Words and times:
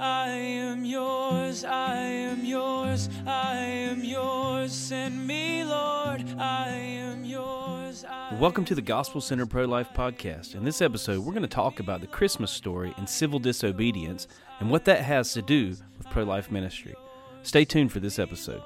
I 0.00 0.28
am 0.28 0.86
yours, 0.86 1.62
I 1.62 1.96
am 1.96 2.42
yours, 2.42 3.10
I 3.26 3.56
am 3.56 4.02
yours. 4.02 4.72
Send 4.72 5.26
me, 5.26 5.62
Lord, 5.62 6.24
I 6.38 6.68
am 6.70 7.22
yours. 7.22 8.06
I 8.08 8.34
Welcome 8.36 8.64
to 8.64 8.74
the 8.74 8.80
Gospel 8.80 9.20
Center 9.20 9.44
Pro 9.44 9.66
Life 9.66 9.90
Podcast. 9.94 10.54
In 10.54 10.64
this 10.64 10.80
episode, 10.80 11.18
we're 11.22 11.34
going 11.34 11.42
to 11.42 11.48
talk 11.48 11.80
about 11.80 12.00
the 12.00 12.06
Christmas 12.06 12.50
story 12.50 12.94
and 12.96 13.06
civil 13.06 13.38
disobedience 13.38 14.26
and 14.58 14.70
what 14.70 14.86
that 14.86 15.02
has 15.02 15.34
to 15.34 15.42
do 15.42 15.76
with 15.98 16.08
pro 16.08 16.24
life 16.24 16.50
ministry. 16.50 16.94
Stay 17.42 17.66
tuned 17.66 17.92
for 17.92 18.00
this 18.00 18.18
episode. 18.18 18.62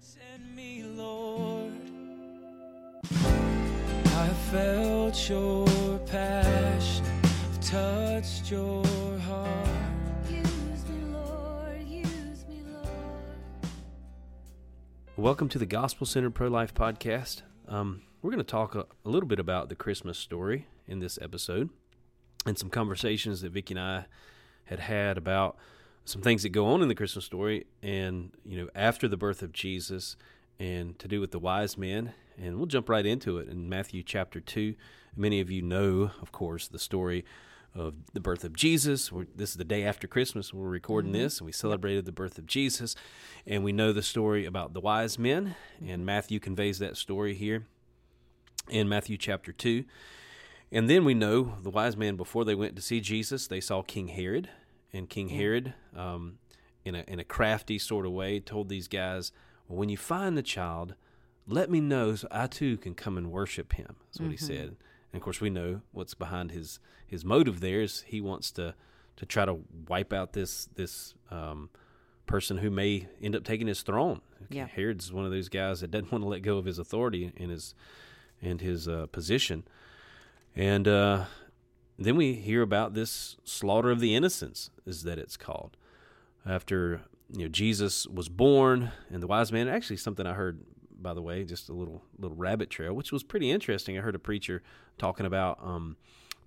Send 0.00 0.56
me, 0.56 0.84
Lord. 0.84 1.74
I 3.12 4.28
felt 4.50 5.28
your 5.28 5.98
passion, 6.06 7.04
touched 7.60 8.50
your 8.50 8.87
Welcome 15.18 15.48
to 15.48 15.58
the 15.58 15.66
Gospel 15.66 16.06
Center 16.06 16.30
Pro 16.30 16.46
Life 16.46 16.72
Podcast. 16.72 17.42
Um, 17.66 18.02
we're 18.22 18.30
going 18.30 18.38
to 18.38 18.48
talk 18.48 18.76
a, 18.76 18.86
a 19.04 19.08
little 19.08 19.28
bit 19.28 19.40
about 19.40 19.68
the 19.68 19.74
Christmas 19.74 20.16
story 20.16 20.68
in 20.86 21.00
this 21.00 21.18
episode 21.20 21.70
and 22.46 22.56
some 22.56 22.70
conversations 22.70 23.40
that 23.40 23.50
Vicky 23.50 23.74
and 23.74 23.80
I 23.80 24.04
had 24.66 24.78
had 24.78 25.18
about 25.18 25.56
some 26.04 26.22
things 26.22 26.44
that 26.44 26.50
go 26.50 26.66
on 26.66 26.82
in 26.82 26.88
the 26.88 26.94
Christmas 26.94 27.24
story 27.24 27.66
and, 27.82 28.30
you 28.44 28.62
know, 28.62 28.68
after 28.76 29.08
the 29.08 29.16
birth 29.16 29.42
of 29.42 29.52
Jesus 29.52 30.14
and 30.60 30.96
to 31.00 31.08
do 31.08 31.20
with 31.20 31.32
the 31.32 31.40
wise 31.40 31.76
men. 31.76 32.14
And 32.40 32.56
we'll 32.56 32.66
jump 32.66 32.88
right 32.88 33.04
into 33.04 33.38
it 33.38 33.48
in 33.48 33.68
Matthew 33.68 34.04
chapter 34.04 34.38
2. 34.38 34.76
Many 35.16 35.40
of 35.40 35.50
you 35.50 35.62
know, 35.62 36.12
of 36.22 36.30
course, 36.30 36.68
the 36.68 36.78
story 36.78 37.24
of 37.74 37.94
the 38.12 38.20
birth 38.20 38.44
of 38.44 38.54
Jesus. 38.54 39.12
We're, 39.12 39.26
this 39.34 39.50
is 39.50 39.56
the 39.56 39.64
day 39.64 39.84
after 39.84 40.06
Christmas. 40.06 40.52
We're 40.52 40.68
recording 40.68 41.12
this, 41.12 41.38
and 41.38 41.46
we 41.46 41.52
celebrated 41.52 42.04
the 42.06 42.12
birth 42.12 42.38
of 42.38 42.46
Jesus. 42.46 42.94
And 43.46 43.64
we 43.64 43.72
know 43.72 43.92
the 43.92 44.02
story 44.02 44.44
about 44.44 44.74
the 44.74 44.80
wise 44.80 45.18
men, 45.18 45.54
and 45.84 46.04
Matthew 46.04 46.40
conveys 46.40 46.78
that 46.80 46.96
story 46.96 47.34
here 47.34 47.66
in 48.68 48.88
Matthew 48.88 49.16
chapter 49.16 49.52
2. 49.52 49.84
And 50.70 50.90
then 50.90 51.04
we 51.04 51.14
know 51.14 51.54
the 51.62 51.70
wise 51.70 51.96
men, 51.96 52.16
before 52.16 52.44
they 52.44 52.54
went 52.54 52.76
to 52.76 52.82
see 52.82 53.00
Jesus, 53.00 53.46
they 53.46 53.60
saw 53.60 53.82
King 53.82 54.08
Herod. 54.08 54.50
And 54.92 55.08
King 55.08 55.28
Herod, 55.28 55.74
um, 55.96 56.38
in, 56.84 56.94
a, 56.94 57.04
in 57.06 57.20
a 57.20 57.24
crafty 57.24 57.78
sort 57.78 58.06
of 58.06 58.12
way, 58.12 58.40
told 58.40 58.68
these 58.68 58.88
guys, 58.88 59.32
well, 59.66 59.78
when 59.78 59.88
you 59.88 59.96
find 59.96 60.36
the 60.36 60.42
child, 60.42 60.94
let 61.46 61.70
me 61.70 61.80
know 61.80 62.14
so 62.14 62.28
I 62.30 62.46
too 62.46 62.76
can 62.76 62.94
come 62.94 63.16
and 63.16 63.30
worship 63.30 63.74
him. 63.74 63.96
That's 64.06 64.20
what 64.20 64.30
he 64.30 64.36
said. 64.36 64.76
And 65.12 65.20
of 65.20 65.22
course, 65.22 65.40
we 65.40 65.50
know 65.50 65.80
what's 65.92 66.14
behind 66.14 66.50
his, 66.50 66.80
his 67.08 67.24
motive 67.24 67.60
there 67.60 67.80
is 67.80 68.04
he 68.06 68.20
wants 68.20 68.52
to, 68.52 68.74
to 69.16 69.26
try 69.26 69.44
to 69.44 69.58
wipe 69.88 70.12
out 70.12 70.34
this, 70.34 70.68
this 70.76 71.14
um, 71.30 71.70
person 72.26 72.58
who 72.58 72.70
may 72.70 73.08
end 73.20 73.34
up 73.34 73.42
taking 73.42 73.66
his 73.66 73.82
throne. 73.82 74.20
Yeah. 74.50 74.66
Herod's 74.66 75.12
one 75.12 75.24
of 75.24 75.32
those 75.32 75.48
guys 75.48 75.80
that 75.80 75.90
doesn't 75.90 76.12
want 76.12 76.22
to 76.22 76.28
let 76.28 76.42
go 76.42 76.58
of 76.58 76.66
his 76.66 76.78
authority 76.78 77.32
and 77.36 77.50
his 77.50 77.74
and 78.40 78.60
his 78.60 78.86
uh, 78.86 79.06
position. 79.10 79.64
And 80.54 80.86
uh, 80.86 81.24
then 81.98 82.14
we 82.14 82.34
hear 82.34 82.62
about 82.62 82.94
this 82.94 83.36
slaughter 83.42 83.90
of 83.90 83.98
the 83.98 84.14
innocents, 84.14 84.70
is 84.86 85.02
that 85.02 85.18
it's 85.18 85.36
called. 85.36 85.76
After 86.46 87.02
you 87.32 87.44
know 87.44 87.48
Jesus 87.48 88.06
was 88.06 88.28
born, 88.28 88.92
and 89.10 89.22
the 89.22 89.26
wise 89.26 89.52
man. 89.52 89.68
Actually, 89.68 89.96
something 89.96 90.26
I 90.26 90.34
heard, 90.34 90.60
by 91.00 91.14
the 91.14 91.22
way, 91.22 91.44
just 91.44 91.68
a 91.68 91.72
little 91.72 92.02
little 92.18 92.36
rabbit 92.36 92.70
trail, 92.70 92.94
which 92.94 93.12
was 93.12 93.22
pretty 93.22 93.50
interesting. 93.50 93.98
I 93.98 94.02
heard 94.02 94.14
a 94.14 94.20
preacher 94.20 94.62
talking 94.98 95.26
about 95.26 95.58
um, 95.62 95.96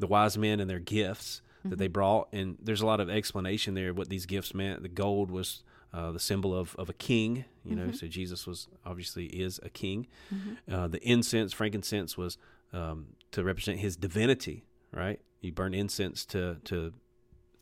the 0.01 0.07
wise 0.07 0.37
men 0.37 0.59
and 0.59 0.69
their 0.69 0.79
gifts 0.79 1.41
that 1.63 1.77
they 1.77 1.87
brought, 1.87 2.27
and 2.33 2.57
there's 2.59 2.81
a 2.81 2.85
lot 2.87 2.99
of 2.99 3.07
explanation 3.09 3.75
there 3.75 3.91
of 3.91 3.97
what 3.97 4.09
these 4.09 4.25
gifts 4.25 4.53
meant. 4.53 4.81
The 4.81 4.89
gold 4.89 5.29
was 5.29 5.63
uh, 5.93 6.11
the 6.11 6.19
symbol 6.19 6.57
of, 6.57 6.75
of 6.77 6.89
a 6.89 6.93
king, 6.93 7.45
you 7.63 7.75
know, 7.75 7.91
so 7.91 8.07
Jesus 8.07 8.47
was 8.47 8.67
obviously 8.83 9.25
is 9.25 9.59
a 9.61 9.69
king. 9.69 10.07
Uh, 10.71 10.87
the 10.87 10.99
incense, 11.07 11.53
frankincense, 11.53 12.17
was 12.17 12.37
um, 12.73 13.07
to 13.31 13.43
represent 13.43 13.77
his 13.79 13.95
divinity, 13.95 14.63
right? 14.91 15.19
You 15.41 15.51
burn 15.51 15.73
incense 15.73 16.25
to 16.27 16.57
to 16.65 16.93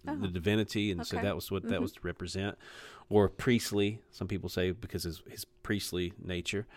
the 0.06 0.28
divinity, 0.30 0.92
and 0.92 1.06
so 1.06 1.18
that 1.18 1.36
was 1.36 1.52
what 1.52 1.64
that 1.64 1.82
was 1.82 1.92
to 1.94 2.00
represent. 2.04 2.58
Or 3.10 3.28
priestly, 3.28 4.00
some 4.12 4.28
people 4.28 4.48
say 4.50 4.72
because 4.72 5.04
his 5.04 5.22
his 5.30 5.46
priestly 5.64 6.14
nature, 6.24 6.68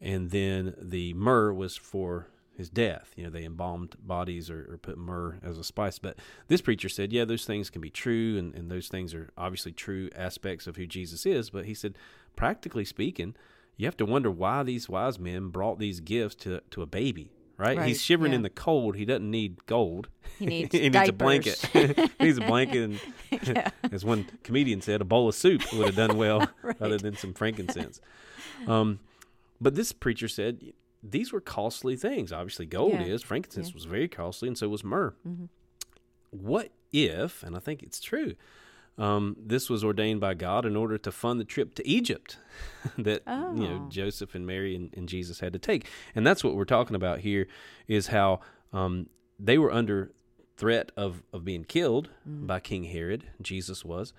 and 0.00 0.30
then 0.30 0.74
the 0.80 1.12
myrrh 1.14 1.52
was 1.52 1.76
for 1.76 2.28
his 2.62 2.70
death. 2.70 3.12
You 3.16 3.24
know, 3.24 3.30
they 3.30 3.44
embalmed 3.44 3.96
bodies 3.98 4.48
or, 4.48 4.68
or 4.70 4.78
put 4.78 4.96
myrrh 4.96 5.38
as 5.42 5.58
a 5.58 5.64
spice. 5.64 5.98
But 5.98 6.16
this 6.46 6.60
preacher 6.60 6.88
said, 6.88 7.12
yeah, 7.12 7.24
those 7.24 7.44
things 7.44 7.70
can 7.70 7.80
be 7.80 7.90
true, 7.90 8.38
and, 8.38 8.54
and 8.54 8.70
those 8.70 8.88
things 8.88 9.12
are 9.14 9.30
obviously 9.36 9.72
true 9.72 10.08
aspects 10.14 10.66
of 10.66 10.76
who 10.76 10.86
Jesus 10.86 11.26
is. 11.26 11.50
But 11.50 11.64
he 11.64 11.74
said, 11.74 11.96
practically 12.36 12.84
speaking, 12.84 13.34
you 13.76 13.86
have 13.86 13.96
to 13.96 14.06
wonder 14.06 14.30
why 14.30 14.62
these 14.62 14.88
wise 14.88 15.18
men 15.18 15.48
brought 15.48 15.78
these 15.78 16.00
gifts 16.00 16.36
to 16.36 16.60
to 16.70 16.82
a 16.82 16.86
baby. 16.86 17.32
Right? 17.58 17.76
Right, 17.76 17.88
He's 17.88 18.02
shivering 18.02 18.32
yeah. 18.32 18.36
in 18.36 18.42
the 18.42 18.50
cold. 18.50 18.96
He 18.96 19.04
doesn't 19.04 19.30
need 19.30 19.66
gold. 19.66 20.08
He 20.38 20.46
needs 20.46 20.72
he 20.74 20.88
needs 20.88 21.08
a 21.08 21.12
blanket. 21.12 21.58
he 21.72 21.86
needs 22.20 22.38
a 22.38 22.46
blanket, 22.46 22.98
and 23.32 23.72
as 23.90 24.04
one 24.04 24.26
comedian 24.42 24.80
said, 24.80 25.00
a 25.00 25.04
bowl 25.04 25.28
of 25.28 25.34
soup 25.34 25.62
would 25.72 25.86
have 25.86 25.96
done 25.96 26.16
well 26.16 26.48
rather 26.62 26.98
than 26.98 27.16
some 27.16 27.34
frankincense. 27.34 28.00
Um, 28.66 29.00
but 29.60 29.74
this 29.74 29.92
preacher 29.92 30.28
said 30.28 30.72
these 31.02 31.32
were 31.32 31.40
costly 31.40 31.96
things. 31.96 32.32
Obviously, 32.32 32.66
gold 32.66 32.92
Yeah. 32.94 33.02
is. 33.04 33.22
Frankincense 33.22 33.74
was 33.74 33.84
very 33.84 34.08
costly, 34.08 34.48
and 34.48 34.56
so 34.56 34.68
was 34.68 34.84
myrrh. 34.84 35.14
Mm-hmm. 35.26 35.46
What 36.30 36.70
if, 36.92 37.42
and 37.42 37.56
I 37.56 37.58
think 37.58 37.82
it's 37.82 38.00
true, 38.00 38.34
um, 38.98 39.36
this 39.38 39.68
was 39.70 39.82
ordained 39.82 40.20
by 40.20 40.34
God 40.34 40.64
in 40.66 40.76
order 40.76 40.98
to 40.98 41.10
fund 41.10 41.40
the 41.40 41.44
trip 41.44 41.74
to 41.76 41.88
Egypt 41.88 42.36
that 42.98 43.22
you 43.26 43.68
know 43.68 43.82
Oh. 43.86 43.88
Joseph 43.90 44.34
and 44.34 44.46
Mary 44.46 44.74
and, 44.76 44.92
and 44.94 45.08
Jesus 45.08 45.40
had 45.40 45.52
to 45.54 45.58
take, 45.58 45.86
and 46.14 46.26
that's 46.26 46.44
what 46.44 46.54
we're 46.54 46.64
talking 46.64 46.94
about 46.96 47.20
here. 47.20 47.48
Is 47.88 48.08
how 48.08 48.40
um, 48.72 49.08
they 49.38 49.58
were 49.58 49.72
under 49.72 50.12
threat 50.56 50.92
of 50.96 51.22
of 51.32 51.44
being 51.44 51.64
killed 51.64 52.10
Mm-hmm. 52.28 52.46
by 52.46 52.60
King 52.60 52.84
Herod. 52.84 53.24
Jesus 53.40 53.84
was, 53.84 54.12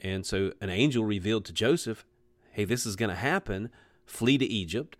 and 0.00 0.24
so 0.24 0.52
an 0.60 0.70
angel 0.70 1.04
revealed 1.04 1.44
to 1.46 1.52
Joseph, 1.52 2.04
"Hey, 2.52 2.64
this 2.64 2.86
is 2.86 2.96
going 2.96 3.10
to 3.10 3.16
happen. 3.16 3.68
Flee 4.06 4.38
to 4.38 4.46
Egypt." 4.46 4.96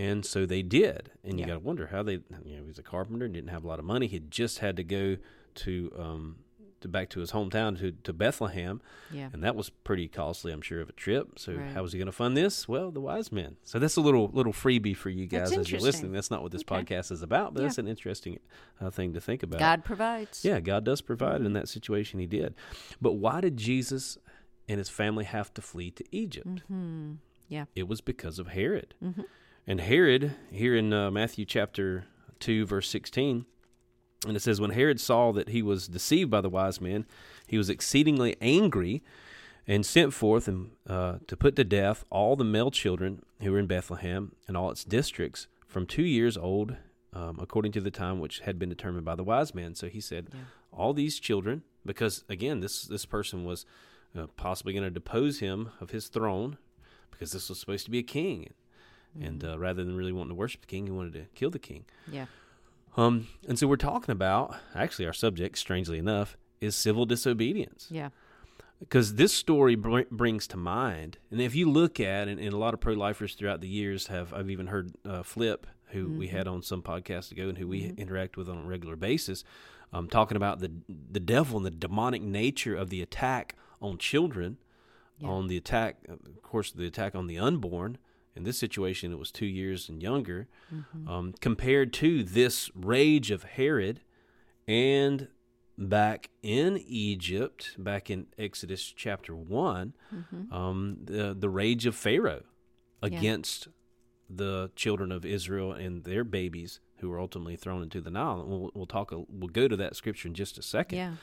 And 0.00 0.24
so 0.24 0.46
they 0.46 0.62
did, 0.62 1.10
and 1.22 1.34
you 1.38 1.40
Yeah. 1.44 1.48
got 1.48 1.54
to 1.54 1.60
wonder 1.60 1.88
how 1.88 2.02
they. 2.02 2.14
You 2.44 2.56
know, 2.56 2.62
he 2.62 2.68
was 2.68 2.78
a 2.78 2.82
carpenter, 2.82 3.26
and 3.26 3.34
didn't 3.34 3.50
have 3.50 3.64
a 3.64 3.68
lot 3.68 3.78
of 3.78 3.84
money. 3.84 4.06
He 4.06 4.16
had 4.16 4.30
just 4.30 4.58
had 4.60 4.76
to 4.76 4.84
go 4.84 5.16
to 5.56 5.92
um, 5.98 6.36
to 6.80 6.88
back 6.88 7.10
to 7.10 7.20
his 7.20 7.32
hometown 7.32 7.78
to 7.80 7.92
to 7.92 8.12
Bethlehem, 8.14 8.80
Yeah. 9.12 9.28
and 9.34 9.44
that 9.44 9.54
was 9.54 9.68
pretty 9.68 10.08
costly, 10.08 10.52
I'm 10.52 10.62
sure, 10.62 10.80
of 10.80 10.88
a 10.88 10.92
trip. 10.92 11.38
So 11.38 11.52
Right. 11.54 11.72
how 11.74 11.82
was 11.82 11.92
he 11.92 11.98
going 11.98 12.06
to 12.06 12.12
fund 12.12 12.34
this? 12.36 12.66
Well, 12.66 12.90
the 12.90 13.00
wise 13.02 13.30
men. 13.30 13.56
So 13.64 13.78
that's 13.78 13.96
a 13.96 14.00
little 14.00 14.28
little 14.32 14.54
freebie 14.54 14.96
for 14.96 15.10
you 15.10 15.26
guys 15.26 15.52
as 15.52 15.70
you're 15.70 15.80
listening. 15.82 16.12
That's 16.12 16.30
not 16.30 16.42
what 16.42 16.52
this 16.52 16.62
Okay. 16.62 16.82
podcast 16.82 17.12
is 17.12 17.20
about, 17.22 17.52
but 17.52 17.60
Yeah. 17.60 17.66
that's 17.66 17.78
an 17.78 17.86
interesting 17.88 18.38
uh, 18.80 18.88
thing 18.90 19.12
to 19.12 19.20
think 19.20 19.42
about. 19.42 19.58
God 19.60 19.84
provides. 19.84 20.42
Yeah, 20.44 20.60
God 20.60 20.84
does 20.84 21.02
provide. 21.02 21.36
Mm-hmm. 21.38 21.46
In 21.46 21.52
that 21.52 21.68
situation, 21.68 22.18
He 22.20 22.26
did. 22.26 22.54
But 23.02 23.14
why 23.14 23.42
did 23.42 23.58
Jesus 23.58 24.16
and 24.66 24.78
his 24.78 24.88
family 24.88 25.24
have 25.24 25.52
to 25.54 25.60
flee 25.60 25.90
to 25.90 26.04
Egypt? 26.10 26.48
Mm-hmm. 26.48 27.14
Yeah. 27.48 27.64
It 27.74 27.88
was 27.88 28.00
because 28.00 28.38
of 28.38 28.46
Herod. 28.48 28.94
Mm-hmm. 29.04 29.22
And 29.70 29.82
Herod, 29.82 30.32
here 30.50 30.74
in 30.74 30.92
uh, 30.92 31.12
Matthew 31.12 31.44
chapter 31.44 32.02
2, 32.40 32.66
verse 32.66 32.90
16, 32.90 33.46
and 34.26 34.36
it 34.36 34.40
says, 34.40 34.60
When 34.60 34.72
Herod 34.72 34.98
saw 34.98 35.30
that 35.30 35.50
he 35.50 35.62
was 35.62 35.86
deceived 35.86 36.28
by 36.28 36.40
the 36.40 36.48
wise 36.48 36.80
men, 36.80 37.06
he 37.46 37.56
was 37.56 37.70
exceedingly 37.70 38.34
angry 38.40 39.04
and 39.68 39.86
sent 39.86 40.12
forth 40.12 40.48
and, 40.48 40.72
uh, 40.88 41.18
to 41.28 41.36
put 41.36 41.54
to 41.54 41.62
death 41.62 42.04
all 42.10 42.34
the 42.34 42.42
male 42.42 42.72
children 42.72 43.22
who 43.42 43.52
were 43.52 43.60
in 43.60 43.68
Bethlehem 43.68 44.32
and 44.48 44.56
all 44.56 44.72
its 44.72 44.82
districts 44.82 45.46
from 45.68 45.86
two 45.86 46.02
years 46.02 46.36
old, 46.36 46.74
um, 47.12 47.38
according 47.40 47.70
to 47.70 47.80
the 47.80 47.92
time 47.92 48.18
which 48.18 48.40
had 48.40 48.58
been 48.58 48.70
determined 48.70 49.04
by 49.04 49.14
the 49.14 49.22
wise 49.22 49.54
men. 49.54 49.76
So 49.76 49.86
he 49.86 50.00
said, 50.00 50.30
All 50.72 50.92
these 50.92 51.20
children, 51.20 51.62
because 51.86 52.24
again, 52.28 52.58
this, 52.58 52.82
this 52.82 53.06
person 53.06 53.44
was 53.44 53.66
uh, 54.18 54.26
possibly 54.36 54.72
going 54.72 54.82
to 54.82 54.90
depose 54.90 55.38
him 55.38 55.70
of 55.80 55.90
his 55.90 56.08
throne 56.08 56.58
because 57.12 57.30
this 57.30 57.48
was 57.48 57.60
supposed 57.60 57.84
to 57.84 57.92
be 57.92 58.00
a 58.00 58.02
king. 58.02 58.52
And 59.18 59.44
uh, 59.44 59.58
rather 59.58 59.82
than 59.84 59.96
really 59.96 60.12
wanting 60.12 60.30
to 60.30 60.34
worship 60.34 60.60
the 60.60 60.66
king, 60.66 60.86
he 60.86 60.92
wanted 60.92 61.14
to 61.14 61.26
kill 61.34 61.50
the 61.50 61.58
king. 61.58 61.84
Yeah. 62.10 62.26
Um, 62.96 63.28
and 63.48 63.58
so 63.58 63.66
we're 63.66 63.76
talking 63.76 64.12
about 64.12 64.56
actually 64.74 65.06
our 65.06 65.12
subject, 65.12 65.58
strangely 65.58 65.98
enough, 65.98 66.36
is 66.60 66.76
civil 66.76 67.06
disobedience. 67.06 67.88
Yeah. 67.90 68.10
Because 68.78 69.14
this 69.14 69.32
story 69.32 69.74
br- 69.74 70.02
brings 70.10 70.46
to 70.48 70.56
mind, 70.56 71.18
and 71.30 71.40
if 71.40 71.54
you 71.54 71.70
look 71.70 72.00
at, 72.00 72.28
and, 72.28 72.40
and 72.40 72.52
a 72.52 72.56
lot 72.56 72.72
of 72.72 72.80
pro-lifers 72.80 73.34
throughout 73.34 73.60
the 73.60 73.68
years 73.68 74.06
have, 74.06 74.32
I've 74.32 74.50
even 74.50 74.68
heard 74.68 74.92
uh, 75.04 75.22
Flip, 75.22 75.66
who 75.88 76.08
we 76.08 76.28
had 76.28 76.46
on 76.46 76.62
some 76.62 76.82
podcast 76.82 77.30
ago, 77.32 77.48
and 77.48 77.58
who 77.58 77.68
we 77.68 77.92
interact 77.98 78.36
with 78.36 78.48
on 78.48 78.58
a 78.58 78.62
regular 78.66 78.96
basis, 78.96 79.44
um, 79.92 80.08
talking 80.08 80.36
about 80.36 80.60
the 80.60 80.70
the 80.88 81.20
devil 81.20 81.56
and 81.56 81.66
the 81.66 81.70
demonic 81.70 82.22
nature 82.22 82.76
of 82.76 82.90
the 82.90 83.02
attack 83.02 83.56
on 83.82 83.98
children, 83.98 84.56
on 85.22 85.48
the 85.48 85.56
attack, 85.56 85.96
of 86.08 86.42
course, 86.42 86.70
the 86.70 86.86
attack 86.86 87.14
on 87.14 87.26
the 87.26 87.38
unborn. 87.38 87.98
In 88.36 88.44
this 88.44 88.58
situation, 88.58 89.12
it 89.12 89.18
was 89.18 89.32
two 89.32 89.46
years 89.46 89.88
and 89.88 90.02
younger, 90.02 90.48
um, 91.06 91.34
compared 91.40 91.92
to 91.94 92.22
this 92.22 92.70
rage 92.74 93.30
of 93.30 93.42
Herod 93.42 94.00
and 94.68 95.28
back 95.76 96.30
in 96.42 96.78
Egypt, 96.86 97.74
back 97.76 98.10
in 98.10 98.26
Exodus 98.38 98.92
chapter 98.96 99.34
one, 99.34 99.94
um, 100.52 100.98
the 101.02 101.34
the 101.38 101.48
rage 101.48 101.86
of 101.86 101.96
Pharaoh 101.96 102.44
against 103.02 103.68
the 104.28 104.70
children 104.76 105.10
of 105.10 105.24
Israel 105.24 105.72
and 105.72 106.04
their 106.04 106.22
babies 106.22 106.80
who 106.98 107.08
were 107.08 107.18
ultimately 107.18 107.56
thrown 107.56 107.82
into 107.82 108.00
the 108.00 108.10
Nile. 108.10 108.40
And 108.40 108.48
we'll, 108.48 108.70
we'll 108.74 108.86
talk. 108.86 109.10
A, 109.10 109.24
we'll 109.28 109.48
go 109.48 109.66
to 109.66 109.76
that 109.76 109.96
scripture 109.96 110.28
in 110.28 110.34
just 110.34 110.56
a 110.58 110.62
second. 110.62 110.98
Yeah. 110.98 111.14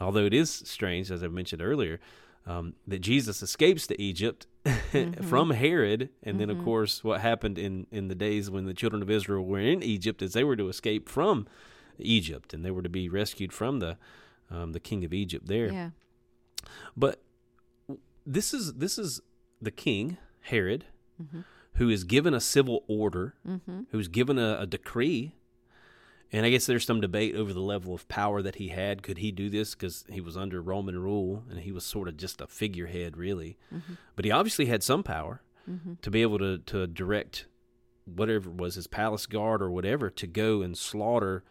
Although 0.00 0.24
it 0.24 0.32
is 0.32 0.50
strange, 0.50 1.10
as 1.10 1.22
I 1.22 1.28
mentioned 1.28 1.60
earlier, 1.60 2.00
um, 2.46 2.74
that 2.86 3.00
Jesus 3.00 3.42
escapes 3.42 3.86
to 3.86 4.00
Egypt 4.00 4.46
from 5.22 5.50
Herod, 5.50 6.10
and 6.22 6.40
then 6.40 6.50
of 6.50 6.62
course 6.64 7.02
what 7.04 7.20
happened 7.20 7.58
in 7.58 7.86
in 7.90 8.08
the 8.08 8.14
days 8.14 8.50
when 8.50 8.66
the 8.66 8.74
children 8.74 9.02
of 9.02 9.10
Israel 9.10 9.44
were 9.44 9.60
in 9.60 9.82
Egypt 9.82 10.22
is 10.22 10.32
they 10.32 10.44
were 10.44 10.56
to 10.56 10.68
escape 10.68 11.08
from 11.08 11.46
Egypt 11.98 12.52
and 12.54 12.64
they 12.64 12.70
were 12.70 12.82
to 12.82 12.88
be 12.88 13.08
rescued 13.08 13.52
from 13.52 13.80
the 13.80 13.96
um, 14.50 14.72
the 14.72 14.80
king 14.80 15.04
of 15.04 15.12
Egypt 15.12 15.46
there. 15.46 15.72
Yeah. 15.72 15.90
But 16.96 17.22
this 18.26 18.54
is 18.54 18.74
this 18.74 18.98
is 18.98 19.20
the 19.60 19.70
king 19.70 20.16
Herod, 20.42 20.84
who 21.74 21.88
is 21.88 22.04
given 22.04 22.34
a 22.34 22.40
civil 22.40 22.84
order, 22.86 23.34
who's 23.90 24.08
given 24.08 24.38
a, 24.38 24.58
a 24.60 24.66
decree, 24.66 25.34
and 26.32 26.44
I 26.44 26.50
guess 26.50 26.66
there's 26.66 26.86
some 26.86 27.00
debate 27.00 27.36
over 27.36 27.52
the 27.52 27.60
level 27.60 27.94
of 27.94 28.08
power 28.08 28.42
that 28.42 28.56
he 28.56 28.68
had. 28.68 29.02
Could 29.02 29.18
he 29.18 29.30
do 29.30 29.48
this 29.48 29.74
because 29.74 30.04
he 30.08 30.20
was 30.20 30.36
under 30.36 30.60
Roman 30.60 30.98
rule 30.98 31.44
and 31.48 31.60
he 31.60 31.70
was 31.70 31.84
sort 31.84 32.08
of 32.08 32.16
just 32.16 32.40
a 32.40 32.46
figurehead, 32.46 33.16
really? 33.16 33.56
Mm-hmm. 33.72 33.94
But 34.16 34.24
he 34.24 34.30
obviously 34.30 34.66
had 34.66 34.82
some 34.82 35.02
power 35.02 35.42
mm-hmm. 35.70 35.94
to 36.02 36.10
be 36.10 36.22
able 36.22 36.38
to, 36.38 36.58
to 36.58 36.86
direct 36.86 37.46
whatever 38.04 38.50
was 38.50 38.74
his 38.74 38.86
palace 38.86 39.26
guard 39.26 39.62
or 39.62 39.70
whatever 39.70 40.10
to 40.10 40.26
go 40.26 40.60
and 40.60 40.76
slaughter 40.76 41.44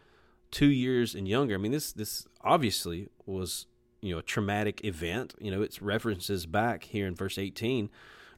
two 0.50 0.70
years 0.70 1.14
and 1.14 1.26
younger. 1.26 1.54
I 1.54 1.58
mean, 1.58 1.72
this 1.72 1.92
this 1.92 2.26
obviously 2.42 3.08
was 3.26 3.66
you 4.00 4.12
know 4.12 4.18
a 4.18 4.22
traumatic 4.22 4.84
event. 4.84 5.34
You 5.40 5.50
know, 5.50 5.62
it's 5.62 5.82
references 5.82 6.46
back 6.46 6.84
here 6.84 7.06
in 7.06 7.14
verse 7.14 7.38
18 7.38 7.90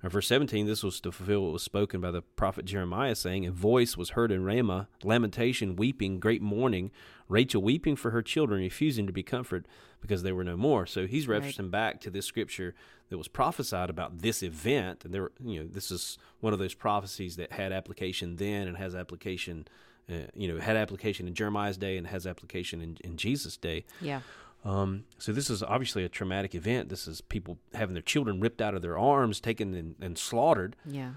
and 0.07 0.13
verse 0.13 0.29
17, 0.29 0.69
this 0.69 0.85
was 0.85 1.01
to 1.01 1.11
fulfill 1.11 1.43
what 1.43 1.53
was 1.53 1.65
spoken 1.65 2.01
by 2.01 2.13
the 2.13 2.23
prophet 2.23 2.65
Jeremiah, 2.65 3.17
saying, 3.17 3.45
A 3.45 3.51
voice 3.51 3.97
was 3.97 4.11
heard 4.11 4.31
in 4.31 4.45
Ramah, 4.45 4.87
lamentation, 5.03 5.75
weeping, 5.75 6.21
great 6.21 6.41
mourning, 6.41 6.93
Rachel 7.29 7.61
weeping 7.61 7.97
for 7.97 8.13
her 8.13 8.23
children, 8.23 8.61
refusing 8.61 9.09
to 9.09 9.13
be 9.13 9.25
comforted 9.25 9.67
because 10.01 10.23
they 10.23 10.31
were 10.31 10.45
no 10.45 10.57
more. 10.57 10.87
So 10.87 11.09
he's 11.09 11.27
referencing 11.27 11.63
right. 11.63 11.71
back 11.73 12.01
to 12.03 12.11
this 12.11 12.25
scripture 12.25 12.77
that 13.09 13.19
was 13.19 13.27
prophesied 13.27 13.91
about 13.91 14.21
this 14.21 14.45
event. 14.45 15.05
And 15.05 15.13
there, 15.13 15.33
you 15.45 15.65
know, 15.65 15.67
this 15.67 15.91
is 15.91 16.19
one 16.39 16.53
of 16.53 16.61
those 16.61 16.75
prophecies 16.75 17.35
that 17.35 17.51
had 17.51 17.73
application 17.73 18.37
then 18.37 18.69
and 18.69 18.77
has 18.77 18.95
application, 18.95 19.67
uh, 20.09 20.29
you 20.37 20.47
know, 20.47 20.61
had 20.61 20.77
application 20.77 21.27
in 21.27 21.35
Jeremiah's 21.35 21.79
day 21.79 21.97
and 21.97 22.07
has 22.07 22.29
application 22.29 22.81
in, 22.81 22.97
in 23.03 23.17
Jesus' 23.17 23.57
day. 23.57 23.85
Yeah. 24.01 24.21
Um, 24.69 25.05
so 25.19 25.33
this 25.33 25.49
is 25.49 25.63
obviously 25.63 26.05
a 26.05 26.09
traumatic 26.09 26.55
event. 26.55 26.89
This 26.89 27.07
is 27.07 27.21
people 27.21 27.59
having 27.75 27.95
their 27.95 28.03
children 28.03 28.41
ripped 28.41 28.61
out 28.61 28.75
of 28.75 28.83
their 28.83 28.99
arms, 28.99 29.41
taken 29.41 29.75
and, 29.75 29.95
and 30.01 30.19
slaughtered. 30.19 30.75
Yeah. 30.85 31.13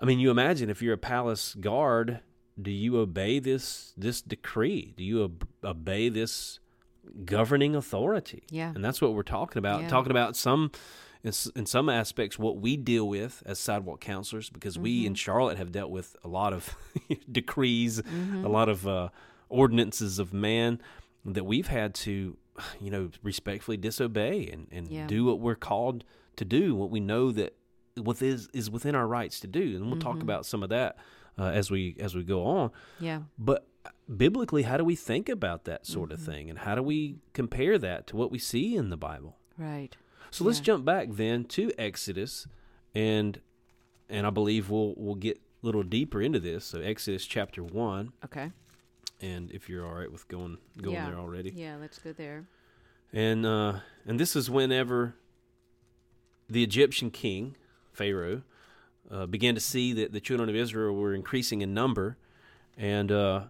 I 0.00 0.04
mean, 0.04 0.18
you 0.20 0.30
imagine 0.30 0.70
if 0.70 0.80
you're 0.82 0.94
a 0.94 0.98
palace 0.98 1.54
guard, 1.54 2.20
do 2.60 2.70
you 2.70 2.98
obey 2.98 3.38
this 3.38 3.92
this 3.96 4.22
decree? 4.22 4.94
Do 4.96 5.02
you 5.04 5.24
ob- 5.24 5.48
obey 5.64 6.08
this 6.08 6.60
governing 7.24 7.74
authority? 7.74 8.44
Yeah. 8.50 8.72
and 8.74 8.84
that's 8.84 9.00
what 9.00 9.14
we're 9.14 9.22
talking 9.22 9.58
about. 9.58 9.82
Yeah. 9.82 9.88
Talking 9.88 10.10
about 10.12 10.36
some. 10.36 10.70
In, 11.24 11.32
in 11.54 11.66
some 11.66 11.88
aspects, 11.88 12.36
what 12.36 12.56
we 12.58 12.76
deal 12.76 13.06
with 13.08 13.44
as 13.46 13.60
sidewalk 13.60 14.00
counselors, 14.00 14.50
because 14.50 14.76
we 14.76 14.98
Mm-hmm. 14.98 15.06
in 15.06 15.14
Charlotte 15.14 15.56
have 15.56 15.70
dealt 15.70 15.92
with 15.92 16.16
a 16.24 16.28
lot 16.28 16.52
of 16.52 16.74
decrees, 17.30 18.02
Mm-hmm. 18.02 18.44
a 18.44 18.48
lot 18.48 18.68
of 18.68 18.88
uh, 18.88 19.08
ordinances 19.48 20.18
of 20.18 20.32
man 20.32 20.80
that 21.24 21.44
we've 21.44 21.68
had 21.68 21.94
to, 21.94 22.36
you 22.80 22.90
know, 22.90 23.10
respectfully 23.22 23.76
disobey 23.76 24.48
and, 24.52 24.66
and 24.70 24.88
Yeah. 24.88 25.06
do 25.06 25.24
what 25.24 25.40
we're 25.40 25.54
called 25.54 26.04
to 26.36 26.44
do, 26.44 26.74
what 26.74 26.90
we 26.90 27.00
know 27.00 27.32
that 27.32 27.54
what 27.96 28.20
is 28.22 28.48
is 28.52 28.70
within 28.70 28.94
our 28.94 29.06
rights 29.06 29.40
to 29.40 29.46
do, 29.46 29.76
and 29.76 29.86
we'll 29.90 30.00
talk 30.00 30.14
Mm-hmm. 30.14 30.22
about 30.22 30.46
some 30.46 30.62
of 30.62 30.68
that 30.70 30.96
uh, 31.38 31.44
as 31.44 31.70
we 31.70 31.96
as 32.00 32.14
we 32.14 32.24
go 32.24 32.44
on. 32.44 32.70
Yeah. 33.00 33.22
But 33.38 33.66
biblically, 34.14 34.62
how 34.62 34.76
do 34.76 34.84
we 34.84 34.96
think 34.96 35.28
about 35.28 35.64
that 35.64 35.86
sort 35.86 36.10
Mm-hmm. 36.10 36.14
of 36.20 36.26
thing, 36.26 36.50
and 36.50 36.58
how 36.60 36.74
do 36.74 36.82
we 36.82 37.16
compare 37.32 37.78
that 37.78 38.06
to 38.08 38.16
what 38.16 38.30
we 38.30 38.38
see 38.38 38.76
in 38.76 38.90
the 38.90 38.96
Bible? 38.96 39.38
Right. 39.58 39.94
So 40.30 40.44
let's 40.44 40.60
jump 40.60 40.84
back 40.86 41.08
then 41.10 41.44
to 41.56 41.70
Exodus, 41.78 42.46
and 42.94 43.40
and 44.08 44.26
I 44.26 44.30
believe 44.30 44.70
we'll 44.70 44.94
we'll 44.96 45.14
get 45.14 45.36
a 45.36 45.66
little 45.66 45.82
deeper 45.82 46.20
into 46.22 46.40
this. 46.40 46.64
So 46.64 46.80
Exodus 46.80 47.26
chapter 47.26 47.62
one, 47.62 48.12
Okay. 48.24 48.52
And 49.22 49.50
if 49.52 49.68
you're 49.68 49.86
all 49.86 49.94
right 49.94 50.10
with 50.12 50.26
going 50.28 50.58
going 50.80 50.94
yeah. 50.96 51.06
there 51.10 51.18
already, 51.18 51.50
Yeah. 51.54 51.76
Let's 51.80 51.98
go 51.98 52.12
there. 52.12 52.44
and 53.12 53.46
uh, 53.46 53.80
and 54.06 54.18
this 54.20 54.36
is 54.36 54.50
whenever 54.50 55.14
the 56.48 56.62
Egyptian 56.62 57.10
king 57.10 57.56
Pharaoh 57.92 58.42
uh, 59.10 59.26
began 59.26 59.54
to 59.54 59.60
see 59.60 59.92
that 59.94 60.12
the 60.12 60.20
children 60.20 60.48
of 60.48 60.56
Israel 60.56 60.94
were 60.94 61.14
increasing 61.14 61.60
in 61.62 61.72
number, 61.74 62.16
and 62.76 63.10
uh, 63.12 63.44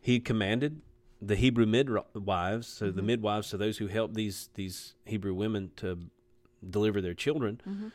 he 0.00 0.20
commanded 0.20 0.80
the 1.22 1.36
Hebrew 1.36 1.66
midwives, 1.66 2.66
so 2.66 2.90
the 2.90 3.02
midwives, 3.02 3.48
so 3.48 3.56
those 3.56 3.78
who 3.78 3.88
helped 3.88 4.14
these 4.14 4.48
these 4.54 4.94
Hebrew 5.04 5.34
women 5.34 5.70
to 5.76 5.98
deliver 6.68 7.00
their 7.00 7.14
children, 7.14 7.92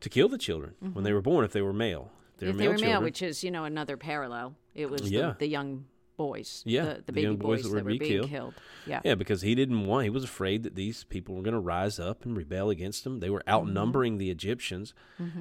to 0.00 0.08
kill 0.08 0.28
the 0.28 0.38
children 0.38 0.74
when 0.92 1.04
they 1.04 1.12
were 1.12 1.22
born 1.22 1.44
if 1.44 1.52
they 1.52 1.62
were 1.62 1.72
male. 1.72 2.10
If 2.34 2.40
they 2.40 2.46
if 2.48 2.52
were 2.54 2.58
they 2.58 2.64
male 2.68 2.72
were 2.72 2.78
male, 2.86 3.02
which 3.02 3.22
is 3.22 3.44
you 3.44 3.50
know 3.50 3.64
another 3.64 3.96
parallel. 3.96 4.56
It 4.74 4.90
was 4.90 5.10
Yeah. 5.10 5.28
the, 5.28 5.36
the 5.40 5.46
young 5.48 5.84
boys. 6.16 6.62
Yeah, 6.66 6.84
The, 6.84 7.02
the 7.06 7.12
baby 7.12 7.22
young 7.22 7.36
boys 7.36 7.58
boys, 7.58 7.62
that 7.64 7.68
that 7.70 7.74
were 7.84 7.92
were 7.92 7.98
being 7.98 8.10
killed. 8.10 8.30
killed. 8.30 8.54
Yeah. 8.86 9.00
Yeah, 9.04 9.14
because 9.14 9.42
he 9.42 9.54
didn't 9.54 9.86
want. 9.86 10.04
He 10.04 10.10
was 10.10 10.24
afraid 10.24 10.62
that 10.62 10.74
these 10.74 11.04
people 11.04 11.34
were 11.34 11.42
going 11.42 11.54
to 11.54 11.60
rise 11.60 11.98
up 11.98 12.24
and 12.24 12.36
rebel 12.36 12.70
against 12.70 13.04
him. 13.06 13.20
They 13.20 13.30
were 13.30 13.40
Mm-hmm. 13.40 13.54
outnumbering 13.54 14.18
the 14.18 14.30
Egyptians, 14.30 14.94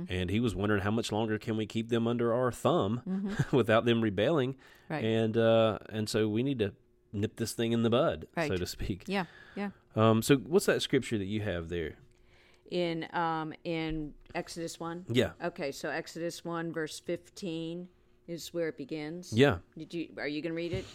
and 0.09 0.29
he 0.29 0.39
was 0.39 0.53
wondering 0.55 0.81
how 0.81 0.91
much 0.91 1.11
longer 1.11 1.37
can 1.39 1.57
we 1.57 1.65
keep 1.65 1.89
them 1.89 2.07
under 2.07 2.33
our 2.33 2.51
thumb 2.51 3.35
without 3.51 3.85
them 3.85 4.01
rebelling. 4.01 4.53
Mm-hmm. 4.53 4.93
Right. 4.93 5.03
And 5.03 5.37
uh, 5.37 5.79
and 5.89 6.07
so 6.09 6.27
we 6.27 6.43
need 6.43 6.59
to 6.59 6.73
nip 7.13 7.37
this 7.37 7.53
thing 7.53 7.71
in 7.71 7.83
the 7.83 7.89
bud, 7.89 8.27
so 8.37 8.57
to 8.57 8.65
speak. 8.65 9.03
Yeah. 9.07 9.25
Yeah. 9.55 9.69
Um, 9.95 10.21
so 10.21 10.35
what's 10.35 10.65
that 10.67 10.81
scripture 10.81 11.17
that 11.17 11.25
you 11.25 11.41
have 11.41 11.69
there? 11.69 11.95
In 12.71 13.07
um 13.13 13.53
in 13.63 14.13
Exodus 14.33 14.79
one. 14.79 15.05
Yeah, 15.07 15.31
Okay, 15.43 15.71
so 15.71 15.89
Exodus 15.89 16.43
one 16.43 16.73
verse 16.73 16.99
fifteen 16.99 17.87
is 18.27 18.53
where 18.53 18.67
it 18.69 18.77
begins. 18.77 19.31
yeah, 19.33 19.57
Did 19.77 19.93
you? 19.93 20.09
Are 20.17 20.27
you 20.27 20.41
gonna 20.41 20.55
read 20.55 20.73
it? 20.73 20.85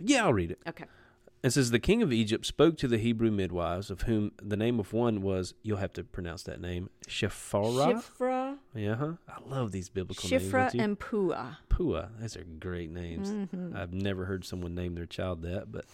yeah. 0.00 0.24
I'll 0.24 0.32
read 0.32 0.50
it. 0.50 0.58
Okay. 0.68 0.84
It 1.42 1.50
says, 1.52 1.70
The 1.70 1.78
king 1.78 2.00
of 2.00 2.10
Egypt 2.10 2.46
spoke 2.46 2.78
to 2.78 2.88
the 2.88 2.96
Hebrew 2.96 3.30
midwives, 3.30 3.90
of 3.90 4.00
whom 4.02 4.32
the 4.42 4.56
name 4.56 4.80
of 4.80 4.94
one 4.94 5.20
was, 5.20 5.52
you'll 5.62 5.76
have 5.76 5.92
to 5.92 6.02
pronounce 6.02 6.42
that 6.44 6.58
name, 6.58 6.88
Shepharah. 7.06 8.02
Shiphrah, 8.02 8.56
yeah, 8.74 8.94
huh? 8.94 9.12
I 9.28 9.46
love 9.46 9.70
these 9.70 9.90
biblical 9.90 10.26
Shiphrah 10.26 10.40
names. 10.62 10.72
don't 10.72 10.80
and 10.80 10.98
Puah. 10.98 11.56
Puah. 11.68 12.08
Those 12.18 12.36
are 12.38 12.44
great 12.44 12.90
names. 12.90 13.30
Mm-hmm. 13.30 13.76
I've 13.76 13.92
never 13.92 14.24
heard 14.24 14.46
someone 14.46 14.74
name 14.74 14.94
their 14.94 15.04
child 15.04 15.42
that, 15.42 15.70
but 15.70 15.84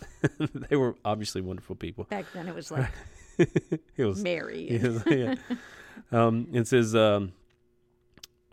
they 0.70 0.76
were 0.76 0.94
obviously 1.04 1.40
wonderful 1.40 1.74
people. 1.74 2.04
Back 2.04 2.26
then 2.32 2.46
it 2.46 2.54
was 2.54 2.70
like 2.70 2.86
It 3.96 4.04
was, 4.04 4.22
Mary. 4.22 4.68
yeah, 4.80 5.02
yeah. 5.12 5.34
Um, 6.12 6.46
it 6.52 6.68
says, 6.68 6.94
um, 6.94 7.32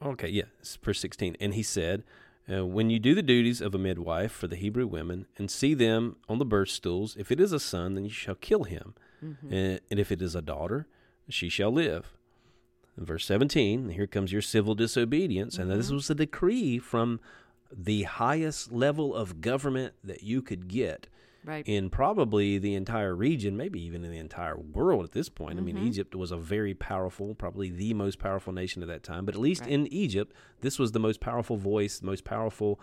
okay, 0.04 0.30
yeah, 0.30 0.46
verse 0.82 1.00
16. 1.00 1.38
And 1.40 1.54
he 1.54 1.64
said, 1.64 2.04
uh, 2.52 2.66
When 2.66 2.90
you 2.90 3.00
do 3.00 3.16
the 3.16 3.24
duties 3.24 3.62
of 3.62 3.76
a 3.76 3.80
midwife 3.80 4.32
for 4.32 4.48
the 4.48 4.56
Hebrew 4.56 4.88
women 4.88 5.28
and 5.38 5.50
see 5.50 5.74
them 5.74 6.18
on 6.30 6.40
the 6.40 6.46
birth 6.46 6.70
stools, 6.70 7.16
if 7.18 7.32
it 7.32 7.40
is 7.40 7.52
a 7.52 7.60
son, 7.60 7.96
then 7.96 8.06
you 8.06 8.12
shall 8.12 8.36
kill 8.36 8.64
him. 8.64 8.94
And, 9.52 9.80
and 9.90 10.00
if 10.00 10.12
it 10.12 10.22
is 10.22 10.36
a 10.36 10.42
daughter, 10.42 10.88
she 11.30 11.50
shall 11.50 11.72
live. 11.72 12.14
In 12.98 13.06
verse 13.06 13.26
17, 13.26 13.90
here 13.90 14.08
comes 14.08 14.32
your 14.32 14.42
civil 14.42 14.76
disobedience. 14.76 15.58
And 15.58 15.70
this 15.70 15.92
was 15.92 16.10
a 16.10 16.16
decree 16.16 16.80
from 16.80 17.20
the 17.72 18.04
highest 18.04 18.72
level 18.72 19.14
of 19.14 19.42
government 19.42 19.94
that 20.04 20.24
you 20.24 20.42
could 20.42 20.68
get 20.68 21.08
Right. 21.46 21.66
in 21.68 21.90
probably 21.90 22.58
the 22.58 22.74
entire 22.76 23.16
region, 23.16 23.56
maybe 23.56 23.82
even 23.82 24.04
in 24.04 24.12
the 24.12 24.18
entire 24.18 24.58
world 24.58 25.06
at 25.06 25.12
this 25.14 25.30
point. 25.30 25.58
I 25.58 25.62
mean, 25.62 25.76
Mm-hmm. 25.78 25.88
Egypt 25.88 26.16
was 26.16 26.32
a 26.32 26.38
very 26.38 26.74
powerful, 26.74 27.34
probably 27.36 27.70
the 27.70 27.94
most 27.94 28.20
powerful 28.20 28.52
nation 28.52 28.82
at 28.82 28.88
that 28.90 29.04
time. 29.04 29.26
But 29.26 29.36
at 29.36 29.42
least 29.42 29.62
Right. 29.62 29.72
in 29.72 29.88
Egypt, 29.88 30.34
this 30.62 30.78
was 30.78 30.92
the 30.92 31.00
most 31.00 31.20
powerful 31.22 31.56
voice, 31.58 32.00
the 32.00 32.06
most 32.06 32.24
powerful 32.26 32.80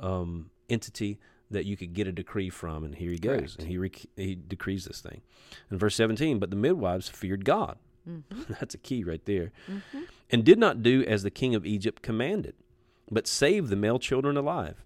um, 0.00 0.50
entity 0.68 1.18
that 1.50 1.64
you 1.64 1.76
could 1.76 1.94
get 1.94 2.06
a 2.06 2.12
decree 2.12 2.50
from. 2.50 2.84
And 2.84 2.94
here 2.94 3.10
he 3.10 3.18
goes, 3.18 3.38
Correct. 3.56 3.58
and 3.60 3.68
he 3.68 3.78
rec- 3.78 4.06
he 4.16 4.34
decrees 4.34 4.84
this 4.84 5.00
thing. 5.00 5.22
In 5.70 5.78
verse 5.78 5.94
seventeen, 5.94 6.38
but 6.38 6.50
the 6.50 6.56
midwives 6.56 7.08
feared 7.08 7.44
God. 7.44 7.78
Mm-hmm. 8.08 8.52
That's 8.60 8.74
a 8.74 8.78
key 8.78 9.04
right 9.04 9.24
there, 9.26 9.52
and 10.30 10.44
did 10.44 10.58
not 10.58 10.82
do 10.82 11.04
as 11.06 11.22
the 11.22 11.30
king 11.30 11.54
of 11.54 11.64
Egypt 11.66 12.02
commanded, 12.02 12.54
but 13.10 13.26
saved 13.26 13.68
the 13.70 13.76
male 13.76 13.98
children 13.98 14.36
alive. 14.36 14.84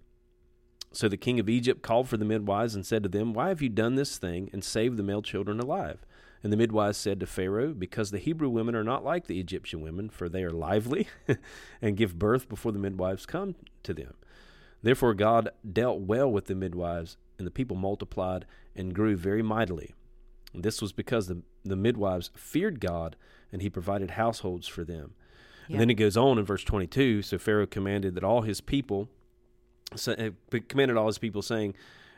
So 0.93 1.09
the 1.09 1.17
king 1.17 1.39
of 1.39 1.49
Egypt 1.49 1.81
called 1.81 2.07
for 2.07 2.17
the 2.17 2.25
midwives 2.25 2.75
and 2.75 2.85
said 2.85 3.03
to 3.03 3.09
them, 3.09 3.33
Why 3.33 3.49
have 3.49 3.61
you 3.61 3.69
done 3.69 3.95
this 3.95 4.17
thing 4.17 4.49
and 4.53 4.63
saved 4.63 4.97
the 4.97 5.03
male 5.03 5.21
children 5.21 5.59
alive? 5.59 6.05
And 6.43 6.53
the 6.53 6.57
midwives 6.57 6.97
said 6.97 7.19
to 7.19 7.25
Pharaoh, 7.25 7.73
Because 7.73 8.11
the 8.11 8.19
Hebrew 8.19 8.49
women 8.49 8.75
are 8.75 8.83
not 8.83 9.03
like 9.03 9.27
the 9.27 9.39
Egyptian 9.39 9.81
women, 9.81 10.09
for 10.09 10.29
they 10.29 10.43
are 10.43 10.51
lively 10.51 11.07
and 11.81 11.97
give 11.97 12.19
birth 12.19 12.47
before 12.47 12.71
the 12.71 12.79
midwives 12.79 13.25
come 13.25 13.55
to 13.83 13.93
them. 13.93 14.13
Therefore 14.81 15.13
God 15.13 15.49
dealt 15.69 16.01
well 16.01 16.31
with 16.31 16.45
the 16.45 16.55
midwives, 16.55 17.17
and 17.37 17.47
the 17.47 17.51
people 17.51 17.75
multiplied 17.75 18.45
and 18.75 18.93
grew 18.93 19.15
very 19.15 19.41
mightily. 19.41 19.93
And 20.53 20.63
this 20.63 20.81
was 20.81 20.91
because 20.91 21.27
the 21.27 21.41
the 21.65 21.75
midwives 21.75 22.29
feared 22.35 22.79
God, 22.79 23.15
and 23.51 23.61
He 23.61 23.69
provided 23.69 24.11
households 24.11 24.67
for 24.67 24.83
them. 24.83 25.13
Yeah. 25.67 25.73
And 25.73 25.81
then 25.81 25.89
it 25.89 25.95
goes 25.95 26.17
on 26.17 26.37
in 26.37 26.45
verse 26.45 26.63
22. 26.63 27.21
So 27.21 27.37
Pharaoh 27.37 27.65
commanded 27.65 28.15
that 28.15 28.23
all 28.23 28.41
his 28.41 28.59
people, 28.59 29.07
commanded 30.67 30.97
all 30.97 31.07
his 31.07 31.17
people, 31.17 31.41
saying, 31.41 31.75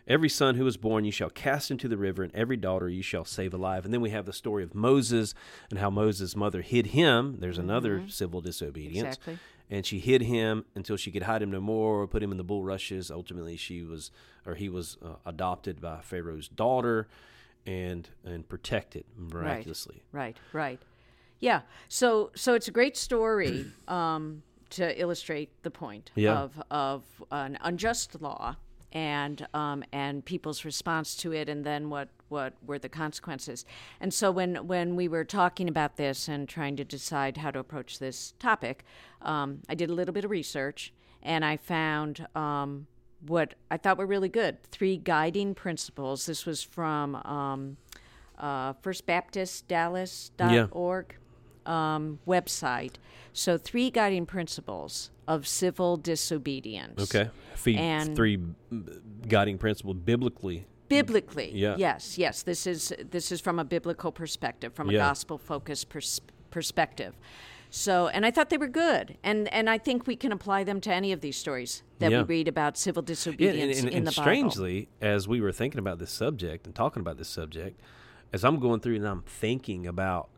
Every 0.08 0.30
son 0.30 0.56
who 0.56 0.68
is 0.68 0.78
born 0.78 1.04
you 1.04 1.12
shall 1.12 1.32
cast 1.32 1.72
into 1.72 1.88
the 1.88 1.98
river, 1.98 2.22
and 2.22 2.34
every 2.36 2.58
daughter 2.58 2.88
you 2.88 3.02
shall 3.02 3.26
save 3.26 3.54
alive. 3.56 3.86
And 3.86 3.94
then 3.94 4.02
we 4.02 4.12
have 4.12 4.26
the 4.26 4.34
story 4.34 4.64
of 4.64 4.76
Moses 4.76 5.34
and 5.72 5.80
how 5.80 5.90
Moses' 5.90 6.36
mother 6.36 6.62
hid 6.62 6.88
him. 6.88 7.38
There's 7.40 7.58
another 7.58 8.04
civil 8.08 8.40
disobedience. 8.40 9.18
Exactly. 9.18 9.40
And 9.68 9.84
she 9.84 9.98
hid 9.98 10.22
him 10.22 10.66
until 10.76 10.96
she 10.96 11.12
could 11.12 11.24
hide 11.24 11.42
him 11.42 11.50
no 11.50 11.60
more 11.60 12.02
or 12.02 12.08
put 12.08 12.22
him 12.22 12.32
in 12.32 12.38
the 12.38 12.44
bulrushes. 12.44 13.10
Ultimately, 13.10 13.58
she 13.58 13.82
was, 13.82 14.12
or 14.46 14.54
he 14.54 14.70
was 14.70 14.98
uh, 15.04 15.16
adopted 15.26 15.82
by 15.82 16.02
Pharaoh's 16.02 16.48
daughter 16.48 17.08
and 17.66 18.08
and 18.24 18.48
protected 18.48 19.06
miraculously. 19.18 20.04
Right, 20.12 20.38
right. 20.54 20.80
Yeah. 21.40 21.62
So 21.90 22.32
so 22.36 22.54
it's 22.54 22.68
a 22.68 22.72
great 22.72 22.96
story 22.96 23.66
um, 23.88 24.44
to 24.72 25.00
illustrate 25.00 25.50
the 25.64 25.72
point 25.72 26.12
Yeah. 26.16 26.40
of 26.40 26.62
of 26.72 27.04
an 27.32 27.58
unjust 27.62 28.22
law 28.22 28.56
and 28.92 29.48
um, 29.54 29.84
and 29.92 30.24
people's 30.24 30.64
response 30.66 31.16
to 31.18 31.34
it, 31.34 31.50
and 31.50 31.66
then 31.66 31.90
what 31.90 32.10
what 32.30 32.54
were 32.66 32.80
the 32.80 32.90
consequences. 32.90 33.66
And 34.00 34.14
so 34.14 34.32
when 34.32 34.68
when 34.68 34.96
we 34.96 35.08
were 35.08 35.26
talking 35.26 35.68
about 35.68 35.98
this 35.98 36.28
and 36.28 36.48
trying 36.48 36.76
to 36.78 36.84
decide 36.86 37.38
how 37.38 37.52
to 37.52 37.60
approach 37.60 38.00
this 38.00 38.34
topic, 38.40 38.84
um, 39.22 39.62
I 39.70 39.76
did 39.76 39.90
a 39.90 39.94
little 39.94 40.14
bit 40.14 40.26
of 40.26 40.32
research, 40.32 40.94
and 41.22 41.46
I 41.46 41.58
found. 41.58 42.28
Um, 42.36 42.88
what 43.26 43.56
I 43.72 43.78
thought 43.78 43.98
were 43.98 44.06
really 44.06 44.30
good. 44.30 44.62
Three 44.66 44.98
guiding 44.98 45.56
principles. 45.56 46.28
This 46.28 46.46
was 46.46 46.62
from 46.62 47.16
um, 47.16 47.78
uh, 48.38 48.74
firstbaptistdallas.org 48.74 51.16
um, 51.66 52.20
website. 52.28 52.94
So, 53.34 53.58
three 53.58 53.90
guiding 53.92 54.26
principles 54.26 55.12
of 55.28 55.48
civil 55.48 55.98
disobedience. 55.98 57.02
Okay. 57.14 57.30
And- 57.76 58.16
three 58.16 58.38
mm, 58.72 59.28
guiding 59.28 59.58
principles 59.58 59.98
biblically. 59.98 60.66
Biblically, 60.88 61.52
Yeah. 61.54 61.76
yes, 61.78 62.18
yes. 62.18 62.44
This 62.44 62.68
is 62.68 62.94
this 63.10 63.32
is 63.32 63.42
from 63.42 63.58
a 63.58 63.66
biblical 63.66 64.12
perspective, 64.12 64.74
from 64.74 64.90
a 64.90 64.94
Yeah. 64.94 65.00
gospel 65.00 65.40
focused 65.40 65.90
pers- 65.90 66.22
perspective. 66.52 67.16
So, 67.72 68.08
and 68.08 68.24
I 68.24 68.30
thought 68.32 68.52
they 68.52 68.58
were 68.60 68.68
good, 68.68 69.18
and 69.24 69.52
and 69.52 69.68
I 69.68 69.80
think 69.80 70.06
we 70.06 70.16
can 70.16 70.32
apply 70.32 70.64
them 70.64 70.80
to 70.82 70.94
any 70.94 71.12
of 71.12 71.22
these 71.22 71.38
stories 71.38 71.82
that 71.98 72.12
Yeah. 72.12 72.20
we 72.22 72.26
read 72.38 72.48
about 72.48 72.78
civil 72.78 73.02
Yeah, 73.04 73.08
disobedience 73.08 73.80
and, 73.80 73.88
and, 73.88 73.90
in 73.90 73.98
and 73.98 74.08
the 74.08 74.12
Bible. 74.12 74.24
strangely, 74.24 74.88
as 75.02 75.28
we 75.28 75.42
were 75.42 75.52
thinking 75.52 75.80
about 75.80 75.98
this 75.98 76.12
subject 76.12 76.68
and 76.68 76.76
talking 76.76 77.02
about 77.02 77.18
this 77.18 77.30
subject, 77.30 77.82
as 78.32 78.46
I'm 78.46 78.60
going 78.60 78.80
through 78.80 78.98
and 78.98 79.08
I'm 79.08 79.24
thinking 79.24 79.88
about, 79.88 80.30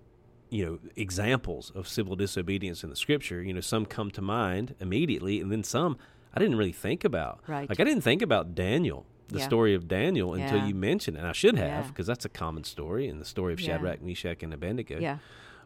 you 0.50 0.66
know, 0.66 0.80
examples 0.96 1.72
of 1.76 1.88
civil 1.88 2.16
disobedience 2.16 2.84
in 2.84 2.90
the 2.90 2.96
scripture, 2.96 3.42
you 3.42 3.54
know, 3.54 3.60
some 3.62 3.86
come 3.86 4.12
to 4.12 4.22
mind 4.22 4.76
immediately, 4.80 5.42
and 5.42 5.52
then 5.52 5.64
some 5.64 5.98
I 6.34 6.40
didn't 6.40 6.58
really 6.58 6.72
think 6.72 7.04
about. 7.04 7.40
Right. 7.48 7.68
Like 7.68 7.80
I 7.80 7.84
didn't 7.84 8.02
think 8.04 8.22
about 8.22 8.54
Daniel, 8.54 9.06
the 9.30 9.40
Yeah. 9.40 9.46
story 9.46 9.74
of 9.74 9.88
Daniel, 9.88 10.34
until 10.36 10.58
Yeah. 10.60 10.68
you 10.68 10.76
mentioned 10.76 11.18
it. 11.18 11.22
And 11.22 11.28
I 11.28 11.32
should 11.32 11.58
have, 11.58 11.86
Yeah. 11.86 11.90
because 11.90 12.06
that's 12.06 12.26
a 12.26 12.30
common 12.30 12.64
story 12.64 13.08
in 13.08 13.18
the 13.20 13.26
story 13.26 13.54
of 13.54 13.60
Yeah. 13.60 13.74
Shadrach, 13.78 14.02
Meshach, 14.04 14.44
and 14.44 14.54
Abednego. 14.54 15.00
Yeah, 15.00 15.18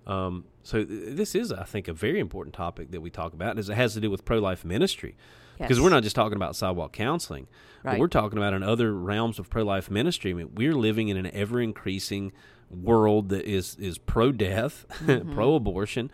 Um, 0.08 0.46
so 0.64 0.84
th- 0.84 1.16
this 1.16 1.36
is, 1.36 1.52
I 1.52 1.64
think, 1.64 1.88
a 1.88 1.94
very 1.94 2.20
important 2.20 2.56
topic 2.56 2.90
that 2.92 3.02
we 3.02 3.10
talk 3.12 3.34
about, 3.34 3.60
as 3.60 3.70
it 3.70 3.76
has 3.76 3.94
to 3.94 4.00
do 4.00 4.10
with 4.10 4.26
pro-life 4.26 4.64
ministry, 4.66 5.16
because 5.60 5.78
Yes. 5.78 5.84
we're 5.84 5.92
not 5.92 6.02
just 6.04 6.16
talking 6.16 6.36
about 6.38 6.56
sidewalk 6.56 6.92
counseling, 6.94 7.48
but 7.84 8.00
we're 8.00 8.08
talking 8.08 8.38
about 8.40 8.54
in 8.54 8.64
other 8.64 8.94
realms 8.96 9.38
of 9.40 9.50
pro-life 9.50 9.92
ministry. 9.92 10.32
I 10.32 10.34
mean, 10.36 10.56
we're 10.56 10.74
living 10.74 11.10
in 11.10 11.18
an 11.18 11.28
ever-increasing 11.28 12.32
world 12.72 13.30
that 13.30 13.46
is 13.46 13.76
is 13.80 13.98
pro-death, 13.98 14.86
Mm-hmm. 15.06 15.34
pro-abortion, 15.34 16.12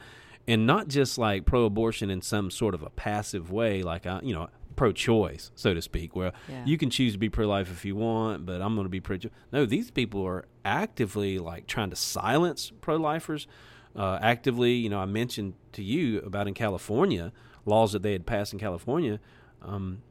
and 0.48 0.66
not 0.68 0.88
just 0.88 1.18
like 1.18 1.46
pro-abortion 1.46 2.10
in 2.10 2.22
some 2.22 2.50
sort 2.52 2.74
of 2.74 2.82
a 2.82 2.90
passive 2.90 3.52
way, 3.52 3.82
like 3.84 4.06
I, 4.06 4.20
you 4.24 4.34
know. 4.34 4.50
Pro-choice, 4.76 5.50
so 5.56 5.74
to 5.74 5.82
speak, 5.82 6.16
where 6.16 6.32
Yeah. 6.48 6.64
you 6.64 6.78
can 6.78 6.92
choose 6.92 7.14
to 7.14 7.18
be 7.18 7.30
pro-life 7.30 7.72
if 7.72 7.84
you 7.84 7.96
want, 7.96 8.46
but 8.46 8.62
I'm 8.62 8.76
going 8.76 8.86
to 8.86 8.90
be 8.92 9.00
pro. 9.00 9.18
No, 9.52 9.66
these 9.66 9.90
people 9.90 10.24
are 10.24 10.46
actively 10.64 11.40
like 11.40 11.66
trying 11.66 11.90
to 11.90 11.96
silence 11.96 12.72
pro-lifers, 12.80 13.48
uh, 13.96 14.20
actively, 14.22 14.74
you 14.74 14.88
know, 14.88 15.00
I 15.00 15.06
mentioned 15.08 15.56
to 15.72 15.82
you 15.84 16.20
about 16.20 16.48
in 16.48 16.54
California 16.54 17.34
laws 17.66 17.92
that 17.94 18.04
they 18.04 18.12
had 18.12 18.28
passed 18.28 18.54
in 18.54 18.60
California, 18.60 19.20
um, 19.64 20.04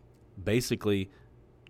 basically 0.43 1.11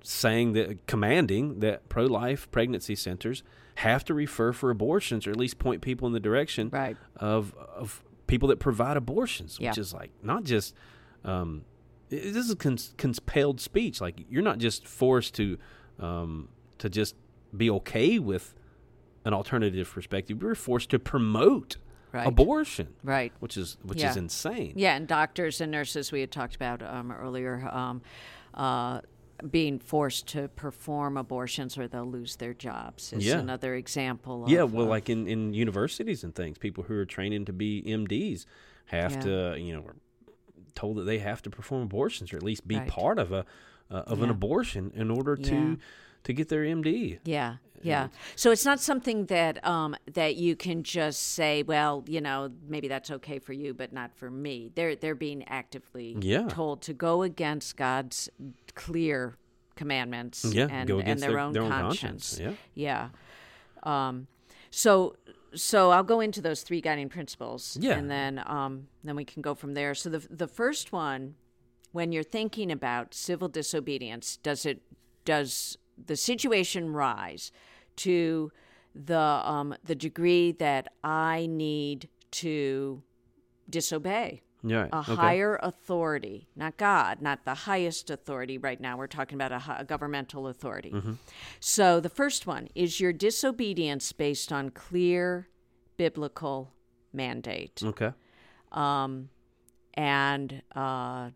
saying 0.03 0.55
that 0.55 0.87
commanding 0.87 1.61
that 1.61 1.91
pro-life 1.91 2.51
pregnancy 2.51 2.95
centers 2.95 3.43
have 3.77 4.05
to 4.05 4.15
refer 4.15 4.53
for 4.53 4.71
abortions 4.71 5.27
or 5.27 5.31
at 5.31 5.37
least 5.37 5.59
point 5.59 5.83
people 5.83 6.07
in 6.07 6.13
the 6.13 6.21
direction 6.21 6.69
Right. 6.71 6.97
of 7.17 7.55
of 7.55 8.03
people 8.27 8.49
that 8.49 8.59
provide 8.59 8.97
abortions, 8.97 9.61
which 9.61 9.79
is 9.79 9.93
like 9.95 10.11
not 10.23 10.45
just 10.45 10.75
um, 11.25 11.65
this 12.09 12.37
is 12.49 12.55
cons- 12.55 12.95
compelled 12.97 13.61
speech. 13.61 14.01
Like 14.01 14.21
you're 14.29 14.43
not 14.43 14.59
just 14.59 14.87
forced 14.87 15.35
to 15.35 15.59
um, 15.99 16.49
to 16.79 16.89
just 16.89 17.15
be 17.57 17.71
okay 17.71 18.19
with 18.19 18.55
an 19.25 19.33
alternative 19.35 19.91
perspective. 19.91 20.41
You're 20.43 20.55
forced 20.55 20.91
to 20.91 20.99
promote 20.99 21.77
Right. 22.13 22.27
abortion, 22.29 22.95
right. 23.03 23.33
which 23.41 23.57
is 23.59 23.77
which 23.83 24.01
Yeah. 24.01 24.11
is 24.11 24.17
insane. 24.17 24.73
Yeah, 24.77 24.97
and 24.97 25.07
doctors 25.07 25.61
and 25.61 25.71
nurses 25.71 26.13
we 26.13 26.21
had 26.21 26.31
talked 26.31 26.57
about 26.57 26.81
um, 26.83 27.13
earlier 27.13 27.69
um, 27.71 28.01
uh, 28.55 29.01
being 29.51 29.79
forced 29.79 30.27
to 30.29 30.49
perform 30.49 31.17
abortions 31.17 31.77
or 31.77 31.87
they'll 31.89 32.05
lose 32.11 32.37
their 32.37 32.55
jobs 32.55 33.13
is 33.13 33.27
Yeah. 33.27 33.39
another 33.39 33.75
example. 33.75 34.45
Of, 34.45 34.51
Yeah, 34.51 34.63
well, 34.63 34.85
of- 34.85 34.89
like 34.91 35.11
in, 35.11 35.27
in 35.27 35.53
universities 35.53 36.25
and 36.25 36.35
things, 36.35 36.59
people 36.59 36.85
who 36.85 36.95
are 36.99 37.05
training 37.05 37.45
to 37.47 37.53
be 37.53 37.83
MDs 37.87 38.47
have 38.87 39.13
Yeah. 39.13 39.21
to, 39.21 39.57
you 39.59 39.75
know, 39.75 39.83
are 39.83 39.97
told 40.75 40.97
that 40.99 41.05
they 41.05 41.19
have 41.19 41.43
to 41.43 41.51
perform 41.51 41.83
abortions 41.83 42.33
or 42.33 42.37
at 42.37 42.43
least 42.43 42.67
be 42.67 42.77
Right. 42.77 42.89
part 42.89 43.19
of 43.19 43.33
a 43.33 43.45
uh, 43.89 44.03
of 44.09 44.21
an 44.21 44.31
abortion 44.31 44.91
in 44.97 45.11
order 45.13 45.37
Yeah. 45.39 45.49
to 45.51 45.79
to 46.25 46.33
get 46.33 46.49
their 46.49 46.65
MD. 46.65 47.21
Yeah, 47.25 47.57
yeah. 47.87 48.09
So 48.35 48.51
it's 48.51 48.65
not 48.65 48.81
something 48.81 49.27
that 49.27 49.65
um, 49.67 49.95
that 50.15 50.37
you 50.37 50.57
can 50.57 50.83
just 50.83 51.21
say, 51.35 51.63
well, 51.63 52.05
you 52.07 52.21
know, 52.21 52.51
maybe 52.69 52.89
that's 52.89 53.11
okay 53.11 53.39
for 53.39 53.53
you, 53.53 53.75
but 53.75 53.93
not 53.93 54.15
for 54.15 54.31
me. 54.31 54.71
They're 54.75 54.97
they're 54.97 55.15
being 55.15 55.45
actively 55.49 56.17
Yeah. 56.21 56.49
told 56.49 56.83
to 56.83 56.93
go 56.95 57.23
against 57.23 57.77
God's 57.77 58.29
clear 58.75 59.37
commandments 59.77 60.45
Yeah, 60.45 60.69
and, 60.71 60.89
and 60.91 61.21
their, 61.21 61.31
their- 61.31 61.39
own 61.39 61.53
their 61.53 61.63
own 61.63 61.71
conscience. 61.71 62.37
conscience, 62.39 62.59
Yeah. 62.75 63.09
Um, 63.83 64.27
so 64.71 65.17
so 65.55 65.91
I'll 65.91 66.03
go 66.05 66.21
into 66.21 66.41
those 66.43 66.63
three 66.63 66.81
guiding 66.81 67.09
principles. 67.09 67.79
Yeah. 67.81 67.93
And 67.93 68.11
then 68.11 68.43
um, 68.47 68.89
then 69.05 69.17
we 69.17 69.25
can 69.25 69.43
go 69.43 69.55
from 69.55 69.75
there. 69.75 69.95
So 69.95 70.11
the 70.11 70.27
the 70.31 70.49
first 70.49 70.93
one, 70.93 71.35
when 71.93 72.13
you're 72.13 72.23
thinking 72.39 72.71
about 72.73 73.15
civil 73.15 73.49
disobedience, 73.49 74.37
does 74.39 74.67
it 74.67 74.83
does 75.25 75.77
the 76.07 76.17
situation 76.17 76.93
rise 76.93 77.51
to 77.97 78.53
the 78.95 79.19
um, 79.19 79.75
the 79.85 79.95
degree 79.95 80.53
that 80.53 80.89
I 81.05 81.47
need 81.51 82.09
to 82.33 83.03
disobey 83.69 84.43
Yeah. 84.63 84.89
a 84.93 84.99
okay. 84.99 85.15
higher 85.15 85.59
authority, 85.63 86.49
not 86.57 86.77
God, 86.77 87.21
not 87.21 87.45
the 87.45 87.55
highest 87.55 88.11
authority 88.11 88.59
right 88.59 88.81
now. 88.81 88.97
We're 88.97 89.07
talking 89.07 89.37
about 89.41 89.53
a, 89.53 89.81
a 89.81 89.85
governmental 89.85 90.47
authority. 90.49 90.91
Mm-hmm. 90.91 91.15
So 91.61 92.01
the 92.01 92.09
first 92.09 92.47
one 92.47 92.69
is 92.75 93.01
your 93.01 93.13
disobedience 93.13 94.13
based 94.13 94.53
on 94.53 94.71
clear 94.71 95.49
biblical 95.97 96.73
mandate. 97.13 97.83
Okay. 97.83 98.13
Um, 98.73 99.31
and 99.95 100.63
uh, 100.75 101.31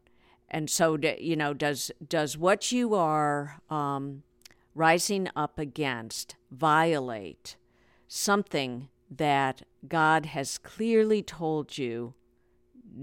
and 0.49 0.69
so 0.69 0.97
d- 0.97 1.17
you 1.21 1.37
know 1.37 1.55
does 1.55 1.91
does 2.07 2.37
what 2.37 2.73
you 2.73 2.95
are 2.95 3.61
um, 3.71 4.23
rising 4.81 5.29
up 5.37 5.59
against 5.59 6.37
violate 6.51 7.57
something 8.09 8.89
that 9.11 9.63
God 9.87 10.27
has 10.27 10.57
clearly 10.59 11.23
told 11.23 11.77
you 11.77 12.15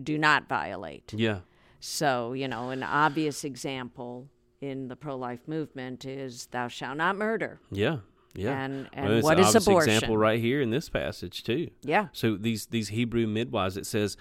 do 0.04 0.18
not 0.18 0.50
violate? 0.50 1.14
Yeah. 1.16 1.40
So, 1.80 2.34
you 2.34 2.48
know, 2.48 2.72
an 2.72 2.82
obvious 2.84 3.44
example 3.44 4.28
in 4.60 4.88
the 4.88 4.96
pro 4.96 5.16
life 5.16 5.48
movement 5.48 6.04
is 6.04 6.48
thou 6.48 6.68
shalt 6.68 6.98
not 6.98 7.16
murder. 7.16 7.60
Yeah. 7.72 7.98
Yeah. 8.34 8.60
And- 8.64 8.90
and 8.94 9.08
Well, 9.10 9.22
what 9.22 9.40
an 9.40 9.46
is 9.46 9.56
abortion? 9.56 9.94
example 9.94 10.18
right 10.18 10.40
here 10.40 10.62
in 10.62 10.72
this 10.72 10.90
passage 10.90 11.44
too. 11.44 11.70
Yeah. 11.84 12.08
So 12.12 12.36
these 12.38 12.66
these 12.68 12.90
Hebrew 12.90 13.28
midwives, 13.28 13.78
it 13.78 13.86
says 13.86 14.18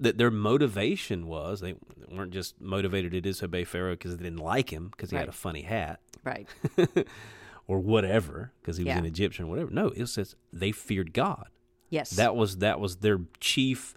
that 0.00 0.18
their 0.18 0.30
motivation 0.30 1.26
was 1.26 1.60
they 1.60 1.74
weren't 2.10 2.32
just 2.32 2.60
motivated 2.60 3.12
to 3.12 3.20
disobey 3.20 3.64
Pharaoh 3.64 3.92
because 3.92 4.16
they 4.16 4.24
didn't 4.24 4.38
like 4.40 4.70
him 4.72 4.88
because 4.88 5.10
he 5.10 5.16
had 5.16 5.28
a 5.28 5.32
funny 5.32 5.62
hat 5.62 6.00
Right. 6.24 6.48
or 7.66 7.78
whatever 7.78 8.52
because 8.60 8.76
he 8.78 8.84
was 8.84 8.88
Yeah. 8.88 8.98
an 8.98 9.06
Egyptian 9.06 9.44
or 9.44 9.48
whatever. 9.48 9.70
No, 9.70 9.88
it 9.88 10.06
says 10.06 10.34
they 10.52 10.72
feared 10.72 11.12
God. 11.12 11.48
Yes. 11.88 12.10
That 12.10 12.34
was 12.36 12.58
that 12.58 12.80
was 12.80 12.96
their 12.96 13.20
chief 13.40 13.94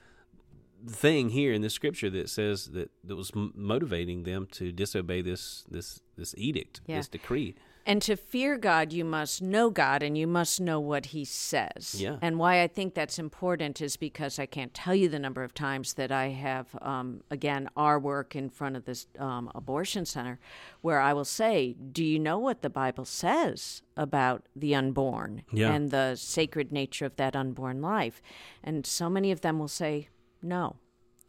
thing 0.87 1.29
here 1.29 1.53
in 1.53 1.61
the 1.61 1.69
scripture 1.69 2.09
that 2.09 2.29
says 2.29 2.67
that 2.71 2.91
that 3.03 3.15
was 3.15 3.31
motivating 3.35 4.23
them 4.23 4.47
to 4.51 4.71
disobey 4.71 5.21
this 5.21 5.63
this 5.69 6.01
this 6.17 6.35
edict, 6.37 6.81
Yeah. 6.87 6.97
this 6.97 7.07
decree. 7.07 7.55
And 7.85 8.01
to 8.03 8.15
fear 8.15 8.57
God, 8.57 8.93
you 8.93 9.03
must 9.03 9.41
know 9.41 9.69
God 9.69 10.03
and 10.03 10.17
you 10.17 10.25
must 10.25 10.61
know 10.61 10.79
what 10.79 11.07
He 11.07 11.25
says. 11.25 11.95
Yeah. 11.97 12.15
And 12.21 12.39
why 12.39 12.61
I 12.61 12.67
think 12.67 12.93
that's 12.93 13.19
important 13.19 13.81
is 13.81 13.97
because 13.97 14.39
I 14.39 14.45
can't 14.45 14.73
tell 14.73 14.95
you 14.95 15.09
the 15.09 15.19
number 15.19 15.43
of 15.43 15.53
times 15.53 15.95
that 15.95 16.09
I 16.11 16.29
have, 16.29 16.67
um, 16.81 17.23
again, 17.29 17.69
our 17.75 17.99
work 17.99 18.35
in 18.37 18.49
front 18.49 18.77
of 18.77 18.85
this 18.85 19.07
um, 19.19 19.51
abortion 19.53 20.05
center, 20.05 20.39
where 20.81 21.01
I 21.01 21.11
will 21.11 21.25
say, 21.25 21.73
Do 21.91 22.05
you 22.05 22.19
know 22.19 22.37
what 22.39 22.61
the 22.61 22.69
Bible 22.69 23.03
says 23.05 23.81
about 23.97 24.45
the 24.55 24.73
unborn 24.75 25.43
Yeah. 25.51 25.73
and 25.73 25.91
the 25.91 26.15
sacred 26.15 26.71
nature 26.71 27.05
of 27.05 27.17
that 27.17 27.35
unborn 27.35 27.81
life? 27.81 28.21
And 28.63 28.85
so 28.85 29.09
many 29.09 29.29
of 29.31 29.41
them 29.41 29.59
will 29.59 29.67
say, 29.67 30.07
No, 30.41 30.77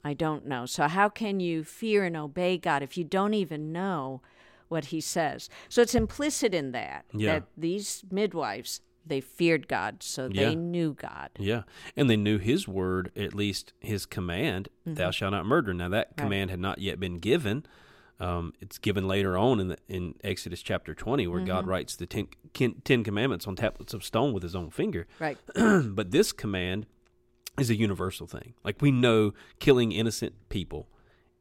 I 0.05 0.15
don't 0.15 0.47
know. 0.47 0.67
So, 0.67 0.87
how 0.87 1.09
can 1.09 1.41
you 1.41 1.65
fear 1.65 2.05
and 2.05 2.17
obey 2.17 2.59
God 2.59 2.83
if 2.83 2.97
you 2.97 3.03
don't 3.03 3.35
even 3.35 3.73
know 3.73 4.23
what 4.69 4.87
He 4.87 5.01
says? 5.01 5.49
So, 5.69 5.83
it's 5.83 5.95
implicit 5.95 6.55
in 6.55 6.73
that 6.73 7.05
Yeah. 7.15 7.33
that 7.35 7.45
these 7.57 8.05
midwives 8.11 8.81
they 9.07 9.21
feared 9.21 9.69
God, 9.69 10.03
so 10.03 10.29
they 10.31 10.55
knew 10.55 10.95
God. 10.95 11.29
Yeah. 11.39 11.65
And 11.95 12.09
they 12.09 12.17
knew 12.17 12.39
his 12.39 12.67
word, 12.67 13.13
at 13.15 13.35
least 13.35 13.75
his 13.81 14.07
command, 14.07 14.71
thou 14.87 15.11
shalt 15.11 15.33
not 15.33 15.45
murder. 15.45 15.75
Now, 15.75 15.91
that 15.91 16.17
command 16.17 16.49
had 16.51 16.59
not 16.59 16.79
yet 16.79 16.99
been 16.99 17.19
given. 17.19 17.67
Um, 18.19 18.55
it's 18.63 18.79
given 18.79 19.07
later 19.07 19.37
on 19.37 19.61
in, 19.61 19.69
the, 19.69 19.77
in 19.89 20.15
Exodus 20.25 20.63
chapter 20.63 20.95
20, 20.95 21.27
where 21.27 21.43
God 21.45 21.67
writes 21.67 21.97
the 21.97 22.07
ten, 22.07 22.29
ten 22.85 23.05
Commandments 23.05 23.47
on 23.47 23.57
tablets 23.57 23.93
of 23.93 24.03
stone 24.03 24.33
with 24.33 24.43
his 24.43 24.57
own 24.57 24.71
finger. 24.71 25.07
Right. 25.21 25.37
but 25.55 26.11
this 26.11 26.33
command 26.33 26.87
is 27.59 27.69
a 27.69 27.75
universal 27.77 28.27
thing. 28.27 28.55
Like 28.65 28.81
we 28.81 28.91
know 28.91 29.35
killing 29.59 29.93
innocent 29.93 30.49
people 30.49 30.89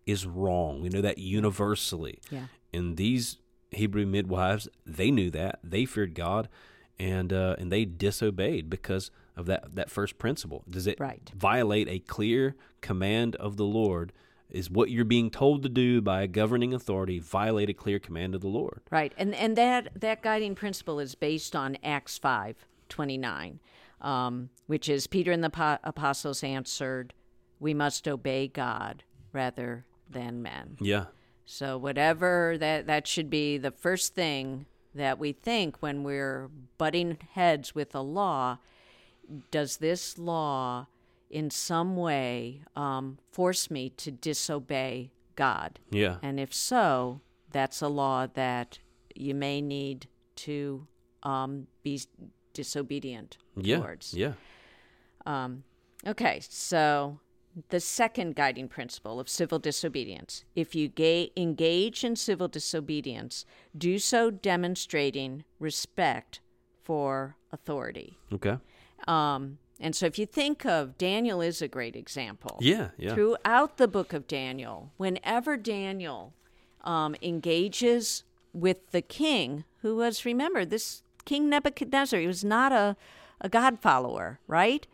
is 0.05 0.25
wrong. 0.27 0.81
We 0.81 0.89
know 0.89 0.99
that 1.01 1.17
universally. 1.17 2.19
Yeah. 2.29 2.47
And 2.73 2.97
these 2.97 3.37
Hebrew 3.71 4.05
midwives, 4.05 4.67
they 4.85 5.11
knew 5.11 5.29
that. 5.31 5.59
They 5.63 5.85
feared 5.85 6.15
God 6.15 6.49
and 6.99 7.33
uh, 7.33 7.55
and 7.57 7.71
they 7.71 7.85
disobeyed 7.85 8.69
because 8.69 9.11
of 9.35 9.45
that 9.47 9.75
that 9.75 9.89
first 9.89 10.17
principle. 10.17 10.63
Does 10.69 10.87
it 10.87 10.99
Right. 10.99 11.31
violate 11.35 11.87
a 11.89 11.99
clear 11.99 12.55
command 12.81 13.35
of 13.37 13.57
the 13.57 13.65
Lord? 13.65 14.13
Is 14.49 14.69
what 14.69 14.91
you're 14.91 15.03
being 15.05 15.31
told 15.31 15.63
to 15.63 15.69
do 15.69 15.99
by 16.01 16.21
a 16.21 16.27
governing 16.27 16.73
authority 16.75 17.17
violate 17.17 17.69
a 17.69 17.73
clear 17.73 17.97
command 17.97 18.35
of 18.35 18.41
the 18.41 18.47
Lord? 18.47 18.81
Right, 18.91 19.11
and 19.17 19.33
and 19.33 19.55
that 19.57 19.99
that 19.99 20.21
guiding 20.21 20.53
principle 20.53 20.99
is 20.99 21.15
based 21.15 21.55
on 21.55 21.77
Acts 21.83 22.19
five 22.19 22.57
twenty 22.89 23.17
nine, 23.17 23.59
um, 23.99 24.49
which 24.67 24.87
is 24.87 25.07
Peter 25.07 25.31
and 25.31 25.43
the 25.43 25.49
po- 25.49 25.79
apostles 25.83 26.43
answered, 26.43 27.15
"We 27.59 27.73
must 27.73 28.07
obey 28.07 28.47
God 28.47 29.03
rather 29.31 29.85
than 30.07 30.43
men." 30.43 30.77
Yeah. 30.79 31.05
So 31.45 31.77
whatever 31.77 32.57
that 32.59 32.87
that 32.87 33.07
should 33.07 33.29
be 33.29 33.57
the 33.57 33.71
first 33.71 34.15
thing 34.15 34.65
that 34.95 35.19
we 35.19 35.31
think 35.31 35.77
when 35.81 36.03
we're 36.03 36.49
butting 36.77 37.17
heads 37.33 37.73
with 37.75 37.93
a 37.95 38.01
law. 38.01 38.59
Does 39.51 39.77
this 39.77 40.17
law, 40.17 40.87
in 41.29 41.49
some 41.49 41.95
way, 41.95 42.61
um, 42.75 43.17
force 43.31 43.71
me 43.71 43.89
to 43.91 44.11
disobey 44.11 45.11
God? 45.35 45.79
Yeah. 45.89 46.17
And 46.21 46.39
if 46.39 46.53
so, 46.53 47.21
that's 47.51 47.81
a 47.81 47.87
law 47.87 48.27
that 48.33 48.79
you 49.15 49.33
may 49.33 49.61
need 49.61 50.07
to 50.35 50.87
um, 51.23 51.67
be 51.83 52.01
disobedient 52.53 53.37
Yeah. 53.55 53.77
towards. 53.77 54.13
Yeah. 54.13 54.33
Okay, 56.05 56.39
so 56.41 57.19
the 57.69 57.79
second 57.79 58.35
guiding 58.35 58.67
principle 58.67 59.19
of 59.19 59.29
civil 59.29 59.59
disobedience 59.59 60.43
if 60.55 60.73
you 60.75 60.87
ga- 60.87 61.31
engage 61.37 62.03
in 62.03 62.15
civil 62.15 62.47
disobedience, 62.47 63.45
do 63.77 63.99
so 63.99 64.31
demonstrating 64.31 65.43
respect 65.59 66.41
for 66.81 67.35
authority. 67.51 68.17
Okay. 68.31 68.57
Um, 69.07 69.57
and 69.79 69.95
so 69.95 70.05
if 70.05 70.17
you 70.17 70.25
think 70.25 70.65
of 70.65 70.97
Daniel 70.97 71.41
is 71.41 71.61
a 71.61 71.67
great 71.67 71.95
example. 71.95 72.57
Yeah. 72.61 72.89
Yeah. 72.97 73.13
Throughout 73.13 73.77
the 73.77 73.87
book 73.87 74.13
of 74.13 74.27
Daniel, 74.27 74.91
whenever 74.97 75.57
Daniel 75.57 76.33
um, 76.83 77.15
engages 77.21 78.23
with 78.53 78.91
the 78.91 79.01
king, 79.01 79.63
who 79.81 79.95
was, 79.95 80.25
remember, 80.25 80.63
this 80.65 81.03
King 81.25 81.49
Nebuchadnezzar, 81.49 82.19
he 82.19 82.27
was 82.27 82.43
not 82.43 82.71
a, 82.71 82.95
a 83.41 83.49
God 83.49 83.79
follower, 83.79 84.39
right? 84.47 84.85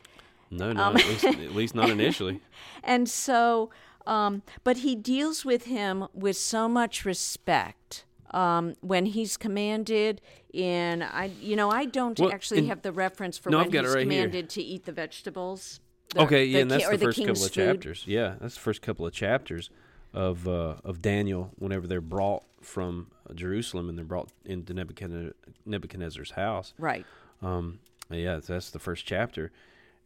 No, 0.51 0.69
Um, 0.71 0.77
no, 0.77 0.83
at, 0.91 0.95
least, 1.07 1.23
at 1.25 1.55
least 1.55 1.75
not 1.75 1.89
initially. 1.97 2.41
And 2.83 3.07
so, 3.09 3.69
um, 4.07 4.41
but 4.63 4.77
he 4.77 4.95
deals 4.95 5.45
with 5.45 5.65
him 5.65 6.07
with 6.13 6.37
so 6.37 6.67
much 6.67 7.05
respect. 7.05 8.05
Um, 8.31 8.75
when 8.81 9.07
he's 9.07 9.37
commanded 9.37 10.21
in, 10.53 11.01
I, 11.01 11.31
you 11.41 11.55
know, 11.55 11.71
I 11.71 11.85
don't 11.85 12.19
Well, 12.19 12.31
actually 12.31 12.59
in- 12.59 12.67
have 12.67 12.83
the 12.83 12.91
reference 12.91 13.37
for 13.39 13.49
No, 13.49 13.57
when 13.57 13.65
I've 13.67 13.71
got 13.73 13.79
it 13.79 13.87
he's 13.87 13.95
right 13.95 14.01
here. 14.11 14.21
commanded 14.23 14.49
to 14.51 14.61
eat 14.61 14.85
the 14.85 14.91
vegetables. 14.91 15.79
the- 16.13 16.21
Okay, 16.21 16.45
yeah, 16.45 16.57
the 16.57 16.61
and 16.61 16.71
that's 16.71 16.85
or 16.85 16.97
the 16.97 17.05
first 17.05 17.17
couple 17.17 17.31
of 17.33 17.39
food. 17.39 17.51
chapters. 17.51 18.03
Yeah, 18.05 18.35
that's 18.39 18.53
the 18.53 18.59
first 18.61 18.81
couple 18.83 19.05
of 19.07 19.13
chapters 19.13 19.69
of 20.13 20.47
uh, 20.47 20.75
of 20.83 21.01
Daniel. 21.01 21.51
Whenever 21.57 21.87
they're 21.87 22.01
brought 22.01 22.43
from 22.61 23.07
Jerusalem 23.33 23.89
and 23.89 23.97
they're 23.97 24.05
brought 24.05 24.29
into 24.45 24.73
Nebuchadnezzar, 24.75 25.33
Nebuchadnezzar's 25.65 26.31
house. 26.31 26.73
Right. 26.77 27.05
Um, 27.41 27.79
yeah, 28.11 28.39
that's 28.45 28.69
the 28.69 28.79
first 28.79 29.05
chapter, 29.05 29.51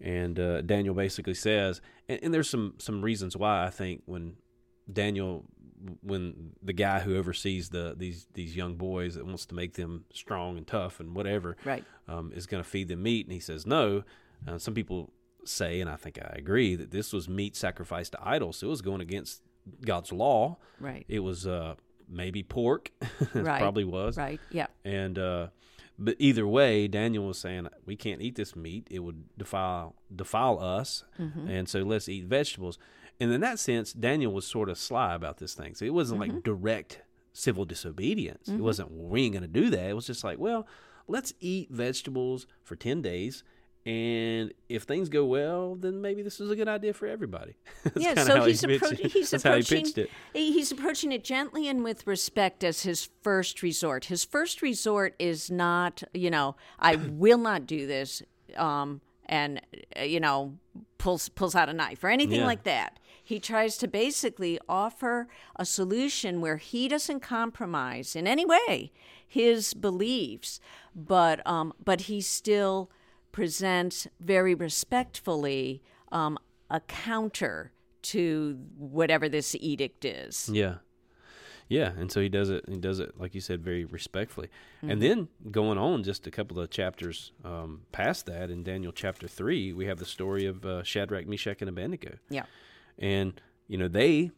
and 0.02 0.40
uh, 0.40 0.62
Daniel 0.62 0.94
basically 0.96 1.34
says, 1.36 1.82
and, 2.10 2.20
and 2.24 2.34
there's 2.34 2.50
some 2.50 2.76
some 2.78 3.02
reasons 3.02 3.36
why 3.38 3.66
I 3.66 3.70
think 3.70 4.02
when 4.06 4.36
Daniel, 4.92 5.46
when 6.02 6.52
the 6.62 6.74
guy 6.74 7.00
who 7.00 7.18
oversees 7.18 7.70
the 7.70 7.94
these 7.98 8.28
these 8.34 8.56
young 8.56 8.76
boys 8.76 9.16
that 9.16 9.26
wants 9.26 9.46
to 9.48 9.56
make 9.56 9.74
them 9.74 10.06
strong 10.14 10.58
and 10.58 10.68
tough 10.68 11.00
and 11.00 11.16
whatever, 11.16 11.56
Right. 11.66 11.84
um, 12.08 12.32
is 12.36 12.46
going 12.46 12.64
to 12.64 12.70
feed 12.70 12.88
them 12.88 13.04
meat, 13.04 13.26
and 13.26 13.34
he 13.34 13.40
says 13.40 13.66
no. 13.66 14.04
Uh, 14.48 14.58
some 14.58 14.74
people 14.74 15.12
say, 15.46 15.80
and 15.82 15.90
I 15.90 15.96
think 15.96 16.18
I 16.20 16.34
agree, 16.38 16.76
that 16.76 16.92
this 16.92 17.12
was 17.14 17.28
meat 17.30 17.56
sacrificed 17.56 18.14
to 18.14 18.20
idols, 18.22 18.58
so 18.58 18.68
it 18.68 18.70
was 18.70 18.82
going 18.82 19.02
against 19.02 19.42
God's 19.86 20.12
law. 20.12 20.58
Right. 20.80 21.06
It 21.08 21.20
was 21.20 21.48
uh, 21.48 21.76
maybe 22.10 22.44
pork, 22.44 22.92
it 23.02 23.34
Right. 23.34 23.60
probably 23.60 23.84
was, 23.86 24.18
Right. 24.18 24.40
Yeah. 24.52 24.68
and 24.86 25.18
uh, 25.18 25.48
but 26.00 26.16
either 26.20 26.48
way, 26.48 26.88
Daniel 26.88 27.26
was 27.28 27.38
saying 27.38 27.68
we 27.86 27.96
can't 27.96 28.22
eat 28.22 28.36
this 28.36 28.56
meat; 28.56 28.88
it 28.92 29.00
would 29.00 29.24
defile 29.38 29.96
defile 30.16 30.60
us, 30.60 31.04
Mm-hmm. 31.20 31.48
and 31.50 31.70
so 31.70 31.80
let's 31.84 32.10
eat 32.10 32.26
vegetables. 32.26 32.78
And 33.20 33.32
in 33.32 33.42
that 33.42 33.60
sense, 33.60 33.94
Daniel 33.94 34.34
was 34.34 34.46
sort 34.48 34.70
of 34.70 34.78
sly 34.78 35.14
about 35.14 35.38
this 35.38 35.54
thing. 35.54 35.76
So 35.76 35.86
it 35.86 35.94
wasn't 35.94 36.22
Mm-hmm. 36.22 36.36
like 36.36 36.44
direct 36.44 37.02
civil 37.32 37.66
disobedience. 37.66 38.48
It 38.48 38.60
wasn't 38.60 38.92
we 38.92 39.24
ain't 39.24 39.34
going 39.34 39.42
to 39.44 39.48
do 39.48 39.70
that. 39.70 39.90
It 39.90 39.94
was 39.96 40.08
just 40.08 40.24
like, 40.24 40.40
well, 40.40 40.68
let's 41.08 41.34
eat 41.40 41.70
vegetables 41.72 42.48
for 42.64 42.76
ten 42.76 43.02
days. 43.02 43.44
And 43.86 44.54
if 44.70 44.84
things 44.84 45.10
go 45.10 45.26
well, 45.26 45.76
then 45.76 46.00
maybe 46.00 46.22
this 46.22 46.40
is 46.40 46.50
a 46.50 46.56
good 46.56 46.70
idea 46.70 46.94
for 46.94 47.06
everybody. 47.06 47.56
That's 47.84 47.98
yeah, 47.98 48.14
so 48.24 48.38
how 48.38 48.46
he's, 48.46 48.62
he 48.62 48.68
appro- 48.68 48.98
he's 48.98 49.32
he 49.32 49.36
approaching 49.36 49.86
it. 49.98 50.10
he's 50.34 50.72
approaching 50.72 51.12
it 51.12 51.24
gently 51.26 51.68
and 51.68 51.84
with 51.84 52.08
respect 52.08 52.64
as 52.64 52.84
his 52.84 53.10
first 53.22 53.62
resort. 53.62 54.06
His 54.06 54.24
first 54.24 54.62
resort 54.62 55.16
is 55.20 55.52
not, 55.52 56.02
you 56.14 56.30
know, 56.32 56.56
I 56.80 56.96
will 56.96 57.38
not 57.38 57.66
do 57.68 57.86
this, 57.86 58.24
um, 58.56 59.02
and 59.26 59.60
uh, 60.00 60.04
you 60.04 60.22
know, 60.22 60.58
pulls 60.98 61.28
pulls 61.28 61.54
out 61.54 61.68
a 61.68 61.74
knife 61.74 62.04
or 62.06 62.10
anything 62.10 62.40
Yeah. 62.40 62.46
like 62.46 62.64
that. 62.64 63.00
He 63.22 63.38
tries 63.40 63.78
to 63.80 63.88
basically 63.88 64.60
offer 64.70 65.28
a 65.58 65.66
solution 65.66 66.40
where 66.40 66.58
he 66.58 66.88
doesn't 66.88 67.20
compromise 67.22 68.16
in 68.16 68.28
any 68.28 68.46
way 68.46 68.92
his 69.28 69.74
beliefs, 69.74 70.62
but 70.96 71.46
um, 71.46 71.74
but 71.84 72.02
he 72.02 72.22
still 72.22 72.90
presents 73.34 74.08
very 74.22 74.56
respectfully 74.56 75.84
um, 76.14 76.38
a 76.70 76.80
counter 76.80 77.74
to 78.04 78.58
whatever 78.78 79.28
this 79.28 79.56
edict 79.60 80.06
is. 80.06 80.50
Yeah. 80.52 80.76
Yeah, 81.70 81.92
and 81.98 82.12
so 82.12 82.22
he 82.22 82.30
does 82.30 82.50
it. 82.50 82.66
He 82.68 82.78
does 82.78 83.00
it, 83.00 83.20
like 83.20 83.34
you 83.34 83.42
said, 83.42 83.64
very 83.64 83.86
respectfully. 83.86 84.48
Mm-hmm. 84.78 84.90
And 84.92 85.02
then 85.02 85.28
going 85.50 85.78
on, 85.78 86.04
just 86.04 86.28
a 86.28 86.32
couple 86.32 86.60
of 86.60 86.70
chapters 86.70 87.32
um, 87.44 87.82
past 87.92 88.26
that, 88.28 88.52
in 88.52 88.64
Daniel 88.64 88.92
chapter 88.92 89.28
three, 89.28 89.74
we 89.74 89.86
have 89.86 89.98
the 89.98 90.06
story 90.06 90.46
of 90.46 90.66
uh, 90.66 90.84
Shadrach, 90.84 91.26
Meshach, 91.26 91.62
and 91.62 91.70
Abednego. 91.70 92.18
Yeah. 92.30 92.44
And 93.00 93.42
you 93.68 93.78
know, 93.78 93.88
they, 93.88 94.32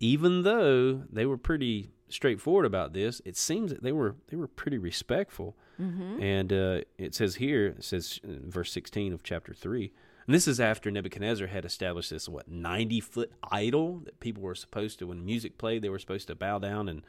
even 0.00 0.42
though 0.42 1.04
they 1.10 1.24
were 1.24 1.38
pretty 1.38 1.93
straightforward 2.08 2.66
about 2.66 2.92
this, 2.92 3.20
it 3.24 3.36
seems 3.36 3.70
that 3.70 3.82
they 3.82 3.92
were 3.92 4.16
they 4.28 4.36
were 4.36 4.48
pretty 4.48 4.78
respectful. 4.78 5.56
Mm-hmm. 5.80 6.22
And 6.22 6.52
uh, 6.52 6.80
it 6.98 7.14
says 7.14 7.36
here, 7.36 7.66
it 7.78 7.84
says 7.84 8.20
in 8.22 8.50
verse 8.50 8.70
sixteen 8.72 9.12
of 9.12 9.22
chapter 9.22 9.52
three. 9.54 9.92
And 10.26 10.34
this 10.34 10.48
is 10.48 10.58
after 10.58 10.90
Nebuchadnezzar 10.90 11.48
had 11.48 11.64
established 11.64 12.10
this 12.10 12.28
what 12.28 12.48
ninety 12.48 13.00
foot 13.00 13.32
idol 13.50 13.98
that 14.04 14.20
people 14.20 14.42
were 14.42 14.54
supposed 14.54 14.98
to, 15.00 15.06
when 15.08 15.24
music 15.24 15.58
played, 15.58 15.82
they 15.82 15.88
were 15.90 15.98
supposed 15.98 16.28
to 16.28 16.34
bow 16.34 16.58
down 16.58 16.88
and 16.88 17.02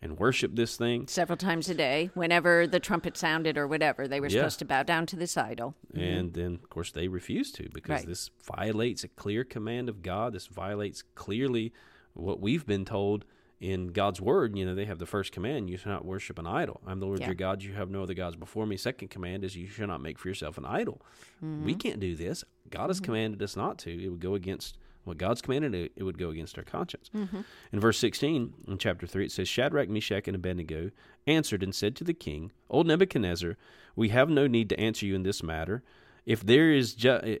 and 0.00 0.16
worship 0.16 0.54
this 0.54 0.76
thing. 0.76 1.08
Several 1.08 1.36
times 1.36 1.68
a 1.68 1.74
day, 1.74 2.10
whenever 2.14 2.68
the 2.68 2.78
trumpet 2.78 3.16
sounded 3.16 3.58
or 3.58 3.66
whatever, 3.66 4.06
they 4.06 4.20
were 4.20 4.28
Yeah. 4.28 4.42
supposed 4.42 4.60
to 4.60 4.64
bow 4.64 4.84
down 4.84 5.06
to 5.06 5.16
this 5.16 5.36
idol. 5.36 5.74
And 5.92 6.34
then, 6.34 6.54
of 6.54 6.70
course, 6.70 6.92
they 6.92 7.08
refused 7.08 7.56
to 7.56 7.68
because 7.74 8.00
Right. 8.00 8.06
this 8.06 8.30
violates 8.44 9.02
a 9.02 9.08
clear 9.08 9.42
command 9.42 9.88
of 9.88 10.02
God. 10.02 10.34
This 10.34 10.46
violates 10.46 11.02
clearly 11.16 11.72
what 12.14 12.38
we've 12.40 12.64
been 12.64 12.84
told 12.84 13.24
in 13.60 13.88
God's 13.88 14.20
word, 14.20 14.56
you 14.56 14.64
know, 14.64 14.74
they 14.74 14.84
have 14.84 14.98
the 14.98 15.06
first 15.06 15.32
command, 15.32 15.68
you 15.68 15.76
shall 15.76 15.92
not 15.92 16.04
worship 16.04 16.38
an 16.38 16.46
idol. 16.46 16.80
I'm 16.86 17.00
the 17.00 17.06
Lord 17.06 17.20
Yeah. 17.20 17.26
your 17.26 17.34
God, 17.34 17.62
you 17.62 17.72
have 17.72 17.90
no 17.90 18.02
other 18.02 18.14
gods 18.14 18.36
before 18.36 18.66
me. 18.66 18.76
Second 18.76 19.08
command 19.08 19.44
is 19.44 19.56
you 19.56 19.66
shall 19.66 19.88
not 19.88 20.00
make 20.00 20.18
for 20.18 20.28
yourself 20.28 20.58
an 20.58 20.64
idol. 20.64 21.02
We 21.40 21.48
mm-hmm. 21.48 21.72
can't 21.74 22.00
do 22.00 22.14
this. 22.14 22.44
God 22.70 22.88
has 22.88 22.98
mm-hmm. 22.98 23.06
commanded 23.06 23.42
us 23.42 23.56
not 23.56 23.78
to. 23.78 24.04
It 24.04 24.08
would 24.08 24.20
go 24.20 24.34
against 24.34 24.78
what 25.04 25.18
God's 25.18 25.40
commanded, 25.40 25.90
it, 25.96 26.02
would 26.02 26.18
go 26.18 26.28
against 26.30 26.58
our 26.58 26.64
conscience. 26.64 27.10
Mm-hmm. 27.14 27.40
In 27.72 27.80
verse 27.80 27.98
16, 27.98 28.54
in 28.68 28.78
chapter 28.78 29.06
3, 29.06 29.24
it 29.24 29.32
says, 29.32 29.48
Shadrach, 29.48 29.88
Meshach, 29.88 30.28
and 30.28 30.36
Abednego 30.36 30.90
answered 31.26 31.62
and 31.62 31.74
said 31.74 31.96
to 31.96 32.04
the 32.04 32.12
king, 32.12 32.52
Old 32.68 32.86
Nebuchadnezzar, 32.86 33.56
we 33.96 34.10
have 34.10 34.28
no 34.28 34.46
need 34.46 34.68
to 34.68 34.78
answer 34.78 35.06
you 35.06 35.14
in 35.14 35.22
this 35.22 35.42
matter. 35.42 35.82
If 36.26 36.44
there 36.44 36.70
is 36.70 36.94
ju- 36.94 37.38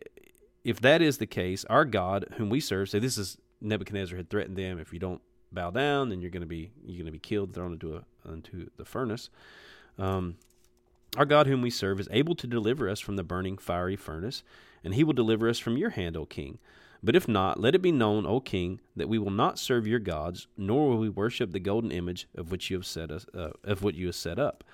if 0.64 0.80
that 0.80 1.02
is 1.02 1.18
the 1.18 1.26
case, 1.26 1.64
our 1.66 1.84
God, 1.84 2.26
whom 2.36 2.48
we 2.48 2.60
serve, 2.60 2.88
so 2.88 2.98
this 2.98 3.18
is 3.18 3.38
Nebuchadnezzar 3.60 4.16
had 4.16 4.30
threatened 4.30 4.56
them. 4.56 4.78
If 4.78 4.92
you 4.92 4.98
don't 4.98 5.20
bow 5.52 5.70
down, 5.70 6.08
then 6.08 6.20
you're 6.20 6.30
going 6.30 6.42
to 6.42 6.46
be 6.46 6.70
you're 6.84 6.98
going 6.98 7.06
to 7.06 7.12
be 7.12 7.18
killed, 7.18 7.54
thrown 7.54 7.72
into 7.72 7.96
a 7.96 8.04
into 8.30 8.70
the 8.76 8.84
furnace. 8.84 9.30
Um, 9.98 10.36
our 11.16 11.24
God, 11.24 11.46
whom 11.46 11.62
we 11.62 11.70
serve, 11.70 12.00
is 12.00 12.08
able 12.10 12.34
to 12.34 12.46
deliver 12.46 12.88
us 12.88 13.00
from 13.00 13.16
the 13.16 13.24
burning 13.24 13.56
fiery 13.56 13.96
furnace, 13.96 14.42
and 14.84 14.94
He 14.94 15.04
will 15.04 15.14
deliver 15.14 15.48
us 15.48 15.58
from 15.58 15.76
your 15.76 15.90
hand, 15.90 16.16
O 16.16 16.26
King. 16.26 16.58
But 17.02 17.16
if 17.16 17.28
not, 17.28 17.60
let 17.60 17.74
it 17.74 17.82
be 17.82 17.92
known, 17.92 18.26
O 18.26 18.40
King, 18.40 18.80
that 18.96 19.08
we 19.08 19.18
will 19.18 19.30
not 19.30 19.58
serve 19.58 19.86
your 19.86 20.00
gods, 20.00 20.48
nor 20.56 20.90
will 20.90 20.98
we 20.98 21.08
worship 21.08 21.52
the 21.52 21.60
golden 21.60 21.92
image 21.92 22.26
of 22.34 22.50
which 22.50 22.70
you 22.70 22.76
have 22.76 22.86
set 22.86 23.10
us 23.10 23.24
uh, 23.34 23.50
of 23.64 23.82
what 23.82 23.94
you 23.94 24.06
have 24.06 24.16
set 24.16 24.38
up. 24.38 24.64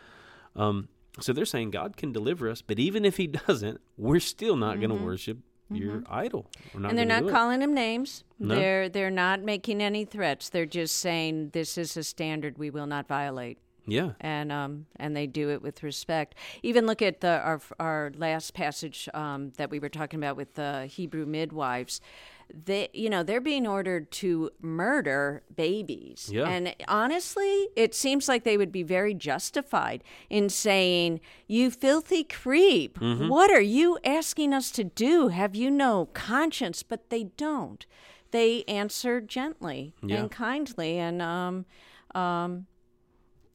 Um, 0.56 0.88
so 1.20 1.32
they're 1.32 1.44
saying 1.44 1.70
God 1.70 1.96
can 1.96 2.12
deliver 2.12 2.48
us, 2.48 2.62
but 2.62 2.78
even 2.78 3.04
if 3.04 3.16
He 3.16 3.26
doesn't, 3.46 3.80
we're 3.96 4.20
still 4.20 4.56
not 4.56 4.80
going 4.80 4.90
to 4.90 5.04
worship 5.04 5.38
your 5.70 6.03
idol. 6.09 6.46
We're 6.72 6.81
not 6.81 6.88
Mm-hmm. 6.88 6.88
and 6.90 6.98
they're 6.98 7.20
not 7.20 7.31
calling 7.33 7.61
him 7.62 7.74
names. 7.74 8.24
No. 8.38 8.55
They're 8.55 8.88
they're 8.88 9.11
not 9.11 9.42
making 9.42 9.83
any 9.83 10.05
threats. 10.05 10.48
They're 10.50 10.66
just 10.66 10.96
saying 10.96 11.50
this 11.50 11.79
is 11.79 11.96
a 11.96 12.05
standard 12.05 12.59
we 12.59 12.70
will 12.70 12.87
not 12.87 13.09
violate. 13.09 13.59
Yeah, 13.87 14.12
and 14.20 14.50
um 14.50 14.87
and 14.96 15.14
they 15.14 15.27
do 15.27 15.50
it 15.50 15.61
with 15.61 15.83
respect. 15.83 16.37
Even 16.62 16.87
look 16.87 17.03
at 17.03 17.20
the 17.20 17.38
our 17.40 17.61
our 17.79 18.12
last 18.16 18.55
passage 18.55 19.09
um, 19.12 19.53
that 19.59 19.68
we 19.70 19.79
were 19.79 19.90
talking 19.90 20.18
about 20.18 20.37
with 20.37 20.55
the 20.55 20.87
Hebrew 20.87 21.27
midwives. 21.27 22.00
They 22.52 22.88
you 22.92 23.09
know 23.11 23.22
they're 23.22 23.40
being 23.40 23.66
ordered 23.66 24.11
to 24.12 24.50
murder 24.61 25.42
babies, 25.54 26.30
Yeah. 26.33 26.48
and 26.48 26.74
honestly, 26.88 27.68
it 27.76 27.94
seems 27.94 28.28
like 28.28 28.44
they 28.44 28.57
would 28.57 28.70
be 28.72 28.83
very 28.83 29.14
justified 29.14 30.04
in 30.30 30.48
saying, 30.48 31.20
"You 31.46 31.70
filthy 31.70 32.24
creep, 32.24 32.98
Mm-hmm. 33.00 33.28
what 33.28 33.50
are 33.50 33.61
you 33.61 33.98
asking 34.04 34.52
us 34.52 34.70
to 34.72 34.85
do? 34.85 35.28
Have 35.28 35.54
you 35.57 35.70
no 35.70 36.07
conscience?" 36.12 36.83
But 36.83 37.11
they 37.11 37.24
don't. 37.37 37.85
They 38.30 38.64
answer 38.64 39.20
gently 39.20 39.94
Yeah. 40.02 40.16
and 40.16 40.30
kindly, 40.30 40.98
and 40.98 41.20
um 41.22 41.64
um 42.14 42.66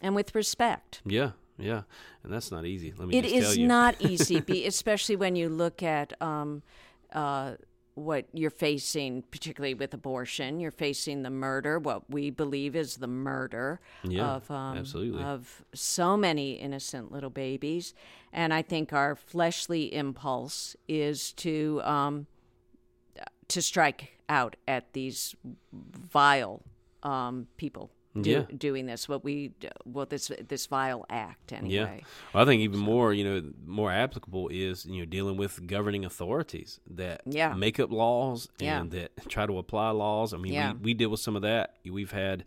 and 0.01 0.15
with 0.15 0.33
respect. 0.33 1.01
yeah, 1.05 1.31
yeah, 1.57 1.83
and 2.23 2.31
that's 2.33 2.51
not 2.51 2.65
easy. 2.65 2.93
Let 2.97 3.07
me 3.09 3.17
It 3.17 3.25
you. 3.57 3.67
not 3.67 3.95
easy, 4.11 4.39
especially 4.65 5.15
when 5.17 5.35
you 5.35 5.49
look 5.49 5.83
at 5.83 6.13
um, 6.21 6.63
uh, 7.11 7.55
what 7.99 8.25
you're 8.33 8.49
facing, 8.49 9.23
particularly 9.31 9.73
with 9.73 9.93
abortion. 9.93 10.59
You're 10.59 10.71
facing 10.71 11.23
the 11.23 11.29
murder, 11.29 11.79
what 11.79 12.09
we 12.09 12.29
believe 12.31 12.75
is 12.75 12.97
the 12.97 13.07
murder 13.07 13.79
Yeah, 14.03 14.35
of 14.35 14.49
um, 14.51 14.77
absolutely. 14.77 15.23
of 15.23 15.63
so 15.73 16.17
many 16.17 16.53
innocent 16.53 17.11
little 17.11 17.29
babies, 17.29 17.93
and 18.33 18.53
I 18.53 18.61
think 18.61 18.93
our 18.93 19.15
fleshly 19.15 19.93
impulse 19.93 20.75
is 20.87 21.33
to 21.33 21.81
um, 21.83 22.27
to 23.49 23.61
strike 23.61 24.17
out 24.29 24.55
at 24.67 24.93
these 24.93 25.35
vile 25.73 26.61
um, 27.03 27.47
people. 27.57 27.91
Do, 28.19 28.29
Yeah. 28.31 28.43
doing 28.57 28.87
this, 28.87 29.07
what 29.07 29.23
we, 29.23 29.51
what 29.83 30.09
this 30.09 30.31
this 30.47 30.65
vile 30.65 31.05
act 31.11 31.53
anyway. 31.53 31.73
Yeah, 31.99 32.07
well, 32.33 32.41
I 32.43 32.45
think 32.45 32.61
even 32.61 32.79
more, 32.79 33.13
you 33.13 33.23
know, 33.23 33.51
more 33.65 33.91
applicable 33.91 34.49
is 34.49 34.85
you 34.85 34.99
know 34.99 35.05
dealing 35.05 35.37
with 35.37 35.67
governing 35.67 36.03
authorities 36.05 36.79
that 36.89 37.21
Yeah. 37.25 37.53
make 37.53 37.79
up 37.79 37.91
laws 37.91 38.49
Yeah. 38.59 38.81
and 38.81 38.91
that 38.91 39.11
try 39.29 39.45
to 39.45 39.57
apply 39.59 39.91
laws. 39.91 40.33
I 40.33 40.37
mean, 40.37 40.53
Yeah. 40.53 40.73
we, 40.73 40.79
we 40.79 40.93
deal 40.95 41.09
with 41.09 41.19
some 41.19 41.35
of 41.35 41.43
that. 41.43 41.75
We've 41.85 42.11
had 42.11 42.45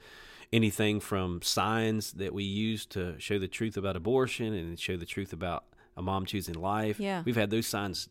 anything 0.52 0.98
from 1.00 1.40
signs 1.42 2.12
that 2.14 2.34
we 2.34 2.42
use 2.44 2.84
to 2.86 3.14
show 3.18 3.38
the 3.38 3.48
truth 3.48 3.76
about 3.76 3.96
abortion 3.96 4.52
and 4.52 4.78
show 4.78 4.96
the 4.96 5.06
truth 5.06 5.32
about 5.32 5.64
a 5.96 6.02
mom 6.02 6.26
choosing 6.26 6.56
life. 6.56 6.98
Yeah. 6.98 7.22
we've 7.24 7.36
had 7.36 7.50
those 7.50 7.66
signs 7.68 8.08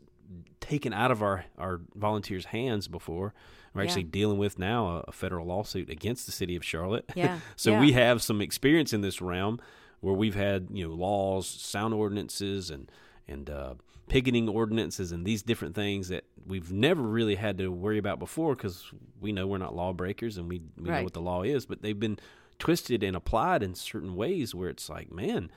taken 0.61 0.93
out 0.93 1.11
of 1.11 1.21
our 1.21 1.43
our 1.57 1.81
volunteers' 1.95 2.45
hands 2.45 2.87
before. 2.87 3.33
We're 3.73 3.81
Yeah. 3.83 3.87
actually 3.87 4.03
dealing 4.03 4.37
with 4.37 4.59
now 4.59 5.03
a, 5.07 5.11
federal 5.11 5.45
lawsuit 5.45 5.89
against 5.89 6.25
the 6.25 6.31
city 6.31 6.55
of 6.55 6.63
Charlotte. 6.65 7.05
Yeah, 7.15 7.39
so 7.55 7.71
yeah. 7.71 7.79
we 7.79 7.93
have 7.93 8.21
some 8.21 8.41
experience 8.41 8.91
in 8.93 9.01
this 9.01 9.21
realm 9.21 9.59
where 10.01 10.13
we've 10.13 10.35
had 10.35 10.67
you 10.71 10.87
know 10.87 10.93
laws, 10.93 11.47
sound 11.47 11.93
ordinances, 11.93 12.69
and 12.69 12.91
and 13.27 13.49
uh, 13.49 13.75
picketing 14.09 14.49
ordinances, 14.49 15.11
and 15.11 15.25
these 15.25 15.41
different 15.41 15.73
things 15.75 16.09
that 16.09 16.25
we've 16.45 16.71
never 16.71 17.01
really 17.01 17.35
had 17.35 17.57
to 17.59 17.69
worry 17.69 17.97
about 17.97 18.19
before 18.19 18.55
because 18.55 18.91
we 19.21 19.31
know 19.31 19.47
we're 19.47 19.57
not 19.57 19.75
lawbreakers 19.75 20.37
and 20.37 20.49
we 20.49 20.61
we 20.77 20.89
know 20.89 21.03
what 21.03 21.13
the 21.13 21.21
law 21.21 21.43
is, 21.43 21.65
but 21.65 21.81
they've 21.81 21.99
been 21.99 22.19
twisted 22.59 23.03
and 23.03 23.15
applied 23.15 23.63
in 23.63 23.73
certain 23.73 24.15
ways 24.15 24.53
where 24.53 24.69
it's 24.69 24.89
like, 24.89 25.11
man, 25.11 25.49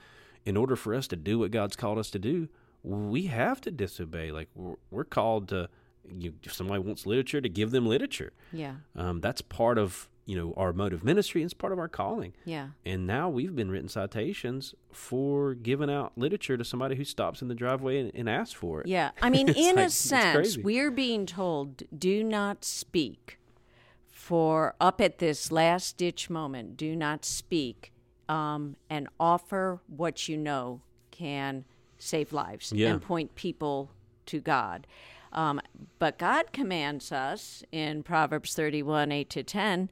in 0.44 0.57
order 0.57 0.77
for 0.77 0.94
us 0.94 1.07
to 1.09 1.16
do 1.16 1.38
what 1.40 1.50
God's 1.50 1.77
called 1.77 1.98
us 1.98 2.11
to 2.11 2.18
do, 2.18 2.48
we 2.83 3.27
have 3.27 3.61
to 3.62 3.70
disobey. 3.70 4.31
Like 4.31 4.48
we're, 4.55 4.77
we're 4.90 5.05
called 5.05 5.48
to. 5.48 5.68
You, 6.08 6.34
if 6.42 6.52
somebody 6.52 6.80
wants 6.80 7.06
literature, 7.06 7.40
to 7.40 7.48
give 7.48 7.70
them 7.70 7.86
literature. 7.86 8.32
Yeah, 8.52 8.74
Um, 8.96 9.20
that's 9.20 9.40
part 9.40 9.78
of 9.78 10.08
you 10.26 10.36
know 10.36 10.54
our 10.56 10.72
mode 10.72 10.92
of 10.94 11.04
ministry. 11.04 11.42
and 11.42 11.46
It's 11.48 11.54
part 11.54 11.72
of 11.72 11.78
our 11.78 11.88
calling. 11.88 12.32
yeah, 12.46 12.68
And 12.86 13.06
now 13.06 13.28
we've 13.28 13.54
been 13.54 13.70
written 13.70 13.88
citations 13.88 14.74
for 14.90 15.54
giving 15.54 15.90
out 15.90 16.12
literature 16.16 16.56
to 16.56 16.64
somebody 16.64 16.96
who 16.96 17.04
stops 17.04 17.42
in 17.42 17.48
the 17.48 17.54
driveway 17.54 17.98
and, 18.00 18.10
and 18.14 18.28
asks 18.28 18.54
for 18.54 18.80
it. 18.80 18.86
yeah. 18.86 19.10
I 19.20 19.28
mean, 19.28 19.48
in 19.66 19.76
like- 19.76 19.86
a 19.86 19.90
sense, 19.90 20.56
we're 20.56 20.90
being 20.90 21.26
told, 21.26 21.82
"Do 21.96 22.24
not 22.24 22.64
speak." 22.64 23.38
For 24.10 24.74
up 24.80 25.00
at 25.00 25.18
this 25.18 25.52
last 25.52 25.98
ditch 25.98 26.30
moment, 26.30 26.76
do 26.78 26.96
not 26.96 27.24
speak, 27.26 27.92
um, 28.28 28.76
and 28.88 29.08
offer 29.20 29.80
what 29.86 30.28
you 30.28 30.36
know 30.38 30.80
can 31.10 31.64
save 31.98 32.32
lives 32.32 32.72
Yeah. 32.72 32.92
and 32.92 33.02
point 33.02 33.34
people 33.34 33.90
to 34.26 34.40
God. 34.40 34.86
Um, 35.35 35.61
but 35.99 36.18
God 36.18 36.53
commands 36.53 37.11
us 37.12 37.62
in 37.73 38.03
Proverbs 38.03 38.55
31 38.55 39.11
8 39.12 39.31
to 39.31 39.42
10 39.42 39.90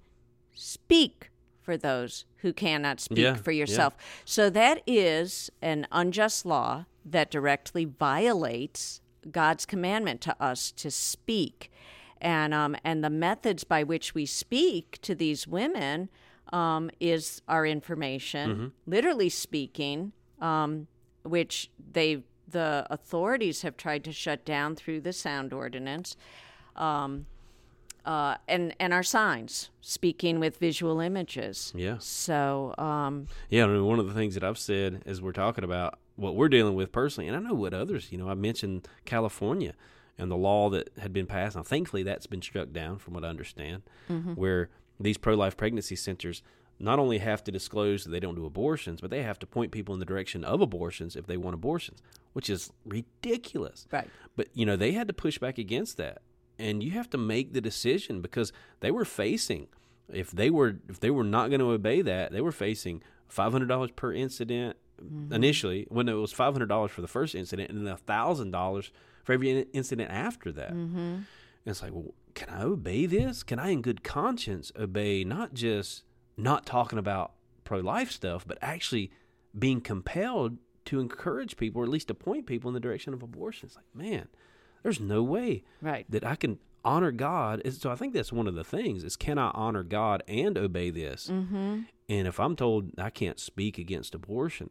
speak 0.54 1.30
for 1.60 1.76
those 1.76 2.24
who 2.38 2.52
cannot 2.52 3.00
speak 3.00 3.18
Yeah, 3.18 3.34
for 3.34 3.52
yeah. 3.52 3.60
yourself. 3.60 3.96
So 4.24 4.50
that 4.50 4.82
is 4.86 5.50
an 5.60 5.86
unjust 5.92 6.44
law 6.44 6.86
that 7.04 7.30
directly 7.30 7.84
violates 7.84 9.00
God's 9.30 9.64
commandment 9.66 10.20
to 10.22 10.36
us 10.42 10.70
to 10.72 10.90
speak. 10.90 11.70
And, 12.20 12.52
um, 12.54 12.76
and 12.84 13.02
the 13.02 13.10
methods 13.10 13.64
by 13.64 13.82
which 13.82 14.14
we 14.14 14.26
speak 14.26 14.98
to 15.02 15.14
these 15.14 15.46
women 15.48 16.08
um, 16.52 16.90
is 17.00 17.40
our 17.48 17.64
information, 17.66 18.50
Mm-hmm. 18.50 18.66
literally 18.86 19.28
speaking, 19.28 20.12
um, 20.40 20.86
which 21.24 21.70
they 21.92 22.22
the 22.52 22.86
authorities 22.90 23.62
have 23.62 23.76
tried 23.76 24.04
to 24.04 24.12
shut 24.12 24.44
down 24.44 24.76
through 24.76 25.00
the 25.00 25.12
sound 25.12 25.52
ordinance, 25.52 26.16
um, 26.76 27.26
uh, 28.04 28.36
and 28.48 28.74
and 28.80 28.92
our 28.92 29.02
signs 29.02 29.70
speaking 29.80 30.40
with 30.40 30.58
visual 30.58 31.00
images. 31.00 31.72
Yeah. 31.74 31.96
So 31.98 32.74
um, 32.78 33.26
Yeah, 33.48 33.64
I 33.64 33.66
mean, 33.68 33.84
one 33.84 33.98
of 33.98 34.06
the 34.06 34.14
things 34.14 34.34
that 34.34 34.44
I've 34.44 34.58
said 34.58 35.02
as 35.06 35.20
we're 35.20 35.32
talking 35.32 35.64
about 35.64 35.98
what 36.16 36.36
we're 36.36 36.48
dealing 36.48 36.74
with 36.74 36.92
personally, 36.92 37.28
and 37.28 37.36
I 37.36 37.40
know 37.40 37.54
what 37.54 37.74
others, 37.74 38.12
you 38.12 38.18
know, 38.18 38.28
I 38.28 38.34
mentioned 38.34 38.86
California 39.04 39.74
and 40.18 40.30
the 40.30 40.36
law 40.36 40.68
that 40.70 40.90
had 40.98 41.12
been 41.12 41.26
passed. 41.26 41.56
Now, 41.56 41.62
thankfully, 41.62 42.02
that's 42.02 42.26
been 42.26 42.42
struck 42.42 42.72
down, 42.72 42.98
from 42.98 43.14
what 43.14 43.24
I 43.24 43.28
understand, 43.28 43.82
where 44.34 44.68
these 45.00 45.16
pro 45.16 45.34
life 45.34 45.56
pregnancy 45.56 45.96
centers 45.96 46.42
not 46.78 46.98
only 46.98 47.18
have 47.18 47.42
to 47.44 47.52
disclose 47.52 48.04
that 48.04 48.10
they 48.10 48.20
don't 48.20 48.34
do 48.34 48.44
abortions, 48.44 49.00
but 49.00 49.10
they 49.10 49.22
have 49.22 49.38
to 49.38 49.46
point 49.46 49.70
people 49.72 49.94
in 49.94 50.00
the 50.00 50.06
direction 50.06 50.44
of 50.44 50.60
abortions 50.60 51.16
if 51.16 51.26
they 51.26 51.36
want 51.36 51.54
abortions, 51.54 52.02
which 52.32 52.50
is 52.50 52.72
ridiculous. 52.84 53.86
Right. 53.90 54.08
But, 54.36 54.48
you 54.54 54.66
know, 54.66 54.76
they 54.76 54.92
had 54.92 55.08
to 55.08 55.14
push 55.14 55.38
back 55.38 55.58
against 55.58 55.96
that. 55.98 56.22
And 56.58 56.82
you 56.82 56.92
have 56.92 57.10
to 57.10 57.18
make 57.18 57.52
the 57.52 57.60
decision 57.60 58.20
because 58.20 58.52
they 58.80 58.90
were 58.90 59.04
facing 59.04 59.68
if 60.12 60.30
they 60.30 60.50
were 60.50 60.78
if 60.88 61.00
they 61.00 61.10
were 61.10 61.24
not 61.24 61.48
going 61.48 61.60
to 61.60 61.70
obey 61.70 62.02
that, 62.02 62.32
they 62.32 62.40
were 62.40 62.52
facing 62.52 63.02
five 63.28 63.52
hundred 63.52 63.68
dollars 63.68 63.90
per 63.96 64.12
incident 64.12 64.76
mm-hmm. 65.02 65.32
initially. 65.32 65.86
When 65.88 66.08
it 66.08 66.12
was 66.12 66.32
five 66.32 66.52
hundred 66.52 66.68
dollars 66.68 66.90
for 66.90 67.00
the 67.00 67.08
first 67.08 67.34
incident, 67.34 67.70
and 67.70 67.86
then 67.86 67.96
thousand 67.96 68.50
dollars 68.50 68.92
for 69.24 69.32
every 69.32 69.50
in- 69.50 69.66
incident 69.72 70.10
after 70.10 70.52
that. 70.52 70.70
And 71.64 71.70
it's 71.70 71.82
like, 71.82 71.92
well, 71.92 72.14
can 72.34 72.48
I 72.50 72.62
obey 72.62 73.06
this? 73.06 73.42
Can 73.42 73.58
I, 73.58 73.70
in 73.70 73.82
good 73.82 74.02
conscience, 74.02 74.72
obey 74.78 75.24
not 75.24 75.54
just 75.54 76.02
not 76.36 76.66
talking 76.66 76.98
about 76.98 77.32
pro 77.64 77.78
life 77.78 78.10
stuff, 78.10 78.46
but 78.46 78.58
actually 78.60 79.10
being 79.58 79.80
compelled 79.80 80.58
to 80.86 81.00
encourage 81.00 81.56
people, 81.56 81.80
or 81.80 81.84
at 81.84 81.90
least 81.90 82.08
to 82.08 82.14
point 82.14 82.46
people 82.46 82.68
in 82.68 82.74
the 82.74 82.80
direction 82.80 83.12
of 83.14 83.22
abortion? 83.22 83.66
It's 83.66 83.76
like, 83.76 83.94
man, 83.94 84.28
there's 84.82 85.00
no 85.00 85.22
way 85.22 85.62
Right. 85.80 86.06
that 86.08 86.24
I 86.24 86.34
can 86.36 86.58
honor 86.84 87.12
God. 87.12 87.62
So 87.72 87.90
I 87.90 87.94
think 87.94 88.12
that's 88.12 88.32
one 88.32 88.48
of 88.48 88.54
the 88.54 88.64
things 88.64 89.04
is 89.04 89.14
can 89.16 89.38
I 89.38 89.50
honor 89.54 89.82
God 89.84 90.22
and 90.26 90.58
obey 90.58 90.90
this? 90.90 91.28
Mm-hmm. 91.28 91.80
And 92.08 92.28
if 92.28 92.40
I'm 92.40 92.56
told 92.56 92.90
I 92.98 93.10
can't 93.10 93.38
speak 93.38 93.78
against 93.78 94.14
abortion, 94.14 94.70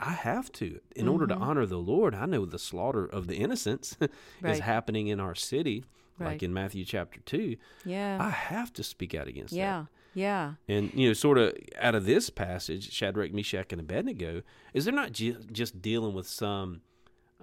I 0.00 0.10
have 0.10 0.50
to. 0.52 0.80
In 0.96 1.08
order 1.08 1.26
to 1.28 1.34
honor 1.34 1.64
the 1.66 1.78
Lord, 1.78 2.14
I 2.14 2.26
know 2.26 2.44
the 2.44 2.58
slaughter 2.58 3.06
of 3.06 3.26
the 3.26 3.36
innocents 3.36 3.96
Right. 4.42 4.52
is 4.52 4.58
happening 4.58 5.06
in 5.06 5.20
our 5.20 5.34
city, 5.34 5.84
Right. 6.18 6.32
like 6.32 6.42
in 6.42 6.52
Matthew 6.52 6.84
chapter 6.84 7.20
2. 7.20 7.56
Yeah. 7.86 8.18
I 8.20 8.28
have 8.30 8.72
to 8.74 8.82
speak 8.84 9.14
out 9.14 9.26
against 9.28 9.52
that. 9.54 9.58
yeah. 9.58 9.84
Yeah. 10.14 10.54
And 10.68 10.92
you 10.94 11.08
know, 11.08 11.12
sort 11.12 11.38
of 11.38 11.54
out 11.78 11.94
of 11.94 12.06
this 12.06 12.30
passage, 12.30 12.92
Shadrach, 12.92 13.32
Meshach, 13.32 13.72
and 13.72 13.80
Abednego, 13.80 14.42
is 14.72 14.84
they're 14.84 14.94
not 14.94 15.12
ju- 15.12 15.40
just 15.52 15.82
dealing 15.82 16.14
with 16.14 16.26
some, 16.28 16.80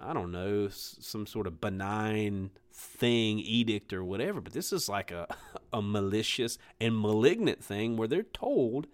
I 0.00 0.12
don't 0.12 0.32
know, 0.32 0.66
s- 0.66 0.96
some 1.00 1.26
sort 1.26 1.46
of 1.46 1.60
benign 1.60 2.50
thing, 2.72 3.38
edict 3.40 3.92
or 3.92 4.02
whatever, 4.02 4.40
but 4.40 4.52
this 4.54 4.72
is 4.72 4.88
like 4.88 5.10
a 5.10 5.26
a 5.72 5.82
malicious 5.82 6.58
and 6.80 6.98
malignant 6.98 7.62
thing 7.62 7.96
where 7.96 8.08
they're 8.08 8.22
told 8.22 8.86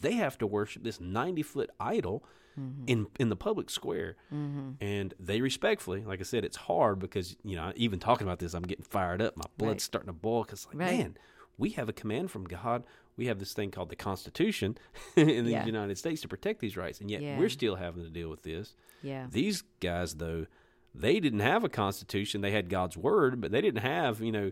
they 0.00 0.12
have 0.12 0.36
to 0.38 0.46
worship 0.46 0.82
this 0.84 1.00
ninety 1.00 1.42
foot 1.42 1.70
idol. 1.80 2.24
Mm-hmm. 2.58 2.84
In, 2.86 3.06
in 3.20 3.28
the 3.28 3.36
public 3.36 3.68
square, 3.68 4.16
mm-hmm. 4.32 4.82
and 4.82 5.12
they 5.20 5.42
respectfully, 5.42 6.02
like 6.04 6.20
I 6.20 6.22
said, 6.22 6.42
it's 6.42 6.56
hard 6.56 6.98
because 6.98 7.36
you 7.44 7.54
know 7.54 7.70
even 7.76 7.98
talking 7.98 8.26
about 8.26 8.38
this, 8.38 8.54
I'm 8.54 8.62
getting 8.62 8.82
fired 8.86 9.20
up. 9.20 9.36
My 9.36 9.44
blood's 9.58 9.72
Right. 9.74 9.80
starting 9.82 10.06
to 10.06 10.14
boil 10.14 10.42
because 10.44 10.66
like 10.66 10.78
Right. 10.78 10.98
man, 10.98 11.18
we 11.58 11.68
have 11.72 11.90
a 11.90 11.92
command 11.92 12.30
from 12.30 12.44
God. 12.44 12.84
We 13.16 13.26
have 13.26 13.38
this 13.38 13.52
thing 13.54 13.70
called 13.70 13.88
the 13.88 13.96
Constitution 13.96 14.76
in 15.16 15.44
the 15.44 15.52
Yeah. 15.52 15.64
United 15.66 15.96
States 15.98 16.20
to 16.22 16.28
protect 16.28 16.60
these 16.60 16.76
rights, 16.76 17.00
and 17.00 17.10
yet 17.10 17.22
Yeah. 17.22 17.38
we're 17.38 17.48
still 17.48 17.76
having 17.76 18.02
to 18.04 18.10
deal 18.10 18.28
with 18.28 18.42
this. 18.42 18.74
Yeah. 19.02 19.26
These 19.30 19.62
guys, 19.80 20.14
though, 20.16 20.46
they 20.94 21.20
didn't 21.20 21.40
have 21.40 21.64
a 21.64 21.68
Constitution. 21.68 22.40
They 22.40 22.50
had 22.52 22.68
God's 22.68 22.96
Word, 22.96 23.40
but 23.40 23.50
they 23.52 23.60
didn't 23.60 23.82
have, 23.82 24.20
you 24.20 24.32
know, 24.32 24.50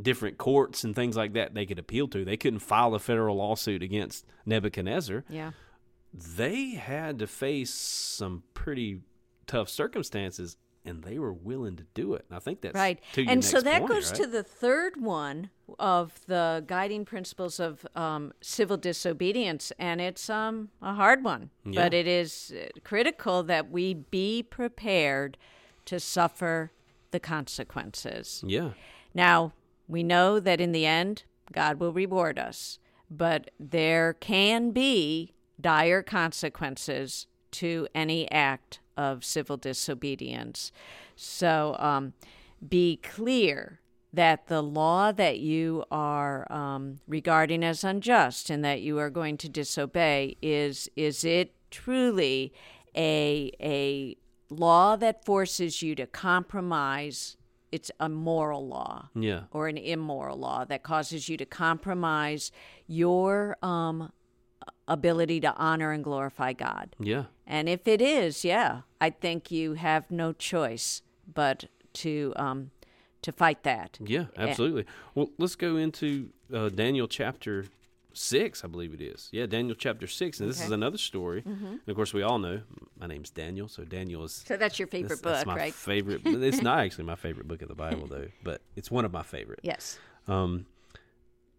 different 0.00 0.38
courts 0.38 0.84
and 0.84 0.94
things 0.94 1.16
like 1.16 1.34
that 1.34 1.54
they 1.54 1.66
could 1.66 1.78
appeal 1.78 2.08
to. 2.08 2.24
They 2.24 2.36
couldn't 2.36 2.60
file 2.60 2.94
a 2.94 2.98
federal 2.98 3.36
lawsuit 3.36 3.82
against 3.82 4.24
Nebuchadnezzar. 4.46 5.24
Yeah. 5.28 5.52
They 6.14 6.70
had 6.70 7.18
to 7.20 7.26
face 7.26 7.72
some 7.72 8.42
pretty 8.54 9.00
tough 9.46 9.68
circumstances, 9.68 10.56
and 10.84 11.02
they 11.02 11.18
were 11.18 11.32
willing 11.32 11.76
to 11.76 11.84
do 11.94 12.14
it. 12.14 12.24
And 12.28 12.36
I 12.36 12.40
think 12.40 12.60
that's 12.60 12.74
right 12.74 12.98
and 13.16 13.44
so 13.44 13.60
that 13.60 13.80
point, 13.80 13.92
goes 13.92 14.10
right? 14.10 14.20
to 14.22 14.26
the 14.26 14.42
third 14.42 15.00
one 15.00 15.50
of 15.78 16.20
the 16.26 16.64
guiding 16.66 17.04
principles 17.04 17.58
of 17.60 17.86
um, 17.94 18.32
civil 18.40 18.76
disobedience 18.76 19.72
and 19.78 20.00
it's 20.00 20.28
um, 20.28 20.68
a 20.80 20.94
hard 20.94 21.24
one 21.24 21.50
but 21.64 21.94
it 21.94 22.06
is 22.06 22.52
uh, 22.56 22.66
critical 22.84 23.42
that 23.42 23.70
we 23.70 23.94
be 23.94 24.42
prepared 24.42 25.36
to 25.84 25.98
suffer 25.98 26.72
the 27.10 27.20
consequences 27.20 28.42
yeah. 28.46 28.70
now 29.14 29.52
we 29.88 30.02
know 30.02 30.40
that 30.40 30.60
in 30.60 30.72
the 30.72 30.86
end 30.86 31.24
god 31.52 31.78
will 31.78 31.92
reward 31.92 32.38
us 32.38 32.78
but 33.10 33.50
there 33.58 34.14
can 34.14 34.70
be 34.70 35.32
dire 35.60 36.02
consequences 36.02 37.26
to 37.50 37.86
any 37.94 38.30
act 38.30 38.80
of 38.96 39.24
civil 39.24 39.56
disobedience 39.56 40.72
so 41.16 41.76
um, 41.78 42.12
be 42.66 42.96
clear 42.96 43.80
that 44.12 44.46
the 44.48 44.62
law 44.62 45.10
that 45.12 45.38
you 45.40 45.84
are 45.90 46.50
um, 46.52 46.98
regarding 47.08 47.64
as 47.64 47.82
unjust 47.82 48.50
and 48.50 48.62
that 48.64 48.82
you 48.82 48.98
are 48.98 49.10
going 49.10 49.36
to 49.38 49.48
disobey 49.48 50.36
is 50.42 50.88
is 50.96 51.24
it 51.24 51.54
truly 51.70 52.52
a 52.96 53.50
a 53.60 54.16
law 54.50 54.96
that 54.96 55.24
forces 55.24 55.80
you 55.80 55.94
to 55.94 56.06
compromise 56.06 57.36
it's 57.70 57.90
a 57.98 58.06
moral 58.08 58.66
law 58.68 59.08
Yeah. 59.14 59.44
or 59.50 59.66
an 59.68 59.78
immoral 59.78 60.36
law 60.36 60.66
that 60.66 60.82
causes 60.82 61.30
you 61.30 61.38
to 61.38 61.46
compromise 61.46 62.52
your 62.86 63.56
um, 63.62 64.12
ability 64.88 65.40
to 65.40 65.54
honor 65.56 65.92
and 65.92 66.02
glorify 66.02 66.52
God. 66.52 66.94
Yeah. 66.98 67.24
And 67.46 67.68
if 67.68 67.86
it 67.86 68.00
is, 68.00 68.44
yeah, 68.44 68.82
I 69.00 69.10
think 69.10 69.50
you 69.50 69.74
have 69.74 70.10
no 70.10 70.32
choice 70.32 71.02
but 71.32 71.66
to 71.94 72.32
um, 72.36 72.70
to 73.22 73.32
fight 73.32 73.62
that. 73.62 73.98
Yeah, 74.00 74.26
absolutely. 74.36 74.84
Well, 75.14 75.30
let's 75.38 75.54
go 75.54 75.76
into 75.76 76.30
uh, 76.52 76.68
Daniel 76.70 77.06
chapter 77.06 77.66
six, 78.14 78.64
I 78.64 78.68
believe 78.68 78.92
it 78.94 79.00
is. 79.00 79.28
Yeah, 79.32 79.46
Daniel 79.46 79.74
chapter 79.74 80.06
six, 80.06 80.40
and 80.40 80.48
this 80.48 80.62
is 80.62 80.70
another 80.70 80.98
story. 80.98 81.42
And 81.44 81.80
of 81.86 81.96
course, 81.96 82.12
we 82.12 82.22
all 82.22 82.38
know 82.38 82.62
my 82.98 83.06
name's 83.06 83.30
Daniel, 83.30 83.68
so 83.68 83.84
Daniel 83.84 84.24
is. 84.24 84.44
So 84.46 84.56
that's 84.56 84.78
your 84.78 84.88
favorite 84.88 85.08
that's, 85.08 85.22
book, 85.22 85.32
that's 85.34 85.46
my 85.46 85.56
right? 85.56 85.74
favorite. 85.74 86.22
it's 86.24 86.62
not 86.62 86.80
actually 86.80 87.04
my 87.04 87.14
favorite 87.14 87.48
book 87.48 87.62
of 87.62 87.68
the 87.68 87.74
Bible, 87.74 88.06
though, 88.06 88.28
but 88.42 88.60
it's 88.76 88.90
one 88.90 89.04
of 89.04 89.12
my 89.12 89.22
favorite. 89.22 89.60
Yes. 89.62 89.98
Um, 90.28 90.66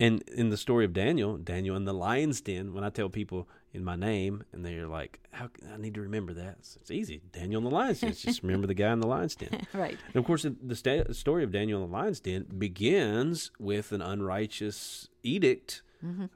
and 0.04 0.22
in 0.24 0.50
the 0.50 0.58
story 0.58 0.84
of 0.84 0.92
Daniel, 0.92 1.38
Daniel 1.38 1.78
in 1.78 1.86
the 1.86 1.94
lion's 1.94 2.42
den. 2.42 2.74
When 2.74 2.84
I 2.84 2.90
tell 2.90 3.08
people 3.08 3.48
in 3.72 3.86
my 3.86 3.96
name, 3.96 4.44
and 4.52 4.66
they're 4.66 4.88
like, 4.88 5.22
"How 5.32 5.50
I 5.74 5.78
need 5.78 5.94
to 5.94 6.02
remember 6.02 6.34
that?" 6.34 6.58
It's, 6.60 6.76
it's 6.76 6.92
easy. 6.92 7.22
Daniel 7.32 7.60
in 7.60 7.64
the 7.64 7.70
lion's 7.70 8.02
den. 8.02 8.14
Just 8.14 8.44
remember 8.44 8.68
the 8.68 8.74
guy 8.74 8.92
in 8.92 9.00
the 9.00 9.08
lion's 9.08 9.36
den. 9.36 9.66
Right. 9.74 9.98
And 10.08 10.16
of 10.18 10.26
course, 10.26 10.46
the, 10.62 10.76
sta- 10.76 11.14
story 11.14 11.44
of 11.46 11.52
Daniel 11.52 11.82
in 11.82 11.90
the 11.90 11.98
lion's 11.98 12.20
den 12.20 12.46
begins 12.58 13.52
with 13.60 13.94
an 13.94 14.02
unrighteous 14.02 15.08
edict 15.24 15.82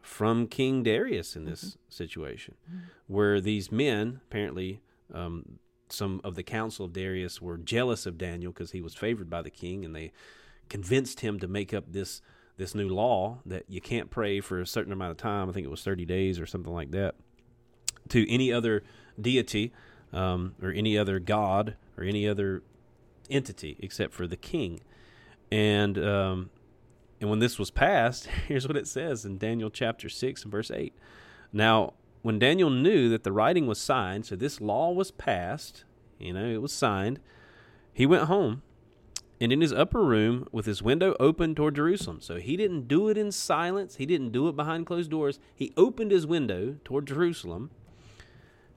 from 0.01 0.47
King 0.47 0.81
Darius 0.81 1.35
in 1.35 1.43
this 1.43 1.77
situation, 1.89 2.55
where 3.07 3.41
these 3.41 3.69
men, 3.69 4.21
apparently, 4.29 4.79
um, 5.13 5.59
some 5.89 6.21
of 6.23 6.35
the 6.35 6.43
council 6.43 6.85
of 6.85 6.93
Darius 6.93 7.41
were 7.41 7.57
jealous 7.57 8.05
of 8.05 8.17
Daniel 8.17 8.53
because 8.53 8.71
he 8.71 8.81
was 8.81 8.95
favored 8.95 9.29
by 9.29 9.41
the 9.41 9.49
king, 9.49 9.83
and 9.83 9.93
they 9.93 10.13
convinced 10.69 11.19
him 11.19 11.37
to 11.39 11.49
make 11.49 11.73
up 11.73 11.91
this 11.91 12.21
this 12.57 12.75
new 12.75 12.89
law 12.89 13.39
that 13.45 13.63
you 13.67 13.79
can't 13.79 14.09
pray 14.09 14.39
for 14.39 14.59
a 14.59 14.67
certain 14.67 14.91
amount 14.91 15.11
of 15.11 15.17
time. 15.17 15.49
I 15.49 15.53
think 15.53 15.65
it 15.65 15.69
was 15.69 15.83
thirty 15.83 16.05
days 16.05 16.39
or 16.39 16.45
something 16.45 16.73
like 16.73 16.91
that 16.91 17.15
to 18.09 18.29
any 18.31 18.51
other 18.51 18.83
deity 19.19 19.73
um, 20.13 20.55
or 20.61 20.71
any 20.71 20.97
other 20.97 21.19
god 21.19 21.75
or 21.97 22.03
any 22.03 22.27
other 22.27 22.63
entity 23.29 23.77
except 23.79 24.13
for 24.13 24.27
the 24.27 24.37
king. 24.37 24.81
And 25.51 25.97
um, 25.97 26.49
and 27.19 27.29
when 27.29 27.39
this 27.39 27.57
was 27.57 27.71
passed, 27.71 28.25
here's 28.47 28.67
what 28.67 28.77
it 28.77 28.87
says 28.87 29.25
in 29.25 29.37
Daniel 29.37 29.69
chapter 29.69 30.09
six 30.09 30.43
and 30.43 30.51
verse 30.51 30.71
eight. 30.71 30.93
Now, 31.53 31.93
when 32.21 32.39
Daniel 32.39 32.69
knew 32.69 33.09
that 33.09 33.23
the 33.23 33.31
writing 33.31 33.67
was 33.67 33.79
signed, 33.79 34.25
so 34.25 34.35
this 34.35 34.59
law 34.59 34.91
was 34.91 35.11
passed, 35.11 35.85
you 36.19 36.33
know, 36.33 36.45
it 36.45 36.61
was 36.61 36.73
signed, 36.73 37.19
he 37.93 38.05
went 38.05 38.23
home 38.23 38.63
and 39.39 39.51
in 39.51 39.61
his 39.61 39.73
upper 39.73 40.03
room 40.03 40.47
with 40.51 40.65
his 40.65 40.81
window 40.81 41.15
open 41.19 41.53
toward 41.53 41.75
Jerusalem. 41.75 42.19
So 42.21 42.37
he 42.37 42.57
didn't 42.57 42.87
do 42.87 43.09
it 43.09 43.17
in 43.17 43.31
silence, 43.31 43.97
he 43.97 44.05
didn't 44.05 44.31
do 44.31 44.47
it 44.47 44.55
behind 44.55 44.85
closed 44.85 45.11
doors. 45.11 45.39
He 45.53 45.73
opened 45.77 46.11
his 46.11 46.25
window 46.25 46.77
toward 46.83 47.07
Jerusalem. 47.07 47.69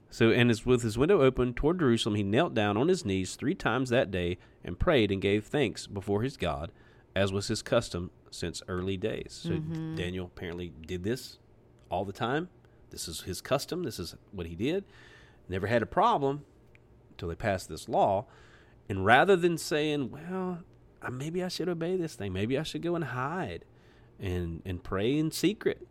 So, 0.09 0.29
and 0.29 0.49
his, 0.49 0.65
with 0.65 0.81
his 0.81 0.97
window 0.97 1.21
open 1.21 1.53
toward 1.53 1.79
Jerusalem, 1.79 2.15
he 2.15 2.23
knelt 2.23 2.53
down 2.53 2.75
on 2.75 2.89
his 2.89 3.05
knees 3.05 3.35
three 3.35 3.55
times 3.55 3.89
that 3.89 4.11
day 4.11 4.37
and 4.61 4.77
prayed 4.77 5.09
and 5.09 5.21
gave 5.21 5.45
thanks 5.45 5.87
before 5.87 6.21
his 6.21 6.35
God, 6.35 6.73
as 7.15 7.31
was 7.31 7.47
his 7.47 7.61
custom 7.61 8.11
since 8.29 8.61
early 8.67 8.97
days. 8.97 9.39
So, 9.43 9.51
mm-hmm. 9.51 9.95
Daniel 9.95 10.25
apparently 10.25 10.73
did 10.85 11.05
this 11.05 11.39
all 11.89 12.03
the 12.03 12.11
time. 12.11 12.49
This 12.89 13.07
is 13.07 13.21
his 13.21 13.39
custom. 13.39 13.83
This 13.83 13.99
is 13.99 14.15
what 14.31 14.47
he 14.47 14.55
did. 14.55 14.83
Never 15.47 15.67
had 15.67 15.81
a 15.81 15.85
problem 15.85 16.43
until 17.11 17.29
they 17.29 17.35
passed 17.35 17.69
this 17.69 17.87
law. 17.87 18.25
And 18.91 19.05
rather 19.05 19.37
than 19.37 19.57
saying, 19.57 20.11
well, 20.11 20.59
maybe 21.09 21.41
I 21.41 21.47
should 21.47 21.69
obey 21.69 21.95
this 21.95 22.15
thing, 22.15 22.33
maybe 22.33 22.59
I 22.59 22.63
should 22.63 22.81
go 22.81 22.93
and 22.93 23.05
hide 23.05 23.63
and, 24.19 24.61
and 24.65 24.83
pray 24.83 25.17
in 25.17 25.31
secret. 25.31 25.87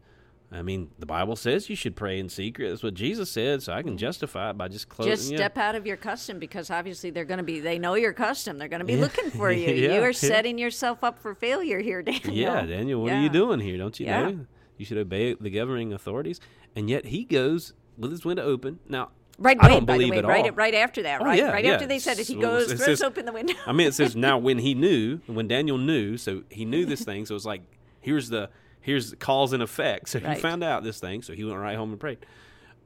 I 0.52 0.60
mean, 0.60 0.90
the 0.98 1.06
Bible 1.06 1.34
says 1.34 1.70
you 1.70 1.76
should 1.76 1.96
pray 1.96 2.18
in 2.18 2.28
secret. 2.28 2.68
That's 2.68 2.82
what 2.82 2.92
Jesus 2.92 3.30
said, 3.30 3.62
so 3.62 3.72
I 3.72 3.80
can 3.80 3.92
mm-hmm. 3.92 3.96
justify 3.96 4.50
it 4.50 4.58
by 4.58 4.68
just 4.68 4.90
closing. 4.90 5.12
Just 5.14 5.30
yeah. 5.30 5.38
step 5.38 5.56
out 5.56 5.76
of 5.76 5.86
your 5.86 5.96
custom 5.96 6.38
because 6.38 6.70
obviously 6.70 7.08
they're 7.08 7.24
going 7.24 7.38
to 7.38 7.42
be, 7.42 7.58
they 7.58 7.78
know 7.78 7.94
your 7.94 8.12
custom. 8.12 8.58
They're 8.58 8.68
going 8.68 8.80
to 8.80 8.84
be 8.84 8.96
Yeah. 8.96 9.00
looking 9.00 9.30
for 9.30 9.50
you. 9.50 9.72
Yeah, 9.72 9.94
you 9.94 10.02
are 10.02 10.12
setting 10.12 10.58
yourself 10.58 11.02
up 11.02 11.18
for 11.20 11.34
failure 11.34 11.78
here, 11.78 12.02
Daniel. 12.02 12.34
Yeah, 12.34 12.66
Daniel, 12.66 13.00
what 13.00 13.12
are 13.14 13.22
you 13.22 13.30
doing 13.30 13.60
here? 13.60 13.78
Don't 13.78 13.98
you 13.98 14.04
Yeah. 14.04 14.28
know 14.28 14.46
you 14.76 14.84
should 14.84 14.98
obey 14.98 15.32
the 15.40 15.48
governing 15.48 15.94
authorities? 15.94 16.38
And 16.76 16.90
yet 16.90 17.06
he 17.06 17.24
goes 17.24 17.72
with 17.96 18.10
his 18.10 18.26
window 18.26 18.42
open. 18.44 18.80
Now, 18.86 19.12
Right, 19.42 19.56
I 19.58 19.68
don't 19.68 19.86
by 19.86 19.94
the 19.94 19.98
believe 20.00 20.10
way, 20.12 20.18
it 20.18 20.24
right, 20.26 20.44
all. 20.44 20.50
right 20.52 20.74
after 20.74 21.02
that, 21.04 21.22
Oh, 21.22 21.24
right, 21.24 21.38
yeah, 21.38 21.50
right 21.50 21.64
yeah. 21.64 21.72
after 21.72 21.86
they 21.86 21.98
said 21.98 22.18
it, 22.18 22.26
he 22.26 22.34
goes, 22.34 22.70
it 22.70 22.76
throws 22.76 22.84
says- 22.84 23.02
open 23.02 23.24
the 23.24 23.32
window. 23.32 23.54
I 23.66 23.72
mean, 23.72 23.86
it 23.88 23.94
says 23.94 24.14
now 24.14 24.36
when 24.36 24.58
he 24.58 24.74
knew, 24.74 25.20
when 25.26 25.48
Daniel 25.48 25.78
knew, 25.78 26.16
so 26.18 26.42
he 26.50 26.64
knew 26.66 26.84
this 26.84 27.02
thing. 27.04 27.24
So 27.26 27.34
it's 27.34 27.46
like 27.46 27.62
here's 28.00 28.28
the 28.28 28.50
here's 28.82 29.10
the 29.10 29.16
cause 29.16 29.52
and 29.54 29.62
effect. 29.62 30.10
So 30.10 30.20
Right. 30.20 30.36
he 30.36 30.40
found 30.42 30.62
out 30.62 30.82
this 30.84 31.00
thing. 31.00 31.22
So 31.22 31.32
he 31.32 31.42
went 31.44 31.58
right 31.58 31.76
home 31.76 31.90
and 31.90 31.98
prayed. 31.98 32.18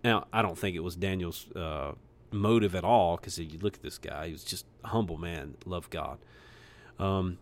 Now 0.04 0.26
I 0.32 0.42
don't 0.42 0.56
think 0.56 0.76
it 0.76 0.80
was 0.80 0.94
Daniel's 0.96 1.46
uh, 1.56 1.92
motive 2.30 2.74
at 2.76 2.84
all 2.84 3.16
because 3.16 3.36
you 3.38 3.58
look 3.60 3.74
at 3.74 3.82
this 3.82 3.98
guy; 3.98 4.26
he 4.28 4.32
was 4.32 4.44
just 4.44 4.64
a 4.84 4.88
humble 4.88 5.16
man, 5.18 5.56
loved 5.66 5.90
God. 5.90 6.18
Um, 7.00 7.38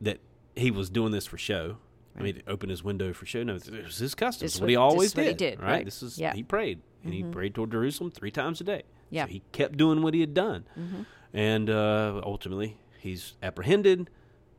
that 0.00 0.18
he 0.56 0.70
was 0.70 0.88
doing 0.90 1.12
this 1.12 1.26
for 1.26 1.36
show. 1.36 1.76
I 2.16 2.22
mean, 2.22 2.42
open 2.46 2.70
his 2.70 2.82
window 2.84 3.12
for 3.12 3.26
show. 3.26 3.42
No, 3.42 3.56
it 3.56 3.84
was 3.84 3.98
his 3.98 4.14
custom. 4.14 4.46
It's 4.46 4.60
what 4.60 4.70
he 4.70 4.76
what- 4.76 4.86
this 4.86 4.92
always 4.92 5.16
what 5.16 5.24
he 5.26 5.34
did. 5.34 5.58
did, 5.58 5.60
right. 5.60 5.84
This 5.84 6.02
is 6.02 6.16
Yeah. 6.18 6.32
He 6.32 6.42
prayed 6.44 6.80
and 7.04 7.12
he 7.14 7.22
prayed 7.22 7.54
toward 7.54 7.70
Jerusalem 7.72 8.10
three 8.10 8.30
times 8.30 8.60
a 8.60 8.64
day. 8.64 8.82
Yeah. 9.10 9.24
So 9.26 9.30
he 9.32 9.42
kept 9.52 9.76
doing 9.76 10.02
what 10.02 10.14
he 10.14 10.20
had 10.20 10.34
done, 10.34 10.64
Mm-hmm. 10.78 11.02
and 11.32 11.70
uh, 11.70 12.20
ultimately 12.24 12.78
he's 12.98 13.34
apprehended 13.42 14.08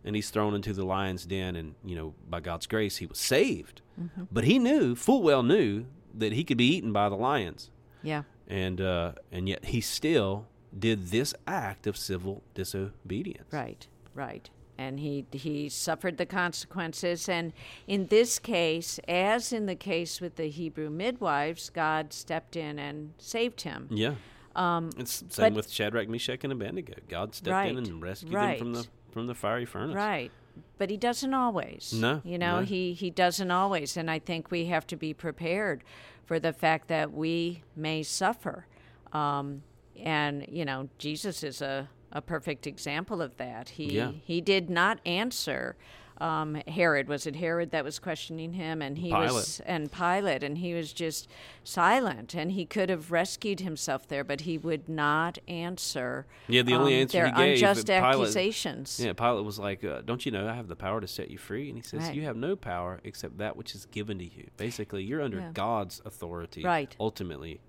and 0.03 0.15
he's 0.15 0.29
thrown 0.29 0.53
into 0.53 0.71
the 0.71 0.85
lion's 0.85 1.25
den, 1.25 1.55
and 1.55 1.73
you 1.83 1.95
know, 1.95 2.13
by 2.29 2.39
God's 2.39 2.67
grace, 2.67 2.97
he 2.97 3.07
was 3.07 3.17
saved. 3.17 3.81
Mm-hmm. 3.99 4.23
But 4.31 4.43
he 4.43 4.59
knew, 4.59 4.95
full 4.95 5.23
well 5.23 5.41
knew, 5.41 5.85
that 6.13 6.31
he 6.33 6.43
could 6.43 6.57
be 6.57 6.67
eaten 6.75 6.93
by 6.93 7.09
the 7.09 7.15
lions, 7.15 7.71
Yeah. 8.03 8.23
and 8.47 8.79
uh, 8.79 9.13
and 9.31 9.49
yet 9.49 9.65
he 9.65 9.81
still 9.81 10.45
did 10.77 11.07
this 11.07 11.33
act 11.47 11.87
of 11.87 11.97
civil 11.97 12.43
disobedience. 12.53 13.51
Right, 13.51 13.87
right. 14.13 14.49
And 14.77 14.99
he 14.99 15.25
he 15.31 15.69
suffered 15.69 16.17
the 16.17 16.25
consequences. 16.25 17.29
And 17.29 17.53
in 17.87 18.07
this 18.07 18.39
case, 18.39 18.99
as 19.07 19.53
in 19.53 19.65
the 19.67 19.75
case 19.75 20.19
with 20.19 20.35
the 20.35 20.49
Hebrew 20.49 20.89
midwives, 20.89 21.69
God 21.69 22.11
stepped 22.13 22.55
in 22.55 22.77
and 22.79 23.13
saved 23.17 23.61
him. 23.61 23.87
Yeah. 23.89 24.15
Um, 24.55 24.89
It's 24.97 25.23
same 25.29 25.53
with 25.53 25.69
Shadrach, 25.69 26.07
Meshach, 26.09 26.43
and 26.43 26.53
Abednego. 26.53 26.93
God 27.09 27.35
stepped 27.35 27.69
in 27.69 27.77
and 27.77 28.01
rescued 28.01 28.33
them 28.33 28.57
from 28.57 28.73
the 28.73 28.87
from 29.11 29.27
the 29.27 29.35
fiery 29.35 29.65
furnace. 29.65 29.95
Right. 29.95 30.31
But 30.77 30.89
he 30.89 30.97
doesn't 30.97 31.33
always. 31.33 31.93
No, 31.93 32.21
You 32.23 32.37
know, 32.37 32.59
no. 32.59 32.65
he, 32.65 32.93
he 32.93 33.09
doesn't 33.09 33.51
always. 33.51 33.97
And 33.97 34.09
I 34.09 34.19
think 34.19 34.51
we 34.51 34.65
have 34.65 34.87
to 34.87 34.95
be 34.95 35.13
prepared 35.13 35.83
for 36.25 36.39
the 36.39 36.53
fact 36.53 36.87
that 36.87 37.13
we 37.13 37.63
may 37.75 38.03
suffer. 38.03 38.65
Um, 39.13 39.63
and, 39.97 40.45
you 40.49 40.65
know, 40.65 40.89
Jesus 40.97 41.43
is 41.43 41.61
a, 41.61 41.89
a 42.15 42.21
perfect 42.21 42.65
example 42.65 43.21
of 43.21 43.37
that. 43.37 43.69
He, 43.69 43.97
Yeah. 43.97 44.13
he 44.23 44.41
did 44.41 44.69
not 44.69 44.99
answer. 45.05 45.75
Um, 46.21 46.55
Herod 46.65 47.09
was 47.09 47.27
it 47.27 47.35
Herod 47.35 47.71
that 47.71 47.83
was 47.83 47.99
questioning 47.99 48.53
him, 48.53 48.81
and 48.81 48.97
he 48.97 49.11
was 49.11 49.59
and 49.65 49.91
Pilate, 49.91 50.43
and 50.43 50.57
he 50.59 50.73
was 50.73 50.93
just 50.93 51.27
silent, 51.65 52.33
and 52.33 52.53
he 52.53 52.65
could 52.65 52.87
have 52.89 53.11
rescued 53.11 53.59
himself 53.59 54.07
there, 54.07 54.23
but 54.23 54.39
he 54.41 54.57
would 54.57 54.87
not 54.87 55.37
answer. 55.45 56.25
Yeah, 56.47 56.61
the 56.61 56.73
only 56.73 56.95
um, 56.95 57.01
answer 57.01 57.17
there 57.17 57.25
he 57.27 57.31
gave, 57.33 57.53
unjust 57.55 57.87
Pilate- 57.87 58.01
accusations. 58.01 58.97
Yeah, 59.03 59.11
Pilate 59.11 59.43
was 59.43 59.59
like, 59.59 59.83
uh, 59.83 60.03
"Don't 60.05 60.25
you 60.25 60.31
know 60.31 60.47
I 60.47 60.53
have 60.53 60.69
the 60.69 60.75
power 60.77 61.01
to 61.01 61.07
set 61.07 61.29
you 61.29 61.37
free?" 61.37 61.67
And 61.67 61.77
he 61.77 61.81
says, 61.83 62.03
Right. 62.03 62.15
"You 62.15 62.21
have 62.23 62.37
no 62.37 62.55
power 62.55 63.01
except 63.03 63.37
that 63.39 63.57
which 63.57 63.75
is 63.75 63.85
given 63.87 64.17
to 64.19 64.23
you." 64.23 64.47
Basically, 64.55 65.03
you're 65.03 65.21
under 65.21 65.39
Yeah. 65.39 65.51
God's 65.53 66.01
authority. 66.05 66.63
Right. 66.63 66.95
Ultimately, 66.97 67.59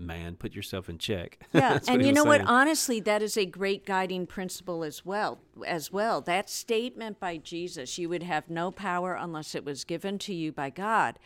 man, 0.00 0.36
put 0.36 0.54
yourself 0.54 0.88
in 0.88 0.98
check. 0.98 1.38
Yeah, 1.52 1.78
and 1.88 2.04
you 2.04 2.12
know 2.12 2.24
what? 2.24 2.42
Honestly, 2.46 3.00
that 3.00 3.22
is 3.22 3.36
a 3.36 3.44
great 3.44 3.84
guiding 3.84 4.26
principle 4.26 4.82
as 4.82 5.04
well. 5.04 5.40
As 5.66 5.92
well, 5.92 6.20
that 6.22 6.48
statement 6.48 7.20
by 7.20 7.36
Jesus, 7.36 7.98
"You 7.98 8.08
would 8.08 8.22
have 8.22 8.48
no 8.48 8.70
power 8.70 9.14
unless 9.14 9.54
it 9.54 9.64
was 9.64 9.84
given 9.84 10.18
to 10.20 10.34
you 10.34 10.52
by 10.52 10.70
God," 10.70 11.18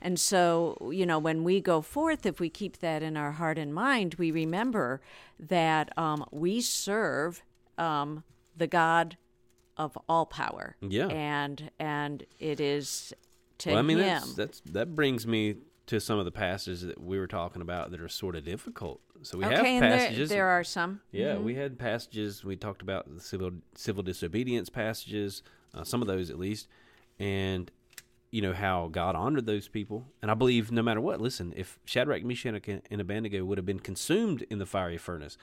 and 0.00 0.18
so 0.18 0.90
you 0.92 1.04
know 1.04 1.18
when 1.18 1.44
we 1.44 1.60
go 1.60 1.82
forth, 1.82 2.24
if 2.24 2.40
we 2.40 2.48
keep 2.48 2.78
that 2.78 3.02
in 3.02 3.16
our 3.16 3.32
heart 3.32 3.58
and 3.58 3.74
mind, 3.74 4.14
we 4.14 4.30
remember 4.30 5.00
that 5.38 5.96
um, 5.98 6.24
we 6.30 6.60
serve 6.60 7.42
um, 7.76 8.24
the 8.56 8.66
God 8.66 9.16
of 9.76 9.98
all 10.08 10.26
power. 10.26 10.76
Yeah. 10.80 11.08
and 11.08 11.70
and 11.78 12.24
it 12.38 12.60
is 12.60 13.12
to 13.58 13.70
well, 13.70 13.78
I 13.78 13.82
mean, 13.82 13.98
Him. 13.98 14.04
that's, 14.06 14.32
that's 14.34 14.62
that 14.66 14.94
brings 14.94 15.26
me 15.26 15.56
to 15.86 16.00
some 16.00 16.18
of 16.18 16.24
the 16.24 16.30
passages 16.30 16.82
that 16.82 17.00
we 17.00 17.18
were 17.18 17.26
talking 17.26 17.62
about 17.62 17.90
that 17.90 18.00
are 18.00 18.08
sort 18.08 18.36
of 18.36 18.44
difficult. 18.44 19.00
So 19.22 19.38
we 19.38 19.44
okay, 19.44 19.54
have 19.54 19.64
and 19.64 19.82
there, 19.82 19.98
passages. 19.98 20.28
there 20.30 20.48
are 20.48 20.64
some. 20.64 21.00
Yeah, 21.10 21.38
we 21.38 21.54
had 21.54 21.78
passages. 21.78 22.44
We 22.44 22.56
talked 22.56 22.82
about 22.82 23.12
the 23.12 23.20
civil 23.20 23.52
civil 23.74 24.02
disobedience 24.02 24.68
passages, 24.68 25.42
uh, 25.74 25.84
some 25.84 26.02
of 26.02 26.08
those 26.08 26.30
at 26.30 26.38
least, 26.38 26.68
and 27.18 27.70
you 28.30 28.42
know 28.42 28.52
how 28.52 28.88
God 28.90 29.14
honored 29.14 29.46
those 29.46 29.68
people. 29.68 30.06
And 30.20 30.30
I 30.30 30.34
believe 30.34 30.72
no 30.72 30.82
matter 30.82 31.00
what, 31.00 31.20
listen, 31.20 31.52
if 31.56 31.78
Shadrach, 31.84 32.24
Meshach, 32.24 32.68
and 32.68 33.00
Abednego 33.00 33.44
would 33.44 33.58
have 33.58 33.66
been 33.66 33.80
consumed 33.80 34.42
in 34.50 34.58
the 34.58 34.66
fiery 34.66 34.98
furnace, 34.98 35.36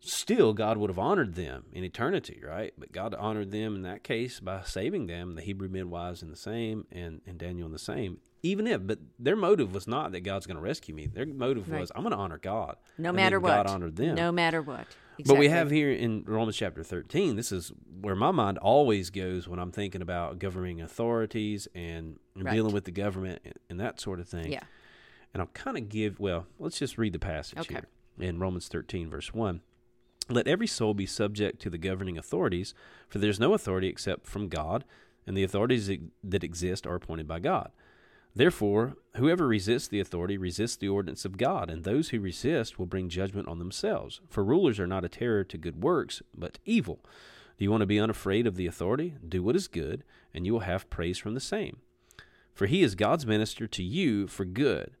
still 0.00 0.54
God 0.54 0.78
would 0.78 0.90
have 0.90 0.98
honored 0.98 1.34
them 1.34 1.66
in 1.72 1.84
eternity, 1.84 2.40
right? 2.46 2.72
But 2.78 2.92
God 2.92 3.14
honored 3.14 3.50
them 3.50 3.74
in 3.74 3.82
that 3.82 4.04
case 4.04 4.40
by 4.40 4.62
saving 4.62 5.08
them. 5.08 5.34
The 5.34 5.42
Hebrew 5.42 5.68
midwives 5.68 6.22
in 6.22 6.30
the 6.30 6.36
same, 6.36 6.86
and 6.92 7.20
and 7.26 7.36
Daniel 7.38 7.66
in 7.66 7.72
the 7.72 7.78
same. 7.78 8.18
Even 8.42 8.66
if, 8.66 8.86
but 8.86 8.98
their 9.18 9.34
motive 9.36 9.74
was 9.74 9.88
not 9.88 10.12
that 10.12 10.20
God's 10.20 10.46
going 10.46 10.56
to 10.56 10.62
rescue 10.62 10.94
me. 10.94 11.06
Their 11.06 11.26
motive 11.26 11.68
Right. 11.70 11.80
was 11.80 11.90
I'm 11.94 12.02
going 12.02 12.12
to 12.12 12.18
honor 12.18 12.38
God. 12.38 12.76
No 12.96 13.12
matter 13.12 13.40
what. 13.40 13.48
God 13.48 13.66
honored 13.66 13.96
them. 13.96 14.14
No 14.14 14.30
matter 14.30 14.62
what. 14.62 14.86
But 15.26 15.36
we 15.38 15.48
have 15.48 15.70
here 15.72 15.90
in 15.90 16.22
Romans 16.24 16.56
chapter 16.56 16.84
13, 16.84 17.34
this 17.34 17.50
is 17.50 17.72
where 18.00 18.14
my 18.14 18.30
mind 18.30 18.58
always 18.58 19.10
goes 19.10 19.48
when 19.48 19.58
I'm 19.58 19.72
thinking 19.72 20.00
about 20.02 20.38
governing 20.38 20.80
authorities 20.80 21.66
and, 21.74 22.20
and 22.36 22.44
Right. 22.44 22.54
dealing 22.54 22.72
with 22.72 22.84
the 22.84 22.92
government 22.92 23.40
and, 23.44 23.54
and 23.68 23.80
that 23.80 24.00
sort 24.00 24.20
of 24.20 24.28
thing. 24.28 24.52
Yeah. 24.52 24.62
And 25.34 25.40
I'll 25.42 25.48
kind 25.48 25.76
of 25.76 25.88
give, 25.88 26.20
well, 26.20 26.46
let's 26.60 26.78
just 26.78 26.96
read 26.98 27.12
the 27.12 27.18
passage 27.18 27.58
Okay. 27.58 27.74
here 27.74 28.28
in 28.28 28.38
Romans 28.38 28.68
13, 28.68 29.10
verse 29.10 29.34
1. 29.34 29.60
Let 30.30 30.46
every 30.46 30.66
soul 30.68 30.94
be 30.94 31.06
subject 31.06 31.60
to 31.62 31.70
the 31.70 31.78
governing 31.78 32.16
authorities, 32.16 32.72
for 33.08 33.18
there's 33.18 33.40
no 33.40 33.54
authority 33.54 33.88
except 33.88 34.26
from 34.26 34.48
God, 34.48 34.84
and 35.26 35.36
the 35.36 35.42
authorities 35.42 35.90
that 36.22 36.44
exist 36.44 36.86
are 36.86 36.94
appointed 36.94 37.26
by 37.26 37.40
God. 37.40 37.72
Therefore, 38.38 38.96
whoever 39.16 39.48
resists 39.48 39.88
the 39.88 39.98
authority 39.98 40.38
resists 40.38 40.76
the 40.76 40.88
ordinance 40.88 41.24
of 41.24 41.38
God, 41.38 41.68
and 41.68 41.82
those 41.82 42.10
who 42.10 42.20
resist 42.20 42.78
will 42.78 42.86
bring 42.86 43.08
judgment 43.08 43.48
on 43.48 43.58
themselves. 43.58 44.20
For 44.28 44.44
rulers 44.44 44.78
are 44.78 44.86
not 44.86 45.04
a 45.04 45.08
terror 45.08 45.42
to 45.42 45.58
good 45.58 45.82
works, 45.82 46.22
but 46.32 46.54
to 46.54 46.60
evil. 46.64 47.00
Do 47.58 47.64
you 47.64 47.70
want 47.72 47.80
to 47.80 47.86
be 47.86 47.98
unafraid 47.98 48.46
of 48.46 48.54
the 48.54 48.68
authority? 48.68 49.16
Do 49.28 49.42
what 49.42 49.56
is 49.56 49.66
good, 49.66 50.04
and 50.32 50.46
you 50.46 50.52
will 50.52 50.60
have 50.60 50.88
praise 50.88 51.18
from 51.18 51.34
the 51.34 51.40
same. 51.40 51.78
For 52.54 52.66
he 52.66 52.84
is 52.84 52.94
God's 52.94 53.26
minister 53.26 53.66
to 53.66 53.82
you 53.82 54.28
for 54.28 54.44
good. 54.44 54.92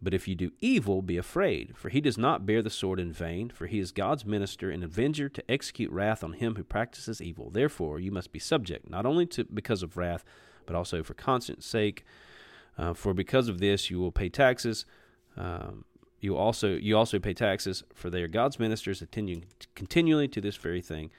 But 0.00 0.14
if 0.14 0.28
you 0.28 0.36
do 0.36 0.52
evil, 0.60 1.02
be 1.02 1.16
afraid, 1.16 1.76
for 1.76 1.88
he 1.88 2.00
does 2.00 2.16
not 2.16 2.46
bear 2.46 2.62
the 2.62 2.70
sword 2.70 3.00
in 3.00 3.10
vain, 3.10 3.50
for 3.50 3.66
he 3.66 3.80
is 3.80 3.90
God's 3.90 4.24
minister 4.24 4.70
and 4.70 4.84
avenger 4.84 5.28
to 5.28 5.50
execute 5.50 5.90
wrath 5.90 6.22
on 6.22 6.34
him 6.34 6.54
who 6.54 6.62
practices 6.62 7.20
evil. 7.20 7.50
Therefore, 7.50 7.98
you 7.98 8.12
must 8.12 8.30
be 8.30 8.38
subject, 8.38 8.88
not 8.88 9.04
only 9.04 9.26
to 9.26 9.42
because 9.42 9.82
of 9.82 9.96
wrath, 9.96 10.24
but 10.64 10.76
also 10.76 11.02
for 11.02 11.14
conscience 11.14 11.66
sake. 11.66 12.04
Uh, 12.76 12.92
for 12.94 13.14
because 13.14 13.48
of 13.48 13.58
this, 13.58 13.90
you 13.90 13.98
will 14.00 14.12
pay 14.12 14.28
taxes. 14.28 14.84
Um, 15.36 15.84
you 16.20 16.36
also 16.36 16.68
you 16.74 16.96
also 16.96 17.18
pay 17.18 17.34
taxes, 17.34 17.84
for 17.94 18.10
they 18.10 18.22
are 18.22 18.28
God's 18.28 18.58
ministers, 18.58 19.02
attending 19.02 19.44
continually 19.74 20.28
to 20.28 20.40
this 20.40 20.56
very 20.56 20.80
thing. 20.80 21.10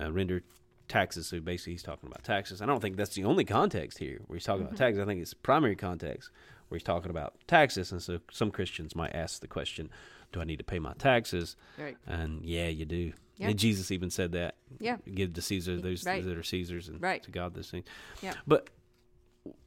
Uh, 0.00 0.10
render 0.12 0.42
taxes. 0.88 1.26
So 1.26 1.40
basically, 1.40 1.74
he's 1.74 1.82
talking 1.82 2.08
about 2.08 2.22
taxes. 2.24 2.62
I 2.62 2.66
don't 2.66 2.80
think 2.80 2.96
that's 2.96 3.14
the 3.14 3.24
only 3.24 3.44
context 3.44 3.98
here 3.98 4.20
where 4.26 4.36
he's 4.36 4.44
talking 4.44 4.64
about 4.64 4.76
taxes. 4.76 5.02
I 5.02 5.04
think 5.06 5.20
it's 5.20 5.34
primary 5.34 5.76
context 5.76 6.30
where 6.68 6.76
he's 6.78 6.84
talking 6.84 7.10
about 7.10 7.34
taxes. 7.46 7.92
And 7.92 8.00
so 8.02 8.20
some 8.30 8.50
Christians 8.50 8.94
might 8.96 9.14
ask 9.14 9.40
the 9.40 9.48
question, 9.48 9.90
"Do 10.32 10.40
I 10.40 10.44
need 10.44 10.58
to 10.58 10.64
pay 10.64 10.78
my 10.78 10.94
taxes?" 10.94 11.56
Right. 11.78 11.96
And 12.06 12.44
yeah, 12.44 12.68
you 12.68 12.84
do. 12.84 13.12
Yeah. 13.36 13.48
And 13.48 13.58
Jesus 13.58 13.90
even 13.90 14.10
said 14.10 14.32
that. 14.32 14.54
Yeah. 14.78 14.96
Give 15.12 15.32
to 15.32 15.42
Caesar 15.42 15.80
those 15.80 16.06
Right. 16.06 16.24
that 16.24 16.38
are 16.38 16.42
Caesar's, 16.42 16.88
and 16.88 17.02
Right. 17.02 17.22
to 17.24 17.30
God 17.30 17.54
those 17.54 17.70
things. 17.70 17.84
Yeah. 18.22 18.34
But 18.46 18.70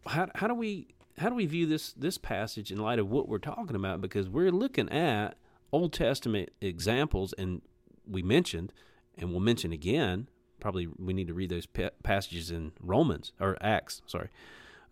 how 0.08 0.30
how 0.36 0.48
do 0.48 0.54
we 0.54 0.88
how 1.18 1.30
do 1.30 1.36
we 1.36 1.46
view 1.46 1.66
this 1.66 1.94
this 1.94 2.18
passage 2.18 2.72
in 2.72 2.78
light 2.78 3.00
of 3.00 3.10
what 3.10 3.28
we're 3.28 3.38
talking 3.40 3.76
about? 3.76 4.02
Because 4.02 4.28
we're 4.30 4.52
looking 4.52 4.90
at 4.90 5.38
Old 5.72 5.94
Testament 5.94 6.50
examples, 6.62 7.34
and 7.38 7.62
we 8.08 8.22
mentioned, 8.22 8.72
and 9.18 9.32
we'll 9.32 9.40
mention 9.40 9.72
again. 9.72 10.30
Probably 10.60 10.88
we 10.98 11.14
need 11.14 11.28
to 11.28 11.34
read 11.34 11.50
those 11.50 11.66
pa- 11.66 11.90
passages 12.04 12.50
in 12.50 12.72
Romans 12.82 13.34
or 13.40 13.58
Acts. 13.62 14.02
Sorry, 14.08 14.30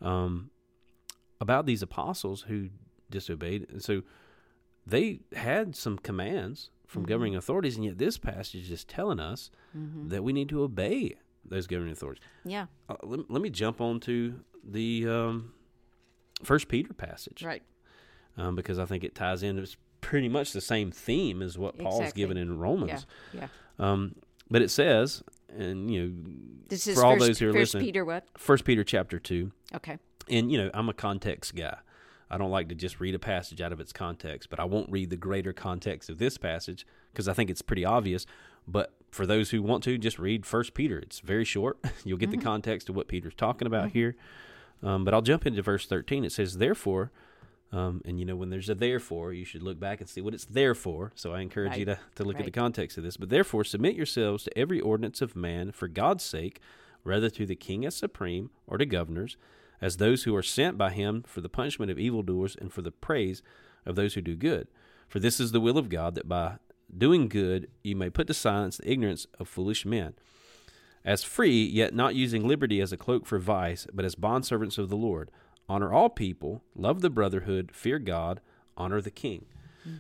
um, 0.02 0.50
about 1.42 1.66
these 1.66 1.82
apostles 1.82 2.44
who 2.48 2.70
disobeyed, 3.10 3.68
and 3.70 3.82
so 3.84 4.02
they 4.86 5.22
had 5.36 5.76
some 5.76 5.98
commands 5.98 6.70
from 6.88 7.04
governing 7.06 7.36
authorities, 7.36 7.76
and 7.76 7.86
yet 7.86 7.98
this 7.98 8.18
passage 8.18 8.70
is 8.70 8.84
telling 8.84 9.20
us 9.20 9.50
that 10.10 10.24
we 10.24 10.32
need 10.34 10.50
to 10.50 10.62
obey 10.62 11.16
those 11.46 11.66
governing 11.66 11.92
authorities 11.94 12.22
Yeah. 12.46 12.68
uh, 12.88 12.96
let, 13.04 13.32
let 13.32 13.42
me 13.42 13.50
jump 13.50 13.82
on 13.82 14.00
to 14.02 14.42
the 14.64 15.08
um, 15.08 15.54
First 16.44 16.68
Peter 16.68 16.94
passage, 16.94 17.44
Right. 17.44 17.64
um, 18.38 18.56
because 18.56 18.80
I 18.80 18.86
think 18.86 19.04
it 19.04 19.16
ties 19.16 19.44
in. 19.44 19.58
It's 19.60 19.78
pretty 20.02 20.30
much 20.30 20.52
the 20.54 20.62
same 20.62 20.92
theme 20.92 21.42
as 21.42 21.58
what 21.58 21.78
Paul's 21.78 22.02
Exactly. 22.02 22.22
given 22.24 22.38
in 22.38 22.58
Romans. 22.60 23.06
Yeah. 23.34 23.48
Um, 23.80 24.16
but 24.50 24.62
it 24.62 24.70
says, 24.70 25.24
and 25.50 25.90
you 25.92 26.06
know, 26.08 26.14
This 26.70 26.88
is 26.88 26.98
for 26.98 27.06
all 27.06 27.14
first, 27.14 27.26
those 27.26 27.40
who 27.40 27.50
are 27.50 27.54
first 27.54 27.60
listening, 27.76 27.86
Peter 27.86 28.06
what? 28.06 28.26
First 28.38 28.66
Peter 28.66 28.84
chapter 28.84 29.20
two, 29.20 29.52
Okay. 29.74 29.98
and 30.30 30.52
you 30.52 30.58
know, 30.58 30.70
I'm 30.74 30.90
a 30.90 30.94
context 30.94 31.56
guy. 31.56 31.78
I 32.30 32.38
don't 32.38 32.50
like 32.52 32.68
to 32.70 32.76
just 32.76 33.00
read 33.00 33.14
a 33.14 33.20
passage 33.20 33.62
out 33.62 33.72
of 33.72 33.80
its 33.80 33.94
context, 33.94 34.50
but 34.50 34.60
I 34.60 34.64
won't 34.66 34.90
read 34.90 35.12
the 35.12 35.18
greater 35.18 35.54
context 35.54 36.10
of 36.10 36.18
this 36.18 36.38
passage 36.38 36.86
because 37.12 37.28
I 37.28 37.34
think 37.34 37.50
it's 37.52 37.62
pretty 37.62 37.86
obvious. 37.86 38.26
But 38.68 38.94
for 39.12 39.28
those 39.28 39.52
who 39.52 39.62
want 39.62 39.84
to, 39.84 39.98
just 40.00 40.18
read 40.18 40.44
First 40.46 40.74
Peter. 40.74 40.98
It's 40.98 41.20
very 41.20 41.46
short. 41.46 41.78
You'll 42.04 42.18
get 42.18 42.32
the 42.32 42.38
context 42.38 42.90
of 42.90 42.96
what 42.96 43.08
Peter's 43.08 43.36
talking 43.36 43.68
about 43.68 43.92
here. 43.92 44.16
Um, 44.84 45.06
but 45.06 45.14
I'll 45.14 45.22
jump 45.22 45.46
into 45.46 45.62
verse 45.62 45.86
13. 45.86 46.26
It 46.26 46.32
says, 46.32 46.58
"Therefore," 46.58 47.12
um, 47.72 48.02
and 48.06 48.20
you 48.20 48.26
know 48.26 48.36
when 48.36 48.50
there's 48.50 48.70
a 48.70 48.76
therefore, 48.76 49.34
you 49.34 49.46
should 49.46 49.64
look 49.64 49.80
back 49.80 50.00
and 50.00 50.10
see 50.10 50.22
what 50.22 50.34
it's 50.34 50.46
there 50.46 50.76
for. 50.76 51.12
So 51.16 51.34
I 51.34 51.42
encourage 51.42 51.78
you 51.78 51.86
to, 51.86 52.00
to 52.16 52.24
look 52.24 52.40
at 52.40 52.46
the 52.46 52.52
context 52.52 52.98
of 52.98 53.04
this. 53.04 53.18
But 53.18 53.30
therefore, 53.30 53.64
submit 53.64 53.96
yourselves 53.96 54.44
to 54.44 54.58
every 54.58 54.80
ordinance 54.80 55.22
of 55.22 55.36
man 55.36 55.72
for 55.72 55.88
God's 55.88 56.24
sake, 56.24 56.60
rather 57.04 57.30
to 57.32 57.46
the 57.46 57.56
king 57.56 57.86
as 57.86 57.96
supreme, 57.96 58.52
or 58.68 58.78
to 58.78 58.86
governors, 58.86 59.38
as 59.82 59.98
those 59.98 60.24
who 60.24 60.36
are 60.36 60.44
sent 60.44 60.78
by 60.78 60.92
him 60.92 61.24
for 61.26 61.42
the 61.42 61.50
punishment 61.50 61.92
of 61.92 61.98
evildoers 61.98 62.56
and 62.56 62.72
for 62.72 62.82
the 62.82 62.92
praise 62.92 63.42
of 63.86 63.96
those 63.96 64.14
who 64.14 64.22
do 64.22 64.36
good. 64.36 64.68
For 65.08 65.20
this 65.20 65.40
is 65.40 65.52
the 65.52 65.62
will 65.62 65.78
of 65.78 65.90
God, 65.90 66.16
that 66.16 66.28
by 66.28 66.58
doing 66.96 67.28
good 67.28 67.70
you 67.84 67.96
may 67.96 68.10
put 68.10 68.28
to 68.28 68.34
silence 68.34 68.78
the 68.78 68.92
ignorance 68.92 69.26
of 69.40 69.48
foolish 69.48 69.86
men. 69.86 70.14
As 71.06 71.24
free, 71.24 71.64
yet 71.64 71.94
not 71.94 72.16
using 72.16 72.48
liberty 72.48 72.80
as 72.82 72.92
a 72.92 72.98
cloak 72.98 73.26
for 73.26 73.40
vice, 73.40 73.88
but 73.94 74.06
as 74.06 74.16
bondservants 74.16 74.78
of 74.78 74.90
the 74.90 74.96
Lord. 74.96 75.30
Honor 75.70 75.94
all 75.94 76.10
people, 76.10 76.64
love 76.76 77.02
the 77.02 77.10
brotherhood, 77.10 77.72
fear 77.74 78.00
God, 78.00 78.42
honor 78.76 79.02
the 79.02 79.12
king. 79.12 79.46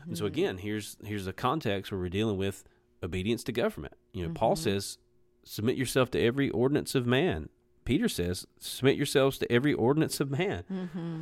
And 0.08 0.18
so 0.18 0.26
mm-hmm. 0.26 0.34
again, 0.34 0.58
here's 0.60 0.97
here's 1.04 1.28
a 1.28 1.34
context 1.34 1.91
where 1.91 1.99
we're 1.99 2.10
dealing 2.10 2.38
with 2.38 2.64
obedience 3.01 3.43
to 3.45 3.51
government. 3.51 3.93
You 4.14 4.28
know, 4.28 4.34
Paul 4.34 4.54
mm-hmm. 4.54 4.64
says, 4.64 4.97
"Submit 5.43 5.76
yourself 5.76 6.10
to 6.12 6.22
every 6.22 6.49
ordinance 6.49 6.95
of 6.95 7.06
man." 7.06 7.49
Peter 7.86 8.08
says, 8.08 8.47
"Submit 8.60 8.95
yourselves 8.95 9.38
to 9.39 9.51
every 9.51 9.74
ordinance 9.74 10.20
of 10.20 10.32
man." 10.32 10.64
Mm-hmm. 10.72 11.22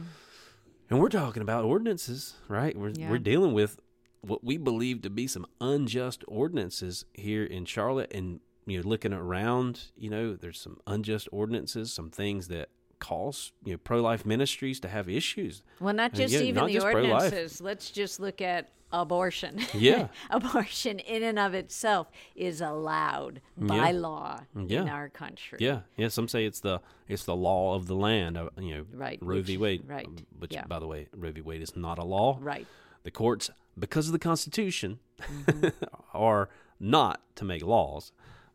And 0.89 0.99
we're 0.99 1.09
talking 1.09 1.41
about 1.41 1.65
ordinances, 1.65 2.35
right? 2.47 2.77
We're 2.77 2.89
Yeah. 2.89 3.09
we're 3.09 3.17
dealing 3.17 3.53
with 3.53 3.79
what 4.21 4.43
we 4.43 4.57
believe 4.57 5.01
to 5.01 5.09
be 5.09 5.25
some 5.25 5.47
unjust 5.59 6.23
ordinances 6.27 7.05
here 7.13 7.43
in 7.43 7.65
Charlotte, 7.65 8.13
and 8.13 8.41
you 8.65 8.81
know, 8.81 8.87
looking 8.87 9.13
around, 9.13 9.85
you 9.97 10.09
know, 10.09 10.35
there's 10.35 10.59
some 10.59 10.79
unjust 10.87 11.27
ordinances, 11.31 11.91
some 11.93 12.09
things 12.09 12.47
that 12.49 12.69
cause 12.99 13.51
you 13.63 13.71
know 13.73 13.77
pro 13.79 13.99
life 13.99 14.25
ministries 14.27 14.79
to 14.79 14.87
have 14.87 15.09
issues. 15.09 15.63
Well, 15.79 15.93
not 15.93 16.13
just 16.13 16.33
yeah, 16.33 16.41
even 16.41 16.55
not 16.55 16.67
the 16.67 16.73
just 16.73 16.85
pro-life. 16.85 17.23
ordinances. 17.23 17.59
Let's 17.61 17.89
just 17.89 18.19
look 18.19 18.41
at 18.41 18.69
abortion. 18.91 19.59
Yeah. 19.73 20.09
abortion 20.29 20.99
in 20.99 21.23
and 21.23 21.39
of 21.39 21.53
itself 21.55 22.11
is 22.35 22.61
allowed 22.61 23.41
by 23.57 23.91
law 23.91 24.41
in 24.55 24.87
our 24.87 25.09
country. 25.09 25.57
Yeah, 25.61 25.79
yeah. 25.97 26.09
Some 26.09 26.27
say 26.27 26.45
it's 26.45 26.59
the 26.59 26.79
it's 27.07 27.23
the 27.25 27.35
law 27.35 27.73
of 27.75 27.87
the 27.87 27.95
land. 27.95 28.37
uh, 28.37 28.49
You 28.59 28.75
know, 28.75 28.85
Right, 28.93 29.17
Roe 29.21 29.41
v. 29.41 29.57
Wade. 29.57 29.83
right, 29.87 30.05
um, 30.05 30.17
Which, 30.37 30.53
yeah. 30.53 30.65
by 30.67 30.77
the 30.77 30.87
way, 30.87 31.07
Roe 31.15 31.31
v. 31.31 31.41
Wade 31.41 31.61
is 31.63 31.75
not 31.75 31.97
a 31.97 32.03
law. 32.03 32.37
Right. 32.39 32.67
The 33.03 33.11
courts, 33.11 33.49
because 33.79 34.05
of 34.07 34.13
the 34.13 34.19
Constitution, 34.19 34.99
Mm-hmm. 35.21 35.67
are 36.13 36.49
not 36.79 37.21
to 37.35 37.45
make 37.45 37.63
laws, 37.63 38.11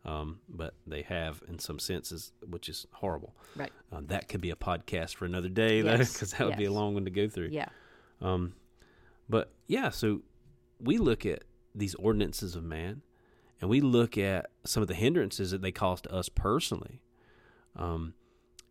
um, 0.07 0.39
but 0.47 0.73
they 0.87 1.01
have 1.03 1.43
in 1.49 1.59
some 1.59 1.79
senses, 1.79 2.31
which 2.49 2.69
is 2.69 2.87
horrible. 2.93 3.35
Right. 3.55 3.71
Um, 3.91 4.07
that 4.07 4.29
could 4.29 4.39
be 4.39 4.51
a 4.51 4.55
podcast 4.55 5.15
for 5.15 5.25
another 5.25 5.49
day, 5.49 5.81
though, 5.81 5.91
Yes, 5.91 6.13
because 6.13 6.31
that 6.31 6.47
would 6.47 6.57
be 6.57 6.65
a 6.65 6.71
long 6.71 6.93
one 6.93 7.03
to 7.05 7.11
go 7.11 7.27
through. 7.27 7.49
Yeah. 7.51 7.67
Um, 8.21 8.53
but 9.27 9.51
yeah, 9.67 9.89
so 9.89 10.21
we 10.79 10.97
look 10.97 11.25
at 11.25 11.43
these 11.75 11.93
ordinances 11.95 12.55
of 12.55 12.63
man, 12.63 13.01
and 13.59 13.69
we 13.69 13.81
look 13.81 14.17
at 14.17 14.49
some 14.63 14.81
of 14.81 14.87
the 14.87 14.95
hindrances 14.95 15.51
that 15.51 15.61
they 15.61 15.71
cause 15.71 15.99
to 16.01 16.13
us 16.13 16.29
personally, 16.29 17.01
um, 17.75 18.13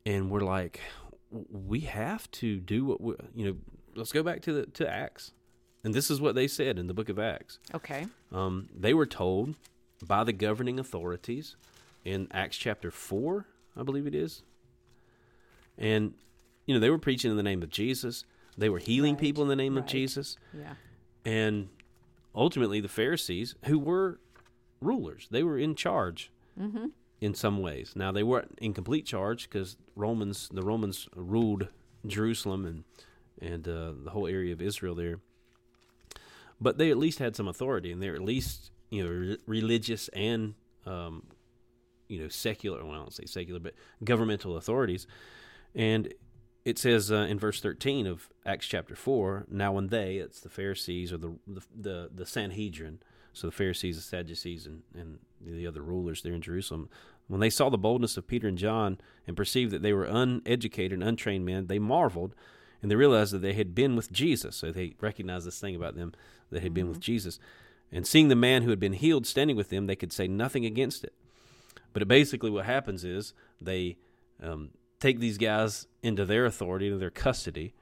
and 0.06 0.30
we're 0.30 0.40
like, 0.40 0.80
we 1.30 1.80
have 1.80 2.30
to 2.30 2.60
do 2.60 2.84
what 2.84 3.00
we, 3.00 3.14
you 3.34 3.46
know. 3.46 3.56
Let's 3.94 4.12
go 4.12 4.22
back 4.22 4.42
to 4.42 4.52
the 4.52 4.66
to 4.66 4.88
Acts, 4.88 5.32
and 5.84 5.92
this 5.92 6.10
is 6.10 6.20
what 6.20 6.34
they 6.34 6.48
said 6.48 6.78
in 6.78 6.86
the 6.86 6.94
book 6.94 7.08
of 7.08 7.18
Acts. 7.18 7.58
Okay. 7.74 8.06
Um, 8.32 8.68
they 8.74 8.94
were 8.94 9.06
told 9.06 9.54
by 10.04 10.24
the 10.24 10.32
governing 10.32 10.78
authorities 10.78 11.56
in 12.04 12.28
Acts 12.30 12.56
chapter 12.56 12.90
4, 12.90 13.46
I 13.76 13.82
believe 13.82 14.06
it 14.06 14.14
is. 14.14 14.42
And, 15.78 16.14
you 16.66 16.74
know, 16.74 16.80
they 16.80 16.90
were 16.90 16.98
preaching 16.98 17.30
in 17.30 17.36
the 17.36 17.42
name 17.42 17.62
of 17.62 17.70
Jesus. 17.70 18.24
They 18.56 18.68
were 18.68 18.78
healing 18.78 19.14
Right, 19.14 19.20
people 19.20 19.42
in 19.42 19.48
the 19.48 19.56
name 19.56 19.76
of. 19.76 19.86
Jesus. 19.86 20.36
Yeah. 20.56 20.74
And 21.24 21.68
ultimately, 22.34 22.80
the 22.80 22.88
Pharisees, 22.88 23.54
who 23.66 23.78
were 23.78 24.18
rulers, 24.80 25.28
they 25.30 25.42
were 25.42 25.58
in 25.58 25.74
charge 25.74 26.30
Mm-hmm. 26.58 26.86
in 27.20 27.34
some 27.34 27.60
ways. 27.60 27.92
Now, 27.94 28.12
they 28.12 28.22
weren't 28.22 28.58
in 28.62 28.72
complete 28.72 29.04
charge 29.04 29.46
because 29.46 29.76
Romans, 29.94 30.48
the 30.50 30.62
Romans 30.62 31.06
ruled 31.14 31.68
Jerusalem 32.06 32.64
and, 32.64 32.84
and 33.42 33.68
uh, 33.68 33.92
the 34.02 34.08
whole 34.10 34.26
area 34.26 34.54
of 34.54 34.62
Israel 34.62 34.94
there 34.94 35.18
but 36.58 36.78
they 36.78 36.90
at 36.90 36.96
least 36.96 37.18
had 37.18 37.36
some 37.36 37.46
authority, 37.46 37.92
and 37.92 38.02
they're 38.02 38.14
at 38.14 38.22
least 38.22 38.70
you 38.90 39.04
know 39.04 39.10
re- 39.10 39.38
religious 39.46 40.08
and 40.08 40.54
um, 40.84 41.24
you 42.08 42.20
know 42.20 42.28
secular. 42.28 42.84
Well, 42.84 42.94
I 42.94 42.98
don't 42.98 43.12
say 43.12 43.26
secular, 43.26 43.60
but 43.60 43.74
governmental 44.04 44.56
authorities. 44.56 45.06
And 45.74 46.12
it 46.64 46.78
says 46.78 47.12
uh, 47.12 47.26
in 47.28 47.38
verse 47.38 47.60
thirteen 47.60 48.06
of 48.06 48.28
Acts 48.44 48.66
chapter 48.66 48.96
four. 48.96 49.46
Now, 49.50 49.72
when 49.72 49.88
they, 49.88 50.16
it's 50.16 50.40
the 50.40 50.48
Pharisees 50.48 51.12
or 51.12 51.18
the 51.18 51.38
the 51.46 51.62
the, 51.74 52.10
the 52.14 52.26
Sanhedrin, 52.26 53.00
so 53.32 53.46
the 53.46 53.52
Pharisees, 53.52 53.96
the 53.96 54.02
Sadducees, 54.02 54.66
and 54.66 54.82
and 54.94 55.18
the 55.40 55.66
other 55.66 55.82
rulers 55.82 56.22
there 56.22 56.34
in 56.34 56.40
Jerusalem. 56.40 56.88
When 57.28 57.40
they 57.40 57.50
saw 57.50 57.68
the 57.70 57.78
boldness 57.78 58.16
of 58.16 58.28
Peter 58.28 58.46
and 58.46 58.56
John 58.56 58.98
and 59.26 59.36
perceived 59.36 59.72
that 59.72 59.82
they 59.82 59.92
were 59.92 60.04
uneducated 60.04 60.92
and 60.92 61.02
untrained 61.02 61.44
men, 61.44 61.66
they 61.66 61.80
marveled 61.80 62.36
and 62.80 62.90
they 62.90 62.94
realized 62.94 63.32
that 63.32 63.42
they 63.42 63.54
had 63.54 63.74
been 63.74 63.96
with 63.96 64.12
Jesus. 64.12 64.56
So 64.56 64.70
they 64.70 64.94
recognized 65.00 65.46
this 65.46 65.58
thing 65.58 65.74
about 65.74 65.96
them 65.96 66.12
that 66.50 66.62
had 66.62 66.72
been 66.72 66.88
with 66.88 67.00
Jesus. 67.00 67.38
And 67.96 68.06
seeing 68.06 68.28
the 68.28 68.36
man 68.36 68.60
who 68.60 68.68
had 68.68 68.78
been 68.78 68.92
healed 68.92 69.26
standing 69.26 69.56
with 69.56 69.70
them, 69.70 69.86
they 69.86 69.96
could 69.96 70.12
say 70.12 70.28
nothing 70.28 70.66
against 70.66 71.02
it. 71.02 71.14
But 71.94 72.02
it 72.02 72.08
basically, 72.08 72.50
what 72.50 72.66
happens 72.66 73.04
is 73.04 73.32
they 73.58 73.96
um, 74.42 74.68
take 75.00 75.18
these 75.18 75.38
guys 75.38 75.86
into 76.02 76.26
their 76.26 76.44
authority, 76.44 76.88
into 76.88 76.98
their 76.98 77.08
custody, 77.08 77.72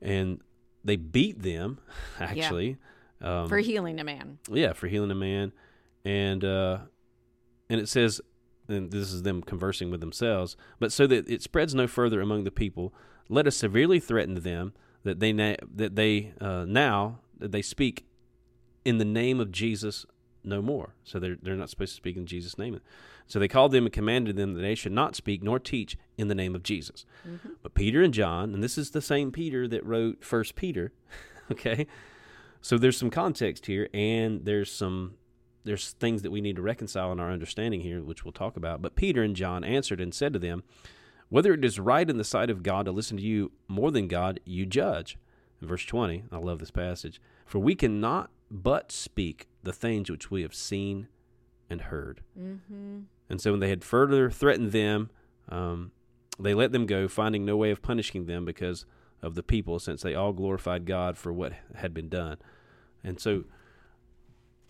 and 0.00 0.40
they 0.84 0.94
beat 0.94 1.42
them. 1.42 1.80
Actually, 2.20 2.76
um, 3.20 3.48
For 3.48 3.58
healing 3.58 3.98
a 3.98 4.04
man. 4.04 4.38
yeah, 4.48 4.72
for 4.72 4.86
healing 4.86 5.10
a 5.10 5.16
man, 5.16 5.52
and 6.04 6.44
uh, 6.44 6.78
and 7.68 7.80
it 7.80 7.88
says, 7.88 8.20
and 8.68 8.92
this 8.92 9.12
is 9.12 9.24
them 9.24 9.42
conversing 9.42 9.90
with 9.90 9.98
themselves, 9.98 10.56
but 10.78 10.92
so 10.92 11.08
that 11.08 11.28
it 11.28 11.42
spreads 11.42 11.74
no 11.74 11.88
further 11.88 12.20
among 12.20 12.44
the 12.44 12.52
people, 12.52 12.94
let 13.28 13.48
us 13.48 13.56
severely 13.56 13.98
threaten 13.98 14.36
them 14.36 14.74
that 15.02 15.18
they 15.18 15.32
na- 15.32 15.56
that 15.74 15.96
they 15.96 16.34
uh, 16.40 16.64
now 16.68 17.18
that 17.36 17.50
they 17.50 17.62
speak 17.62 18.06
in 18.84 18.98
the 18.98 19.04
name 19.04 19.40
of 19.40 19.52
Jesus 19.52 20.06
no 20.42 20.62
more. 20.62 20.94
So 21.04 21.18
they're 21.18 21.36
they're 21.40 21.56
not 21.56 21.70
supposed 21.70 21.92
to 21.92 21.96
speak 21.96 22.16
in 22.16 22.26
Jesus' 22.26 22.58
name. 22.58 22.80
So 23.26 23.38
they 23.38 23.48
called 23.48 23.72
them 23.72 23.84
and 23.84 23.92
commanded 23.92 24.36
them 24.36 24.54
that 24.54 24.60
they 24.62 24.74
should 24.74 24.92
not 24.92 25.14
speak 25.14 25.42
nor 25.42 25.58
teach 25.58 25.96
in 26.18 26.28
the 26.28 26.34
name 26.34 26.54
of 26.54 26.62
Jesus. 26.62 27.04
Mm-hmm. 27.28 27.50
But 27.62 27.74
Peter 27.74 28.02
and 28.02 28.12
John, 28.12 28.54
and 28.54 28.62
this 28.62 28.76
is 28.76 28.90
the 28.90 29.02
same 29.02 29.30
Peter 29.30 29.68
that 29.68 29.84
wrote 29.84 30.24
First 30.24 30.56
Peter, 30.56 30.92
okay. 31.52 31.86
So 32.60 32.76
there's 32.76 32.98
some 32.98 33.10
context 33.10 33.66
here, 33.66 33.88
and 33.94 34.44
there's 34.44 34.70
some 34.70 35.14
there's 35.64 35.92
things 35.92 36.22
that 36.22 36.30
we 36.30 36.40
need 36.40 36.56
to 36.56 36.62
reconcile 36.62 37.12
in 37.12 37.20
our 37.20 37.30
understanding 37.30 37.80
here, 37.82 38.02
which 38.02 38.24
we'll 38.24 38.32
talk 38.32 38.56
about. 38.56 38.80
But 38.82 38.96
Peter 38.96 39.22
and 39.22 39.36
John 39.36 39.62
answered 39.62 40.00
and 40.00 40.14
said 40.14 40.32
to 40.32 40.38
them, 40.38 40.62
Whether 41.28 41.52
it 41.52 41.64
is 41.64 41.78
right 41.78 42.08
in 42.08 42.16
the 42.16 42.24
sight 42.24 42.50
of 42.50 42.62
God 42.62 42.86
to 42.86 42.92
listen 42.92 43.16
to 43.18 43.22
you 43.22 43.52
more 43.68 43.90
than 43.90 44.08
God, 44.08 44.40
you 44.44 44.64
judge. 44.64 45.18
In 45.60 45.68
verse 45.68 45.84
20, 45.84 46.24
I 46.32 46.38
love 46.38 46.58
this 46.58 46.70
passage. 46.70 47.20
For 47.44 47.58
we 47.58 47.74
cannot 47.74 48.30
but 48.50 48.90
speak 48.90 49.48
the 49.62 49.72
things 49.72 50.10
which 50.10 50.30
we 50.30 50.42
have 50.42 50.54
seen 50.54 51.08
and 51.68 51.82
heard. 51.82 52.22
Mm-hmm. 52.38 53.00
And 53.28 53.40
so 53.40 53.52
when 53.52 53.60
they 53.60 53.70
had 53.70 53.84
further 53.84 54.30
threatened 54.30 54.72
them, 54.72 55.10
um, 55.48 55.92
they 56.38 56.54
let 56.54 56.72
them 56.72 56.86
go, 56.86 57.06
finding 57.06 57.44
no 57.44 57.56
way 57.56 57.70
of 57.70 57.82
punishing 57.82 58.26
them 58.26 58.44
because 58.44 58.86
of 59.22 59.34
the 59.34 59.42
people, 59.42 59.78
since 59.78 60.02
they 60.02 60.14
all 60.14 60.32
glorified 60.32 60.86
God 60.86 61.16
for 61.16 61.32
what 61.32 61.52
had 61.76 61.94
been 61.94 62.08
done. 62.08 62.38
And 63.04 63.20
so 63.20 63.44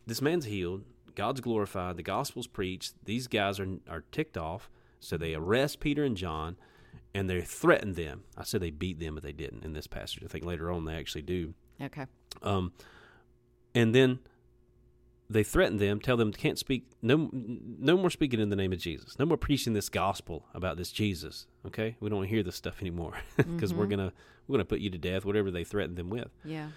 this 0.06 0.20
man's 0.20 0.44
healed, 0.44 0.84
God's 1.14 1.40
glorified, 1.40 1.96
the 1.96 2.02
gospel's 2.02 2.46
preached, 2.46 2.94
these 3.04 3.28
guys 3.28 3.60
are, 3.60 3.78
are 3.88 4.04
ticked 4.10 4.36
off, 4.36 4.68
so 4.98 5.16
they 5.16 5.34
arrest 5.34 5.80
Peter 5.80 6.04
and 6.04 6.16
John, 6.16 6.56
and 7.14 7.30
they 7.30 7.40
threaten 7.40 7.94
them. 7.94 8.24
I 8.36 8.44
said 8.44 8.60
they 8.60 8.70
beat 8.70 8.98
them, 8.98 9.14
but 9.14 9.22
they 9.22 9.32
didn't 9.32 9.64
in 9.64 9.72
this 9.72 9.86
passage. 9.86 10.22
I 10.24 10.28
think 10.28 10.44
later 10.44 10.70
on 10.70 10.84
they 10.84 10.94
actually 10.94 11.22
do. 11.22 11.54
Okay. 11.80 12.06
Um, 12.42 12.72
and 13.74 13.94
then 13.94 14.20
they 15.28 15.44
threaten 15.44 15.78
them, 15.78 16.00
tell 16.00 16.16
them 16.16 16.32
can't 16.32 16.58
speak, 16.58 16.86
no, 17.00 17.30
no 17.32 17.96
more 17.96 18.10
speaking 18.10 18.40
in 18.40 18.50
the 18.50 18.56
name 18.56 18.72
of 18.72 18.78
Jesus, 18.78 19.18
no 19.18 19.24
more 19.24 19.36
preaching 19.36 19.74
this 19.74 19.88
gospel 19.88 20.46
about 20.54 20.76
this 20.76 20.90
Jesus. 20.90 21.46
Okay, 21.66 21.96
we 22.00 22.08
don't 22.08 22.18
want 22.18 22.28
to 22.28 22.34
hear 22.34 22.42
this 22.42 22.56
stuff 22.56 22.80
anymore 22.80 23.14
because 23.36 23.72
we're 23.72 23.84
mm-hmm. 23.84 23.90
gonna 23.90 24.12
we're 24.48 24.54
gonna 24.54 24.64
put 24.64 24.80
you 24.80 24.90
to 24.90 24.98
death, 24.98 25.24
whatever 25.24 25.50
they 25.50 25.64
threaten 25.64 25.94
them 25.94 26.10
with. 26.10 26.30
Yeah. 26.44 26.68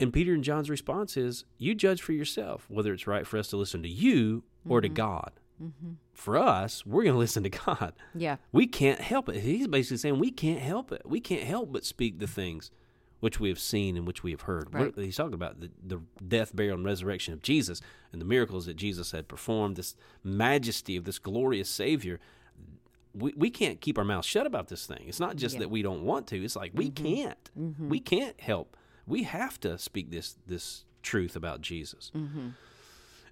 And 0.00 0.12
Peter 0.12 0.34
and 0.34 0.44
John's 0.44 0.68
response 0.68 1.16
is, 1.16 1.44
"You 1.56 1.74
judge 1.74 2.02
for 2.02 2.12
yourself 2.12 2.66
whether 2.68 2.92
it's 2.92 3.06
right 3.06 3.26
for 3.26 3.38
us 3.38 3.48
to 3.48 3.56
listen 3.56 3.82
to 3.82 3.88
you 3.88 4.44
or 4.68 4.80
to 4.80 4.88
mm-hmm. 4.88 4.94
God. 4.94 5.32
Mm-hmm. 5.62 5.92
For 6.12 6.36
us, 6.36 6.84
we're 6.84 7.04
going 7.04 7.14
to 7.14 7.18
listen 7.18 7.42
to 7.44 7.50
God. 7.50 7.94
Yeah. 8.14 8.36
We 8.52 8.66
can't 8.66 9.00
help 9.00 9.28
it. 9.28 9.40
He's 9.40 9.68
basically 9.68 9.98
saying 9.98 10.18
we 10.18 10.30
can't 10.30 10.60
help 10.60 10.92
it. 10.92 11.02
We 11.04 11.20
can't 11.20 11.44
help 11.44 11.72
but 11.72 11.84
speak 11.84 12.18
the 12.18 12.26
things 12.26 12.70
which 13.20 13.40
we 13.40 13.48
have 13.48 13.58
seen 13.58 13.96
and 13.96 14.06
which 14.06 14.22
we 14.22 14.30
have 14.30 14.42
heard. 14.42 14.72
Right. 14.72 14.92
He's 14.96 15.16
talking 15.16 15.34
about 15.34 15.60
the, 15.60 15.70
the 15.82 16.00
death, 16.26 16.54
burial, 16.54 16.76
and 16.76 16.84
resurrection 16.84 17.32
of 17.32 17.42
Jesus 17.42 17.80
and 18.12 18.20
the 18.20 18.26
miracles 18.26 18.66
that 18.66 18.76
Jesus 18.76 19.12
had 19.12 19.28
performed, 19.28 19.76
this 19.76 19.94
majesty 20.22 20.96
of 20.96 21.04
this 21.04 21.18
glorious 21.18 21.68
Savior. 21.68 22.20
We, 23.14 23.32
we 23.36 23.50
can't 23.50 23.80
keep 23.80 23.96
our 23.96 24.04
mouths 24.04 24.26
shut 24.26 24.46
about 24.46 24.68
this 24.68 24.86
thing. 24.86 25.04
It's 25.06 25.20
not 25.20 25.36
just 25.36 25.54
Yeah. 25.54 25.60
that 25.60 25.70
we 25.70 25.82
don't 25.82 26.02
want 26.02 26.26
to. 26.28 26.44
It's 26.44 26.56
like 26.56 26.72
we 26.74 26.90
mm-hmm. 26.90 27.04
can't. 27.04 27.50
Mm-hmm. 27.58 27.88
We 27.88 28.00
can't 28.00 28.40
help. 28.40 28.76
We 29.06 29.22
have 29.22 29.60
to 29.60 29.78
speak 29.78 30.10
this 30.10 30.36
this 30.46 30.84
truth 31.02 31.36
about 31.36 31.60
Jesus. 31.60 32.10
Mm-hmm. 32.14 32.48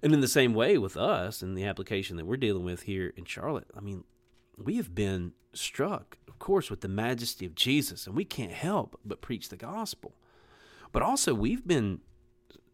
And 0.01 0.13
in 0.13 0.21
the 0.21 0.27
same 0.27 0.53
way 0.53 0.77
with 0.77 0.97
us 0.97 1.41
and 1.41 1.57
the 1.57 1.65
application 1.65 2.17
that 2.17 2.25
we're 2.25 2.37
dealing 2.37 2.63
with 2.65 2.83
here 2.83 3.13
in 3.15 3.25
Charlotte, 3.25 3.67
I 3.75 3.79
mean, 3.79 4.03
we 4.57 4.75
have 4.75 4.93
been 4.93 5.31
struck, 5.53 6.17
course, 6.43 6.69
with 6.69 6.81
the 6.81 6.87
majesty 6.87 7.45
of 7.45 7.55
Jesus, 7.55 8.05
and 8.07 8.15
we 8.15 8.25
can't 8.25 8.51
help 8.51 8.99
but 9.05 9.21
preach 9.21 9.49
the 9.49 9.57
gospel. 9.57 10.15
But 10.91 11.01
also, 11.01 11.33
we've 11.33 11.65
been, 11.65 12.01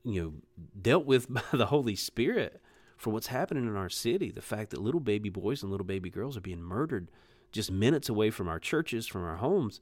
you 0.04 0.22
know, 0.22 0.34
dealt 0.82 1.06
with 1.06 1.32
by 1.34 1.44
the 1.54 1.68
Holy 1.68 1.96
Spirit 1.96 2.62
for 2.98 3.12
what's 3.12 3.28
happening 3.28 3.66
in 3.66 3.76
our 3.76 3.90
city. 3.90 4.32
The 4.32 4.42
fact 4.42 4.72
that 4.72 4.82
little 4.82 5.00
baby 5.00 5.30
boys 5.30 5.62
and 5.64 5.72
little 5.72 5.86
baby 5.86 6.10
girls 6.10 6.36
are 6.36 6.42
being 6.42 6.62
murdered 6.62 7.10
just 7.52 7.72
minutes 7.72 8.10
away 8.10 8.30
from 8.30 8.48
our 8.48 8.60
churches, 8.60 9.08
from 9.08 9.24
our 9.24 9.38
homes. 9.38 9.80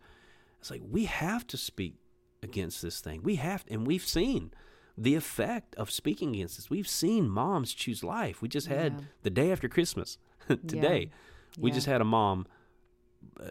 It's 0.59 0.69
like 0.71 0.81
we 0.89 1.05
have 1.05 1.45
to 1.47 1.57
speak 1.57 1.95
against 2.43 2.81
this 2.81 2.99
thing. 3.01 3.21
We 3.23 3.35
have, 3.35 3.65
and 3.69 3.87
we've 3.87 4.05
seen 4.05 4.51
the 4.97 5.15
effect 5.15 5.75
of 5.75 5.91
speaking 5.91 6.35
against 6.35 6.57
this. 6.57 6.69
We've 6.69 6.87
seen 6.87 7.29
moms 7.29 7.73
choose 7.73 8.03
life. 8.03 8.41
We 8.41 8.47
just 8.49 8.67
had 8.67 8.93
Yeah. 8.93 8.99
the 9.23 9.29
day 9.29 9.51
after 9.51 9.67
Christmas 9.69 10.17
today. 10.47 11.11
We 11.57 11.69
Yeah. 11.71 11.75
just 11.75 11.87
had 11.87 12.01
a 12.01 12.05
mom 12.05 12.47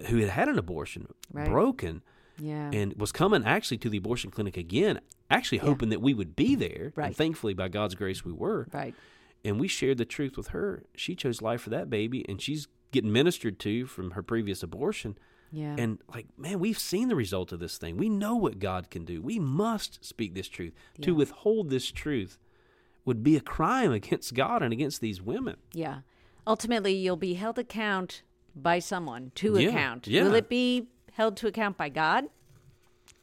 who 0.06 0.18
had 0.18 0.30
had 0.30 0.48
an 0.48 0.58
abortion, 0.58 1.08
Right. 1.32 1.48
broken, 1.48 2.02
Yeah. 2.38 2.70
and 2.72 2.94
was 2.94 3.12
coming 3.12 3.44
actually 3.44 3.78
to 3.78 3.88
the 3.90 3.98
abortion 3.98 4.30
clinic 4.30 4.56
again, 4.56 5.00
actually 5.30 5.58
hoping 5.58 5.88
that 5.90 6.00
we 6.02 6.14
would 6.14 6.36
be 6.36 6.54
there. 6.54 6.92
Right. 6.96 7.06
And 7.08 7.16
thankfully, 7.16 7.54
by 7.54 7.68
God's 7.68 7.94
grace, 7.94 8.24
we 8.24 8.32
were. 8.32 8.66
right. 8.72 8.94
And 9.44 9.60
we 9.60 9.68
shared 9.68 9.98
the 9.98 10.04
truth 10.04 10.36
with 10.36 10.48
her. 10.48 10.82
She 10.96 11.14
chose 11.14 11.40
life 11.40 11.60
for 11.62 11.70
that 11.70 11.88
baby, 11.88 12.24
and 12.28 12.40
she's 12.42 12.66
getting 12.90 13.12
ministered 13.12 13.58
to 13.60 13.86
from 13.86 14.12
her 14.12 14.22
previous 14.22 14.62
abortion. 14.62 15.16
Yeah. 15.52 15.76
And 15.78 15.98
like, 16.12 16.26
man, 16.36 16.58
we've 16.58 16.78
seen 16.78 17.06
the 17.08 17.14
result 17.14 17.52
of 17.52 17.60
this 17.60 17.78
thing. 17.78 17.96
We 17.96 18.08
know 18.08 18.34
what 18.34 18.58
God 18.58 18.90
can 18.90 19.04
do. 19.04 19.22
We 19.22 19.38
must 19.38 20.04
speak 20.04 20.34
this 20.34 20.48
truth. 20.48 20.72
To 21.02 21.14
withhold 21.14 21.70
this 21.70 21.92
truth 21.92 22.38
would 23.04 23.22
be 23.22 23.36
a 23.36 23.40
crime 23.40 23.92
against 24.00 24.34
God 24.34 24.62
and 24.62 24.72
against 24.72 25.00
these 25.00 25.22
women. 25.22 25.56
Yeah. 25.72 26.00
Ultimately, 26.44 26.94
you'll 26.94 27.16
be 27.16 27.34
held 27.34 27.58
account 27.58 28.22
by 28.57 28.78
someone 28.78 29.30
to 29.36 29.59
Yeah, 29.59 29.68
account. 29.68 30.07
yeah. 30.07 30.22
Will 30.24 30.34
it 30.34 30.48
be 30.48 30.88
held 31.12 31.36
to 31.38 31.46
account 31.46 31.76
by 31.76 31.88
God 31.90 32.24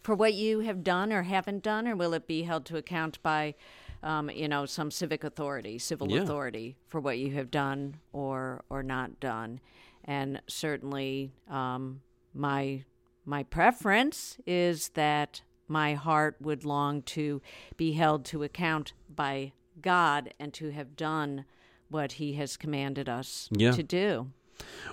for 0.04 0.16
what 0.16 0.34
you 0.34 0.60
have 0.60 0.84
done 0.84 1.12
or 1.12 1.24
haven't 1.24 1.64
done, 1.64 1.88
or 1.88 1.96
will 1.96 2.14
it 2.14 2.28
be 2.28 2.44
held 2.44 2.66
to 2.68 2.78
account 2.78 3.22
by, 3.24 3.56
um, 4.04 4.30
you 4.30 4.48
know, 4.48 4.66
some 4.66 4.92
civic 4.92 5.24
authority, 5.24 5.78
civil 5.80 6.10
Yeah. 6.12 6.22
authority 6.22 6.76
for 6.88 7.00
what 7.02 7.18
you 7.18 7.32
have 7.34 7.50
done 7.52 8.00
or 8.12 8.64
or 8.70 8.84
not 8.84 9.20
done? 9.20 9.60
And 10.06 10.42
certainly, 10.48 11.32
um, 11.50 12.02
my 12.34 12.84
my 13.26 13.44
preference 13.44 14.38
is 14.46 14.90
that 14.90 15.42
my 15.70 15.94
heart 15.94 16.36
would 16.42 16.66
long 16.66 17.02
to 17.02 17.42
be 17.78 17.94
held 17.94 18.26
to 18.26 18.44
account 18.44 18.92
by 19.10 19.54
God 19.82 20.34
and 20.40 20.54
to 20.56 20.72
have 20.72 20.98
done 20.98 21.46
what 21.88 22.14
He 22.14 22.34
has 22.34 22.58
commanded 22.58 23.08
us 23.08 23.48
Yeah. 23.52 23.72
to 23.72 23.82
do. 23.84 24.32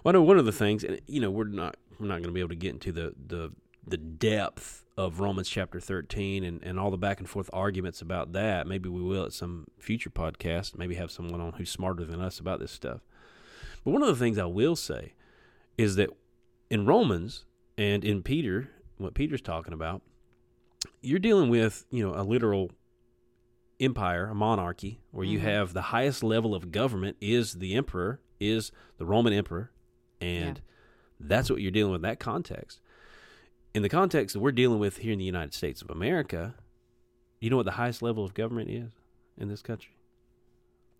Well, 0.02 0.14
I 0.14 0.18
know 0.18 0.22
one 0.22 0.38
of 0.38 0.44
the 0.44 0.52
things, 0.52 0.84
and 0.84 1.00
you 1.06 1.20
know, 1.20 1.30
we're 1.30 1.44
not 1.44 1.76
we're 1.98 2.06
not 2.06 2.14
going 2.14 2.24
to 2.24 2.32
be 2.32 2.40
able 2.40 2.50
to 2.50 2.56
get 2.56 2.72
into 2.72 2.92
the 2.92 3.14
the 3.26 3.52
the 3.86 3.96
depth 3.96 4.84
of 4.96 5.20
Romans 5.20 5.48
chapter 5.48 5.80
thirteen 5.80 6.44
and 6.44 6.62
and 6.62 6.78
all 6.78 6.90
the 6.90 6.98
back 6.98 7.20
and 7.20 7.28
forth 7.28 7.50
arguments 7.52 8.00
about 8.00 8.32
that. 8.32 8.66
Maybe 8.66 8.88
we 8.88 9.02
will 9.02 9.24
at 9.24 9.32
some 9.32 9.66
future 9.78 10.10
podcast. 10.10 10.76
Maybe 10.76 10.94
have 10.94 11.10
someone 11.10 11.40
on 11.40 11.54
who's 11.54 11.70
smarter 11.70 12.04
than 12.04 12.20
us 12.20 12.38
about 12.38 12.60
this 12.60 12.72
stuff. 12.72 13.00
But 13.84 13.92
one 13.92 14.02
of 14.02 14.08
the 14.08 14.22
things 14.22 14.38
I 14.38 14.44
will 14.44 14.76
say 14.76 15.14
is 15.78 15.96
that 15.96 16.10
in 16.70 16.86
Romans 16.86 17.44
and 17.78 18.04
in 18.04 18.22
Peter, 18.22 18.70
what 18.98 19.14
Peter's 19.14 19.40
talking 19.40 19.72
about, 19.72 20.02
you're 21.00 21.18
dealing 21.18 21.48
with 21.48 21.84
you 21.90 22.06
know 22.06 22.14
a 22.14 22.22
literal 22.22 22.70
empire, 23.80 24.26
a 24.26 24.34
monarchy, 24.34 25.00
where 25.10 25.24
you 25.24 25.38
mm-hmm. 25.38 25.48
have 25.48 25.72
the 25.72 25.82
highest 25.82 26.22
level 26.22 26.54
of 26.54 26.70
government 26.70 27.16
is 27.20 27.54
the 27.54 27.74
emperor, 27.74 28.20
is 28.40 28.72
the 28.98 29.06
Roman 29.06 29.32
emperor, 29.32 29.70
and 30.20 30.60
that's 31.20 31.50
what 31.50 31.60
you're 31.60 31.70
dealing 31.70 31.92
with 31.92 31.98
in 31.98 32.08
that 32.08 32.18
context. 32.18 32.80
In 33.74 33.82
the 33.82 33.88
context 33.88 34.32
that 34.32 34.40
we're 34.40 34.50
dealing 34.52 34.80
with 34.80 34.98
here 34.98 35.12
in 35.12 35.18
the 35.18 35.24
United 35.24 35.54
States 35.54 35.80
of 35.82 35.90
America, 35.90 36.54
you 37.40 37.50
know 37.50 37.56
what 37.56 37.66
the 37.66 37.72
highest 37.72 38.02
level 38.02 38.24
of 38.24 38.34
government 38.34 38.70
is 38.70 38.90
in 39.38 39.48
this 39.48 39.62
country? 39.62 39.92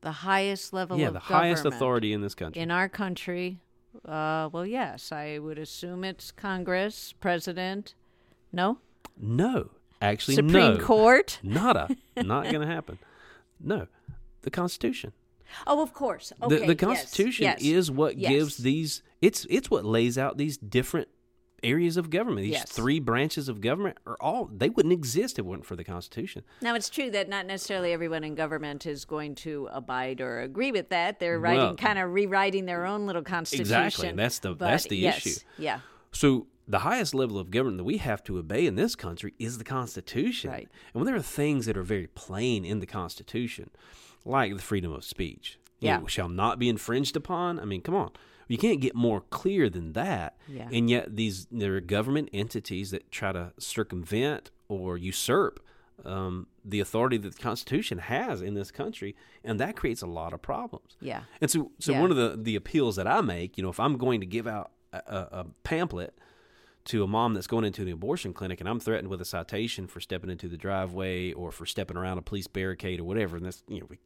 The 0.03 0.13
highest 0.13 0.73
level 0.73 0.99
yeah, 0.99 1.11
the 1.11 1.19
highest 1.19 1.65
authority 1.65 2.13
in 2.13 2.23
this 2.23 2.35
country. 2.35 2.63
in 2.63 2.71
our 2.71 2.89
country. 2.89 3.59
Uh, 4.05 4.49
well, 4.53 4.65
yes, 4.65 5.11
I 5.11 5.39
would 5.39 5.59
assume 5.59 6.05
it's 6.05 6.31
Congress, 6.31 7.13
President. 7.21 7.95
No, 8.53 8.79
no, 9.21 9.71
actually, 10.01 10.37
Supreme 10.37 10.79
no, 10.79 10.79
Court. 10.79 11.41
nada, 11.43 11.89
not 12.17 12.45
going 12.45 12.61
to 12.61 12.67
happen. 12.67 12.99
No, 13.59 13.89
the 14.43 14.51
Constitution. 14.51 15.13
Oh, 15.67 15.83
of 15.83 15.93
course. 15.93 16.33
Okay, 16.43 16.61
the, 16.61 16.67
the 16.69 16.77
Constitution 16.77 17.45
yes, 17.45 17.63
is 17.63 17.91
what 17.91 18.17
yes. 18.17 18.31
gives 18.31 18.57
these. 18.59 19.03
It's 19.21 19.47
it's 19.51 19.71
what 19.71 19.85
lays 19.85 20.17
out 20.19 20.39
these 20.39 20.57
different 20.57 21.09
areas 21.63 21.97
of 21.97 22.09
government. 22.09 22.43
These 22.45 22.53
Yes. 22.53 22.73
three 22.73 23.01
branches 23.01 23.49
of 23.49 23.61
government 23.61 23.99
are 24.07 24.17
all 24.21 24.47
they 24.51 24.71
wouldn't 24.71 24.93
exist 24.93 25.35
if 25.35 25.41
it 25.41 25.45
wasn't 25.45 25.67
for 25.67 25.77
the 25.77 25.85
Constitution. 25.85 26.43
Now, 26.63 26.75
it's 26.75 26.89
true 26.89 27.11
that 27.11 27.29
not 27.29 27.47
necessarily 27.47 27.93
everyone 27.93 28.25
in 28.25 28.35
government 28.35 28.87
is 28.87 29.05
going 29.05 29.35
to 29.37 29.69
abide 29.71 30.21
or 30.23 30.41
agree 30.41 30.73
with 30.73 30.89
that. 30.89 31.21
They're 31.21 31.39
writing, 31.39 31.59
Well- 31.61 31.75
kind 31.77 31.99
of 31.99 32.13
rewriting 32.13 32.65
their 32.67 32.87
own 32.87 33.07
little 33.07 33.23
constitution. 33.23 33.61
Exactly. 33.63 34.13
That's 34.13 34.39
the- 34.39 34.55
But 34.55 34.59
that's 34.71 34.85
the 34.87 34.97
yes, 34.97 35.27
issue. 35.27 35.41
Yeah. 35.59 35.81
So 36.13 36.47
the 36.67 36.79
highest 36.81 37.15
level 37.15 37.39
of 37.39 37.51
government 37.51 37.79
that 37.79 37.85
we 37.85 37.99
have 37.99 38.23
to 38.25 38.39
obey 38.39 38.65
in 38.67 38.77
this 38.77 38.95
country 38.97 39.35
is 39.39 39.59
the 39.59 39.65
Constitution. 39.65 40.51
Right. 40.51 40.69
And 40.95 41.03
when 41.03 41.05
there 41.05 41.17
are 41.17 41.23
things 41.23 41.67
that 41.67 41.77
are 41.77 41.83
very 41.83 42.07
plain 42.07 42.65
in 42.65 42.79
the 42.81 42.87
Constitution, 42.87 43.71
like 44.25 44.55
the 44.55 44.63
freedom 44.63 44.93
of 44.93 45.05
speech, 45.05 45.59
Yeah. 45.81 45.99
know, 45.99 46.07
shall 46.07 46.29
not 46.29 46.59
be 46.59 46.69
infringed 46.69 47.17
upon. 47.17 47.59
I 47.59 47.65
mean, 47.65 47.81
come 47.81 47.95
on. 47.95 48.11
You 48.49 48.59
can't 48.59 48.81
get 48.81 48.95
more 48.97 49.21
clear 49.31 49.71
than 49.71 49.93
that. 49.93 50.37
Yeah. 50.49 50.69
And 50.73 50.91
yet 50.91 51.15
these 51.17 51.47
there 51.53 51.77
are 51.77 51.81
government 51.81 52.31
entities 52.33 52.91
that 52.91 53.11
try 53.13 53.31
to 53.33 53.53
circumvent 53.59 54.51
or 54.69 54.97
usurp 54.97 55.61
um, 56.05 56.47
the 56.65 56.81
authority 56.81 57.19
that 57.19 57.35
the 57.37 57.43
Constitution 57.43 57.99
has 57.99 58.41
in 58.41 58.55
this 58.55 58.71
country, 58.71 59.15
and 59.45 59.61
that 59.61 59.77
creates 59.77 60.01
a 60.03 60.07
lot 60.07 60.33
of 60.33 60.41
problems. 60.41 60.97
Yeah. 61.01 61.23
And 61.43 61.51
so, 61.51 61.73
so 61.79 61.93
Yeah. 61.93 62.01
one 62.01 62.11
of 62.11 62.17
the, 62.17 62.39
the 62.41 62.57
appeals 62.57 62.97
that 62.97 63.07
I 63.07 63.21
make, 63.21 63.59
you 63.59 63.63
know, 63.63 63.69
if 63.71 63.79
I'm 63.79 63.99
going 63.99 64.21
to 64.21 64.27
give 64.27 64.47
out 64.47 64.73
a, 64.93 64.99
a, 65.07 65.47
pamphlet 65.63 66.19
to 66.87 67.05
a 67.05 67.07
mom 67.07 67.35
that's 67.35 67.47
going 67.47 67.65
into 67.67 67.83
an 67.83 67.89
abortion 67.93 68.33
clinic 68.33 68.61
and 68.61 68.69
I'm 68.69 68.81
threatened 68.81 69.09
with 69.09 69.21
a 69.21 69.25
citation 69.27 69.87
for 69.87 70.01
stepping 70.01 70.31
into 70.31 70.49
the 70.49 70.57
driveway 70.57 71.33
or 71.33 71.53
for 71.53 71.67
stepping 71.67 71.97
around 71.99 72.17
a 72.19 72.23
police 72.23 72.47
barricade 72.47 72.99
or 72.99 73.05
whatever, 73.05 73.37
and 73.37 73.45
that's, 73.45 73.63
you 73.69 73.81
know, 73.81 73.87
we 73.89 73.99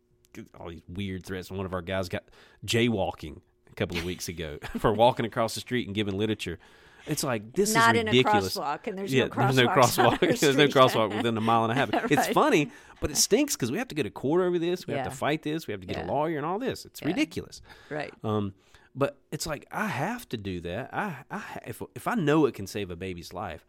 all 0.58 0.70
these 0.70 0.82
weird 0.88 1.24
threats. 1.24 1.48
And 1.48 1.56
One 1.58 1.66
of 1.66 1.74
our 1.74 1.82
guys 1.82 2.08
got 2.08 2.24
jaywalking 2.66 3.40
a 3.70 3.74
couple 3.74 3.96
of 3.96 4.04
weeks 4.04 4.28
ago 4.28 4.58
for 4.78 4.92
walking 4.92 5.26
across 5.26 5.54
the 5.54 5.60
street 5.60 5.86
and 5.86 5.94
giving 5.94 6.16
literature. 6.16 6.58
It's 7.06 7.22
like 7.22 7.52
this 7.52 7.74
Not 7.74 7.96
is 7.96 8.00
in 8.00 8.08
a 8.08 8.10
ridiculous. 8.12 8.56
crosswalk, 8.56 8.86
and 8.86 8.96
there's 8.96 9.12
yeah, 9.12 9.24
no 9.26 9.34
there's 9.36 9.56
no 9.56 9.66
crosswalk. 9.68 10.20
there's 10.40 10.56
no 10.56 10.68
crosswalk 10.68 11.14
within 11.14 11.36
a 11.36 11.40
mile 11.40 11.64
and 11.64 11.72
a 11.72 11.74
half. 11.74 11.90
It's 12.10 12.28
funny, 12.28 12.70
but 13.00 13.10
it 13.10 13.18
stinks 13.18 13.54
because 13.56 13.70
we 13.70 13.76
have 13.76 13.88
to 13.88 13.94
go 13.94 14.02
to 14.02 14.10
court 14.10 14.42
over 14.42 14.58
this. 14.58 14.86
We 14.86 14.94
have 14.94 15.04
to 15.04 15.10
fight 15.10 15.42
this. 15.42 15.66
We 15.66 15.72
have 15.72 15.82
to 15.82 15.86
get 15.86 15.98
Yeah. 15.98 16.06
a 16.06 16.08
lawyer 16.10 16.38
and 16.38 16.46
all 16.46 16.58
this. 16.58 16.86
It's 16.86 17.02
ridiculous. 17.02 17.60
Right. 17.90 18.12
Um, 18.22 18.54
but 18.94 19.18
it's 19.30 19.46
like 19.46 19.66
I 19.70 19.86
have 19.88 20.26
to 20.30 20.38
do 20.38 20.60
that. 20.62 20.94
I, 20.94 21.16
I 21.30 21.42
if 21.66 21.82
if 21.94 22.08
I 22.08 22.14
know 22.14 22.46
it 22.46 22.54
can 22.54 22.66
save 22.66 22.90
a 22.90 22.96
baby's 22.96 23.34
life, 23.34 23.66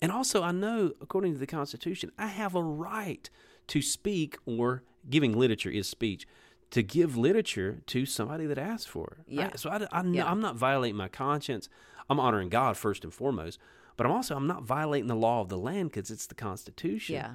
and 0.00 0.12
also 0.12 0.44
I 0.44 0.52
know 0.52 0.92
according 1.00 1.32
to 1.32 1.38
the 1.40 1.46
Constitution, 1.46 2.12
I 2.16 2.28
have 2.28 2.54
a 2.54 2.62
right 2.62 3.28
to 3.66 3.82
speak 3.82 4.36
or 4.46 4.84
giving 5.08 5.36
literature 5.38 5.70
is 5.70 5.88
speech. 5.88 6.26
To 6.72 6.82
give 6.82 7.16
literature 7.16 7.80
to 7.86 8.04
somebody 8.06 8.44
that 8.46 8.58
asks 8.58 8.86
for 8.86 9.18
it. 9.18 9.32
Yeah. 9.32 9.50
I- 9.52 9.56
so 9.56 9.70
I, 9.70 9.86
I, 9.92 10.02
Yeah. 10.04 10.28
I'm 10.30 10.40
not 10.40 10.56
violating 10.56 10.96
my 10.96 11.08
conscience. 11.08 11.68
I'm 12.10 12.18
honoring 12.18 12.48
God 12.48 12.76
first 12.76 13.04
and 13.04 13.12
foremost. 13.14 13.58
But 13.96 14.04
I'm 14.06 14.12
also 14.12 14.36
I'm 14.36 14.46
not 14.46 14.62
violating 14.64 15.06
the 15.06 15.14
law 15.16 15.40
of 15.40 15.48
the 15.48 15.56
land 15.58 15.90
because 15.90 16.10
it's 16.10 16.26
the 16.26 16.34
Constitution. 16.34 17.14
Yeah. 17.14 17.30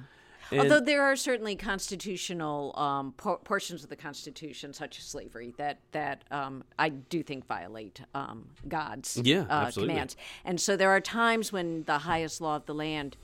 And- 0.50 0.60
Although 0.60 0.80
there 0.80 1.02
are 1.02 1.16
certainly 1.16 1.56
constitutional 1.56 2.74
um, 2.78 3.12
por- 3.16 3.38
portions 3.38 3.82
of 3.84 3.88
the 3.90 3.96
Constitution, 3.96 4.72
such 4.72 4.98
as 4.98 5.04
slavery, 5.04 5.54
that 5.56 5.78
that 5.92 6.24
um, 6.30 6.64
I 6.78 6.90
do 6.90 7.22
think 7.22 7.46
violate 7.46 8.00
um, 8.14 8.48
God's 8.68 9.16
Yeah, 9.22 9.46
uh, 9.48 9.70
commands. 9.70 10.16
And 10.44 10.60
so 10.60 10.76
there 10.76 10.90
are 10.90 11.00
times 11.00 11.52
when 11.52 11.84
the 11.84 11.98
highest 11.98 12.40
law 12.40 12.56
of 12.56 12.66
the 12.66 12.74
land 12.74 13.16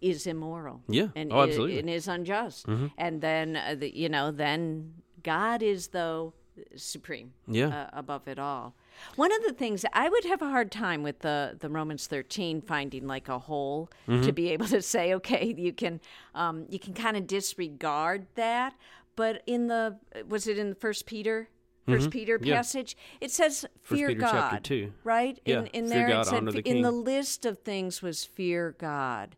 is 0.00 0.26
immoral. 0.26 0.82
Yeah. 0.88 1.08
and 1.16 1.32
Oh, 1.32 1.42
absolutely. 1.42 1.78
and 1.78 1.88
is 1.90 2.08
unjust. 2.08 2.66
And 2.98 3.20
then 3.20 3.56
uh, 3.56 3.74
the, 3.78 3.96
you 3.96 4.08
know, 4.08 4.30
then 4.30 4.94
God 5.22 5.62
is 5.62 5.88
though 5.88 6.34
supreme. 6.76 7.32
Yeah. 7.48 7.68
uh, 7.68 7.90
above 7.98 8.28
it 8.28 8.38
all. 8.38 8.74
One 9.16 9.32
of 9.32 9.42
the 9.42 9.52
things 9.52 9.84
I 9.92 10.08
would 10.08 10.24
have 10.24 10.40
a 10.40 10.48
hard 10.48 10.70
time 10.70 11.02
with 11.02 11.18
the 11.20 11.56
the 11.58 11.68
Romans 11.68 12.06
thirteen 12.06 12.60
finding 12.62 13.06
like 13.08 13.28
a 13.28 13.38
hole 13.40 13.90
Mm-hmm. 14.06 14.22
to 14.26 14.32
be 14.32 14.50
able 14.50 14.66
to 14.68 14.80
say, 14.82 15.14
okay, 15.14 15.52
you 15.56 15.72
can 15.72 16.00
um, 16.34 16.66
you 16.68 16.78
can 16.78 16.94
kind 16.94 17.16
of 17.16 17.26
disregard 17.26 18.26
that, 18.36 18.74
but 19.16 19.42
in 19.46 19.66
the 19.66 19.98
was 20.28 20.46
it 20.46 20.58
in 20.58 20.68
the 20.70 20.76
First 20.76 21.06
Peter? 21.06 21.48
1st 21.88 22.10
Peter 22.12 22.38
Mm-hmm. 22.38 22.46
Yeah. 22.46 22.56
passage, 22.56 22.96
it 23.20 23.30
says 23.30 23.66
fear 23.82 24.08
Peter 24.08 24.20
God, 24.20 24.70
right? 25.04 25.38
Yeah, 25.44 25.58
In, 25.58 25.66
in 25.66 25.88
fear 25.88 25.98
there, 25.98 26.08
God, 26.08 26.20
it 26.22 26.30
said 26.30 26.46
the 26.46 26.60
in 26.70 26.80
the 26.80 26.90
list 26.90 27.44
of 27.44 27.58
things 27.58 28.00
was 28.00 28.24
fear 28.24 28.74
God, 28.78 29.36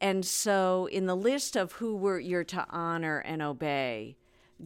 and 0.00 0.24
so 0.24 0.86
in 0.86 1.06
the 1.06 1.16
list 1.16 1.56
of 1.56 1.72
who 1.72 1.96
were 1.96 2.18
you're 2.18 2.44
to 2.44 2.66
honor 2.70 3.18
and 3.18 3.42
obey, 3.42 4.16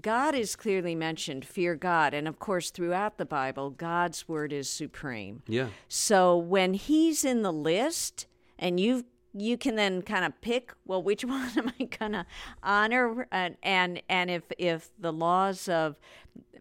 God 0.01 0.35
is 0.35 0.57
clearly 0.57 0.95
mentioned. 0.95 1.45
Fear 1.45 1.77
God, 1.77 2.15
and 2.15 2.27
of 2.27 2.39
course, 2.39 2.71
throughout 2.71 3.19
the 3.19 3.27
Bible, 3.27 3.71
God's 3.71 4.27
word 4.27 4.53
is 4.53 4.69
supreme. 4.69 5.43
Yeah. 5.47 5.69
So 5.89 6.37
when 6.37 6.75
he's 6.75 7.25
in 7.25 7.43
the 7.43 7.53
list 7.53 8.27
and 8.59 8.81
you've 8.81 9.05
you 9.35 9.57
can 9.57 9.77
then 9.77 10.03
kind 10.03 10.25
of 10.27 10.39
pick 10.43 10.75
well 10.85 11.03
which 11.03 11.25
one 11.25 11.51
am 11.57 11.73
i 11.81 11.85
going 11.85 12.13
to 12.13 12.27
honor 12.63 13.27
and, 13.33 13.57
and 13.63 14.03
and 14.09 14.31
if 14.31 14.43
if 14.59 14.91
the 14.99 15.13
laws 15.13 15.69
of 15.69 15.99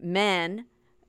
men 0.00 0.64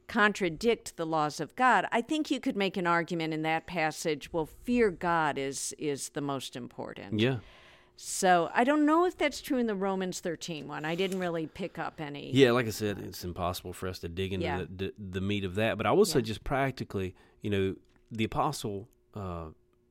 contradict 0.07 0.95
the 0.97 1.05
laws 1.05 1.39
of 1.39 1.55
god 1.55 1.85
i 1.91 2.01
think 2.01 2.29
you 2.31 2.39
could 2.39 2.55
make 2.55 2.77
an 2.77 2.85
argument 2.87 3.33
in 3.33 3.41
that 3.41 3.65
passage 3.67 4.31
well 4.33 4.45
fear 4.63 4.89
god 4.91 5.37
is 5.37 5.73
is 5.77 6.09
the 6.09 6.21
most 6.21 6.55
important 6.55 7.19
Yeah. 7.19 7.37
so 7.95 8.49
i 8.53 8.63
don't 8.63 8.85
know 8.85 9.05
if 9.05 9.17
that's 9.17 9.41
true 9.41 9.57
in 9.57 9.67
the 9.67 9.75
romans 9.75 10.19
13 10.19 10.67
one 10.67 10.85
i 10.85 10.95
didn't 10.95 11.19
really 11.19 11.47
pick 11.47 11.77
up 11.79 11.99
any 12.01 12.31
Yeah, 12.33 12.51
like 12.51 12.67
I 12.67 12.71
said, 12.71 12.99
it's 12.99 13.23
impossible 13.23 13.73
for 13.73 13.87
us 13.87 13.99
to 13.99 14.09
dig 14.09 14.33
into 14.33 14.45
Yeah. 14.45 14.57
the, 14.59 14.67
the, 14.75 14.93
the 15.11 15.21
meat 15.21 15.43
of 15.45 15.55
that. 15.55 15.77
But 15.77 15.85
I 15.85 15.91
will 15.91 16.05
say, 16.05 16.21
just 16.21 16.43
practically, 16.43 17.15
you 17.41 17.49
know, 17.49 17.75
the 18.11 18.23
apostle 18.23 18.87
uh, 19.15 19.47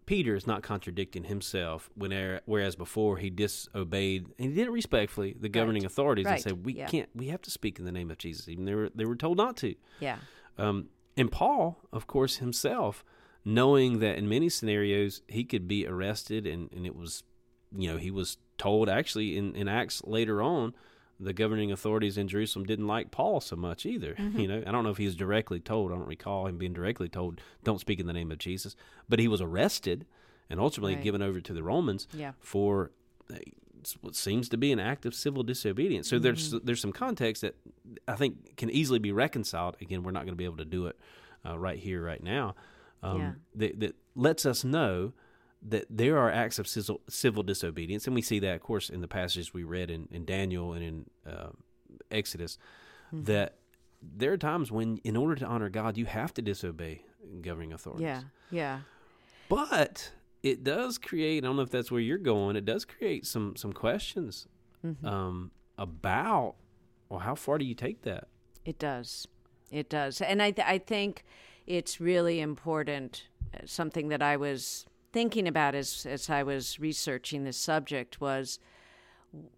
Peter 0.06 0.34
is 0.34 0.46
not 0.46 0.62
contradicting 0.62 1.24
himself. 1.24 1.90
When 1.94 2.40
whereas 2.44 2.74
before 2.76 3.18
he 3.18 3.30
disobeyed, 3.30 4.26
and 4.38 4.50
he 4.50 4.54
did 4.54 4.66
it 4.66 4.70
respectfully, 4.70 5.36
the 5.38 5.48
governing 5.48 5.84
authorities, 5.84 6.26
Right. 6.26 6.32
and 6.34 6.42
said, 6.42 6.64
"We 6.66 6.74
Yeah. 6.74 6.88
can't. 6.88 7.08
We 7.14 7.28
have 7.28 7.42
to 7.42 7.50
speak 7.50 7.78
in 7.78 7.84
the 7.84 7.92
name 7.92 8.10
of 8.10 8.18
Jesus." 8.18 8.48
Even 8.48 8.64
they 8.64 8.74
were 8.74 8.90
they 8.94 9.04
were 9.04 9.16
told 9.16 9.36
not 9.36 9.56
to. 9.58 9.74
yeah 10.00 10.18
Um, 10.58 10.88
and 11.16 11.30
Paul, 11.30 11.80
of 11.92 12.06
course, 12.06 12.36
himself, 12.36 13.04
knowing 13.44 13.98
that 14.00 14.18
in 14.18 14.28
many 14.28 14.48
scenarios 14.48 15.22
he 15.28 15.44
could 15.44 15.66
be 15.68 15.86
arrested, 15.86 16.46
and, 16.46 16.70
and 16.72 16.84
it 16.86 16.94
was, 16.96 17.22
you 17.76 17.88
know, 17.88 17.96
he 17.96 18.10
was 18.10 18.38
told 18.58 18.88
actually 18.88 19.36
in, 19.36 19.54
in 19.56 19.66
Acts 19.68 20.02
later 20.04 20.42
on, 20.42 20.74
the 21.22 21.32
governing 21.32 21.70
authorities 21.72 22.16
in 22.18 22.28
Jerusalem 22.28 22.64
didn't 22.66 22.86
like 22.86 23.10
Paul 23.10 23.40
so 23.40 23.56
much 23.56 23.86
either. 23.86 24.14
You 24.36 24.48
know, 24.48 24.62
I 24.66 24.70
don't 24.72 24.84
know 24.84 24.90
if 24.90 24.96
he 24.98 25.04
was 25.06 25.14
directly 25.16 25.60
told. 25.60 25.92
I 25.92 25.94
don't 25.96 26.06
recall 26.08 26.46
him 26.46 26.58
being 26.58 26.72
directly 26.72 27.08
told, 27.08 27.40
"Don't 27.64 27.78
speak 27.80 28.00
in 28.00 28.06
the 28.06 28.12
name 28.12 28.30
of 28.32 28.38
Jesus," 28.38 28.74
but 29.08 29.18
he 29.18 29.28
was 29.28 29.40
arrested 29.40 30.06
and 30.50 30.58
ultimately 30.60 30.94
Right. 30.94 31.02
given 31.04 31.22
over 31.22 31.40
to 31.40 31.52
the 31.52 31.62
Romans 31.62 32.06
Yeah. 32.12 32.32
for 32.40 32.90
uh, 33.32 33.36
what 34.00 34.14
seems 34.14 34.48
to 34.50 34.56
be 34.56 34.70
an 34.72 34.78
act 34.78 35.06
of 35.06 35.14
civil 35.14 35.42
disobedience. 35.42 36.08
So 36.08 36.18
there's 36.18 36.52
Mm-hmm. 36.54 36.66
there's 36.66 36.80
some 36.80 36.92
context 36.92 37.42
that 37.42 37.56
I 38.06 38.14
think 38.16 38.56
can 38.56 38.70
easily 38.70 38.98
be 38.98 39.12
reconciled. 39.12 39.76
Again, 39.80 40.02
we're 40.02 40.12
not 40.12 40.24
going 40.24 40.34
to 40.34 40.36
be 40.36 40.44
able 40.44 40.58
to 40.58 40.64
do 40.64 40.86
it 40.86 40.98
uh, 41.44 41.58
right 41.58 41.78
here, 41.78 42.02
right 42.04 42.22
now. 42.22 42.54
Um, 43.02 43.18
Yeah. 43.20 43.32
that, 43.56 43.80
that 43.80 43.96
lets 44.14 44.46
us 44.46 44.62
know 44.64 45.12
that 45.68 45.86
there 45.88 46.18
are 46.18 46.30
acts 46.30 46.58
of 46.58 46.66
civil, 46.66 47.00
civil 47.08 47.42
disobedience, 47.42 48.06
and 48.06 48.14
we 48.14 48.22
see 48.22 48.38
that, 48.40 48.54
of 48.56 48.60
course, 48.62 48.90
in 48.90 49.00
the 49.00 49.08
passages 49.08 49.54
we 49.54 49.62
read 49.64 49.90
in, 49.90 50.08
in 50.10 50.24
Daniel 50.24 50.72
and 50.72 50.82
in 50.82 51.10
uh, 51.30 51.50
Exodus. 52.10 52.58
Mm-hmm. 53.14 53.24
That 53.24 53.56
there 54.02 54.32
are 54.32 54.36
times 54.38 54.72
when, 54.72 54.98
in 55.04 55.16
order 55.16 55.34
to 55.36 55.46
honor 55.46 55.68
God, 55.68 55.96
you 55.96 56.06
have 56.06 56.34
to 56.34 56.42
disobey 56.42 57.04
governing 57.40 57.72
authorities. 57.72 58.02
yeah 58.04 58.22
yeah 58.50 58.80
But 59.48 60.12
it 60.42 60.64
does 60.64 60.98
create. 60.98 61.44
I 61.44 61.46
don't 61.46 61.56
know 61.56 61.62
if 61.62 61.70
that's 61.70 61.90
where 61.92 62.00
you're 62.00 62.18
going. 62.18 62.56
It 62.56 62.64
does 62.64 62.84
create 62.84 63.26
some 63.26 63.54
some 63.56 63.72
questions 63.72 64.46
Mm-hmm. 64.84 65.06
um, 65.06 65.52
about 65.78 66.56
well, 67.08 67.20
how 67.20 67.36
far 67.36 67.56
do 67.58 67.64
you 67.64 67.74
take 67.76 68.02
that? 68.02 68.26
It 68.64 68.80
does. 68.80 69.28
It 69.70 69.88
does. 69.88 70.20
And 70.20 70.42
I, 70.42 70.50
th- 70.50 70.66
I 70.66 70.78
think 70.78 71.24
it's 71.68 72.00
really 72.00 72.40
important. 72.40 73.28
uh, 73.54 73.58
Something 73.64 74.08
that 74.08 74.20
I 74.22 74.36
was 74.36 74.86
thinking 75.12 75.46
about 75.46 75.74
as, 75.74 76.06
as 76.06 76.28
I 76.30 76.42
was 76.42 76.80
researching 76.80 77.44
this 77.44 77.56
subject 77.56 78.20
was 78.20 78.58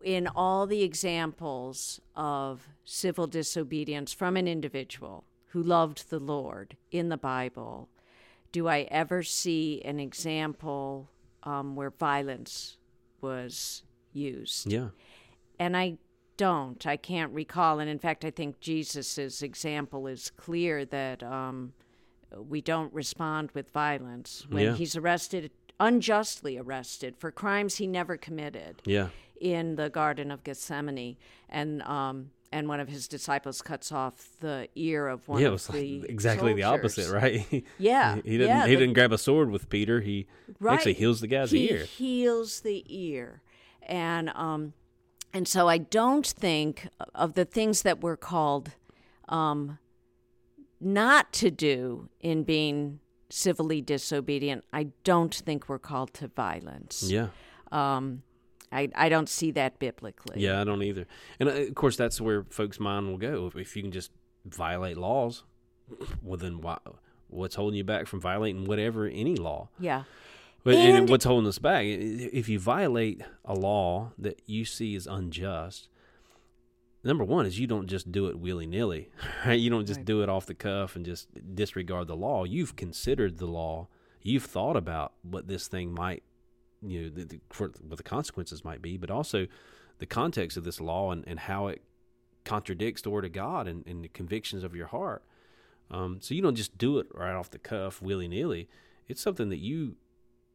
in 0.02 0.26
all 0.28 0.66
the 0.66 0.82
examples 0.82 2.00
of 2.14 2.68
civil 2.84 3.26
disobedience 3.26 4.12
from 4.12 4.36
an 4.36 4.46
individual 4.46 5.24
who 5.48 5.62
loved 5.62 6.11
the 6.11 6.18
Lord 6.18 6.76
in 6.90 7.09
the 7.09 7.16
Bible, 7.16 7.88
do 8.52 8.68
I 8.68 8.82
ever 8.90 9.22
see 9.22 9.82
an 9.84 9.98
example 9.98 11.11
um, 11.42 11.74
where 11.74 11.90
violence 11.90 12.76
was 13.20 13.82
used? 14.12 14.70
Yeah, 14.70 14.88
and 15.59 15.76
I 15.76 15.98
don't. 16.36 16.84
I 16.86 16.96
can't 16.96 17.32
recall. 17.32 17.78
And 17.78 17.88
in 17.88 17.98
fact, 17.98 18.24
I 18.24 18.30
think 18.30 18.61
Jesus's 18.61 19.42
example 19.42 20.07
is 20.07 20.30
clear 20.36 20.84
that 20.86 21.22
um, 21.22 21.72
we 22.43 22.61
don't 22.61 22.93
respond 22.93 23.51
with 23.55 23.70
violence 23.70 24.47
when 24.49 24.64
Yeah. 24.64 24.74
he's 24.74 24.97
arrested, 24.97 25.51
unjustly 25.80 26.59
arrested 26.59 27.16
for 27.16 27.30
crimes 27.30 27.76
he 27.76 27.87
never 27.87 28.16
committed 28.16 28.80
yeah, 28.85 29.09
in 29.41 29.76
the 29.76 29.91
Garden 29.91 30.30
of 30.30 30.45
Gethsemane, 30.45 31.16
and 31.49 31.82
um, 31.82 32.30
and 32.53 32.68
one 32.68 32.78
of 32.78 32.89
his 32.89 33.09
disciples 33.09 33.61
cuts 33.62 33.91
off 33.91 34.28
the 34.41 34.68
ear 34.76 35.09
of 35.09 35.26
one 35.26 35.41
yeah. 35.41 35.47
It 35.47 35.49
of 35.49 35.53
was 35.55 35.70
like 35.70 36.05
exactly 36.09 36.53
the 36.55 36.62
opposite, 36.62 37.11
right? 37.11 37.45
Yeah, 37.78 38.16
he, 38.16 38.39
didn't. 38.39 38.49
yeah, 38.49 38.66
he 38.66 38.74
the- 38.74 38.80
didn't 38.80 38.95
grab 38.95 39.12
a 39.12 39.18
sword 39.18 39.51
with 39.51 39.68
Peter. 39.68 40.01
He 40.01 40.26
actually 40.66 40.95
heals 40.95 41.20
the 41.20 41.26
guy's 41.26 41.53
ear. 41.55 41.61
he 41.68 41.74
ear. 41.74 41.85
heals 41.85 42.61
the 42.61 42.85
ear, 42.89 43.43
and 43.82 44.30
um, 44.30 44.72
and 45.32 45.49
so 45.49 45.68
I 45.68 45.78
don't 45.78 46.26
think 46.26 46.89
of 47.14 47.35
the 47.35 47.45
things 47.45 47.82
that 47.82 48.01
we're 48.01 48.16
called 48.16 48.70
um, 49.28 49.78
not 50.81 51.33
to 51.35 51.51
do 51.51 52.09
in 52.20 52.43
being 52.45 53.01
civilly 53.31 53.81
disobedient. 53.81 54.64
I 54.72 54.89
don't 55.03 55.35
think 55.35 55.68
we're 55.68 55.79
called 55.79 56.12
to 56.14 56.29
violence. 56.29 57.03
Yeah, 57.09 57.29
Um, 57.72 58.22
I 58.70 58.89
I 58.95 59.09
don't 59.09 59.29
see 59.29 59.51
that 59.53 59.79
biblically. 59.79 60.41
yeah. 60.43 60.61
I 60.61 60.64
don't 60.64 60.83
either. 60.83 61.07
And 61.41 61.49
uh, 61.49 61.53
of 61.53 61.75
course, 61.75 61.97
that's 61.97 62.20
where 62.20 62.45
folks' 62.51 62.79
mind 62.81 63.09
will 63.09 63.18
go. 63.18 63.47
If, 63.47 63.57
if 63.57 63.77
you 63.77 63.83
can 63.83 63.93
just 63.93 64.11
violate 64.45 64.97
laws, 64.97 65.45
well, 66.22 66.37
then 66.37 66.61
why? 66.61 66.79
What's 67.29 67.55
holding 67.57 67.77
you 67.79 67.85
back 67.85 68.07
from 68.07 68.20
violating 68.20 68.64
whatever 68.64 69.07
any 69.07 69.37
law? 69.37 69.68
Yeah. 69.81 70.05
But 70.62 70.77
and, 70.77 70.97
And- 70.99 71.09
what's 71.11 71.25
holding 71.25 71.49
us 71.49 71.59
back? 71.59 71.85
If 71.87 72.49
you 72.49 72.59
violate 72.59 73.22
a 73.45 73.55
law 73.55 74.12
that 74.18 74.41
you 74.47 74.64
see 74.64 74.95
is 74.95 75.07
unjust, 75.07 75.89
number 77.05 77.24
one 77.24 77.46
is 77.46 77.59
you 77.59 77.66
don't 77.66 77.86
just 77.86 78.11
do 78.11 78.26
it 78.28 78.38
willy 78.38 78.66
nilly, 78.66 79.11
right? 79.46 79.59
You 79.59 79.70
don't 79.70 79.86
just 79.86 79.98
Right. 79.98 80.07
do 80.07 80.22
it 80.22 80.28
off 80.28 80.46
the 80.46 80.55
cuff 80.55 80.96
and 80.96 81.05
just 81.05 81.28
disregard 81.55 82.07
the 82.09 82.16
law. 82.16 82.44
You've 82.44 82.76
considered 82.76 83.38
the 83.38 83.46
law. 83.46 83.88
You've 84.22 84.44
thought 84.44 84.76
about 84.76 85.12
what 85.22 85.48
this 85.48 85.68
thing 85.68 85.92
might, 85.92 86.22
you 86.82 87.02
know, 87.02 87.09
the, 87.11 87.24
the, 87.24 87.40
for, 87.50 87.72
what 87.86 87.98
the 87.98 88.02
consequences 88.02 88.64
might 88.64 88.80
be, 88.80 88.96
but 88.96 89.11
also 89.11 89.46
the 89.98 90.07
context 90.07 90.57
of 90.57 90.64
this 90.64 90.80
law 90.80 91.11
and, 91.12 91.24
and 91.26 91.40
how 91.40 91.68
it 91.68 91.82
contradicts 92.44 93.02
the 93.02 93.11
word 93.11 93.24
of 93.24 93.32
God 93.32 93.66
and, 93.68 93.86
and 93.86 94.02
the 94.02 94.09
convictions 94.09 94.64
of 94.64 94.74
your 94.74 94.86
heart. 94.86 95.22
Um, 95.90 96.18
so 96.20 96.34
you 96.34 96.42
don't 96.42 96.57
just 96.57 96.76
do 96.78 96.98
it 96.98 97.07
right 97.14 97.34
off 97.34 97.50
the 97.50 97.59
cuff, 97.59 98.00
willy 98.02 98.28
nilly. 98.28 98.68
It's 99.07 99.20
something 99.20 99.50
that 99.50 99.59
you 99.59 99.96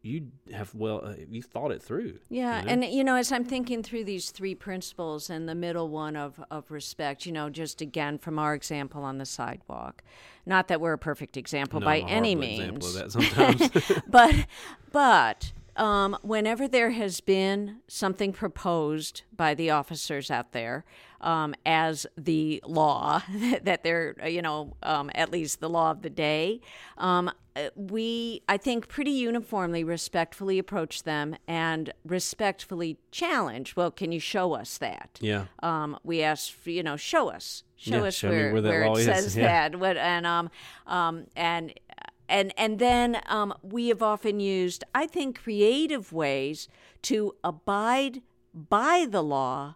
you 0.01 0.31
have 0.53 0.73
well 0.73 1.01
uh, 1.03 1.13
you 1.29 1.41
thought 1.41 1.71
it 1.71 1.81
through. 1.81 2.19
Yeah, 2.29 2.59
you 2.59 2.65
know? 2.65 2.71
and 2.71 2.85
you 2.85 3.03
know, 3.03 3.15
as 3.15 3.31
I'm 3.31 3.43
thinking 3.43 3.83
through 3.83 4.05
these 4.05 4.31
three 4.31 4.55
principles 4.55 5.29
and 5.29 5.47
the 5.47 5.55
middle 5.55 5.89
one 5.89 6.15
of, 6.15 6.41
of 6.49 6.71
respect, 6.71 7.25
you 7.25 7.31
know, 7.31 7.49
just 7.49 7.81
again 7.81 8.17
from 8.17 8.39
our 8.39 8.53
example 8.53 9.03
on 9.03 9.17
the 9.17 9.25
sidewalk, 9.25 10.03
not 10.45 10.67
that 10.69 10.79
we're 10.79 10.93
a 10.93 10.97
perfect 10.97 11.35
example 11.35 11.79
No, 11.79 11.85
by 11.85 11.99
any 11.99 12.35
means, 12.35 12.85
example 12.85 12.87
of 12.87 12.93
that 12.93 13.11
sometimes. 13.69 14.01
but 14.07 14.47
but 14.91 15.51
um, 15.75 16.17
whenever 16.21 16.67
there 16.67 16.91
has 16.91 17.19
been 17.19 17.77
something 17.87 18.31
proposed 18.31 19.23
by 19.35 19.53
the 19.53 19.69
officers 19.69 20.31
out 20.31 20.53
there 20.53 20.85
um, 21.21 21.53
as 21.65 22.05
the 22.17 22.61
law 22.65 23.21
that 23.63 23.83
they're 23.83 24.15
you 24.27 24.41
know 24.41 24.75
um, 24.83 25.09
at 25.15 25.31
least 25.31 25.59
the 25.59 25.69
law 25.69 25.91
of 25.91 26.01
the 26.01 26.09
day, 26.09 26.61
um, 26.97 27.31
uh, 27.55 27.69
we 27.75 28.41
I 28.47 28.57
think 28.57 28.87
pretty 28.87 29.11
uniformly 29.11 29.83
respectfully 29.83 30.59
approach 30.59 31.03
them 31.03 31.35
and 31.47 31.93
respectfully 32.05 32.97
challenge. 33.11 33.75
Well, 33.75 33.91
can 33.91 34.11
you 34.11 34.19
show 34.19 34.53
us 34.53 34.77
that? 34.77 35.17
yeah, 35.21 35.45
um, 35.61 35.97
we 36.03 36.21
ask, 36.21 36.53
for, 36.53 36.69
you 36.69 36.83
know, 36.83 36.95
show 36.97 37.29
us, 37.29 37.63
show 37.75 37.97
Yeah, 37.97 38.03
us 38.03 38.15
show 38.15 38.29
where, 38.29 38.53
where 38.53 38.61
that 38.61 38.87
law 38.87 38.95
it 38.95 39.03
says 39.05 39.35
yeah. 39.37 39.69
that, 39.69 39.79
what, 39.79 39.97
and 39.97 40.25
um, 40.25 40.49
um, 40.87 41.25
and 41.35 41.73
and 42.29 42.53
and 42.57 42.79
then 42.79 43.19
um, 43.27 43.53
we 43.63 43.87
have 43.89 44.01
often 44.03 44.39
used, 44.39 44.83
I 44.93 45.07
think, 45.07 45.41
creative 45.41 46.13
ways 46.13 46.67
to 47.03 47.35
abide 47.43 48.21
by 48.53 49.07
the 49.09 49.23
law, 49.23 49.75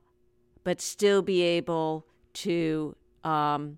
but 0.63 0.81
still 0.81 1.21
be 1.21 1.41
able 1.41 2.05
to 2.33 2.95
um, 3.23 3.77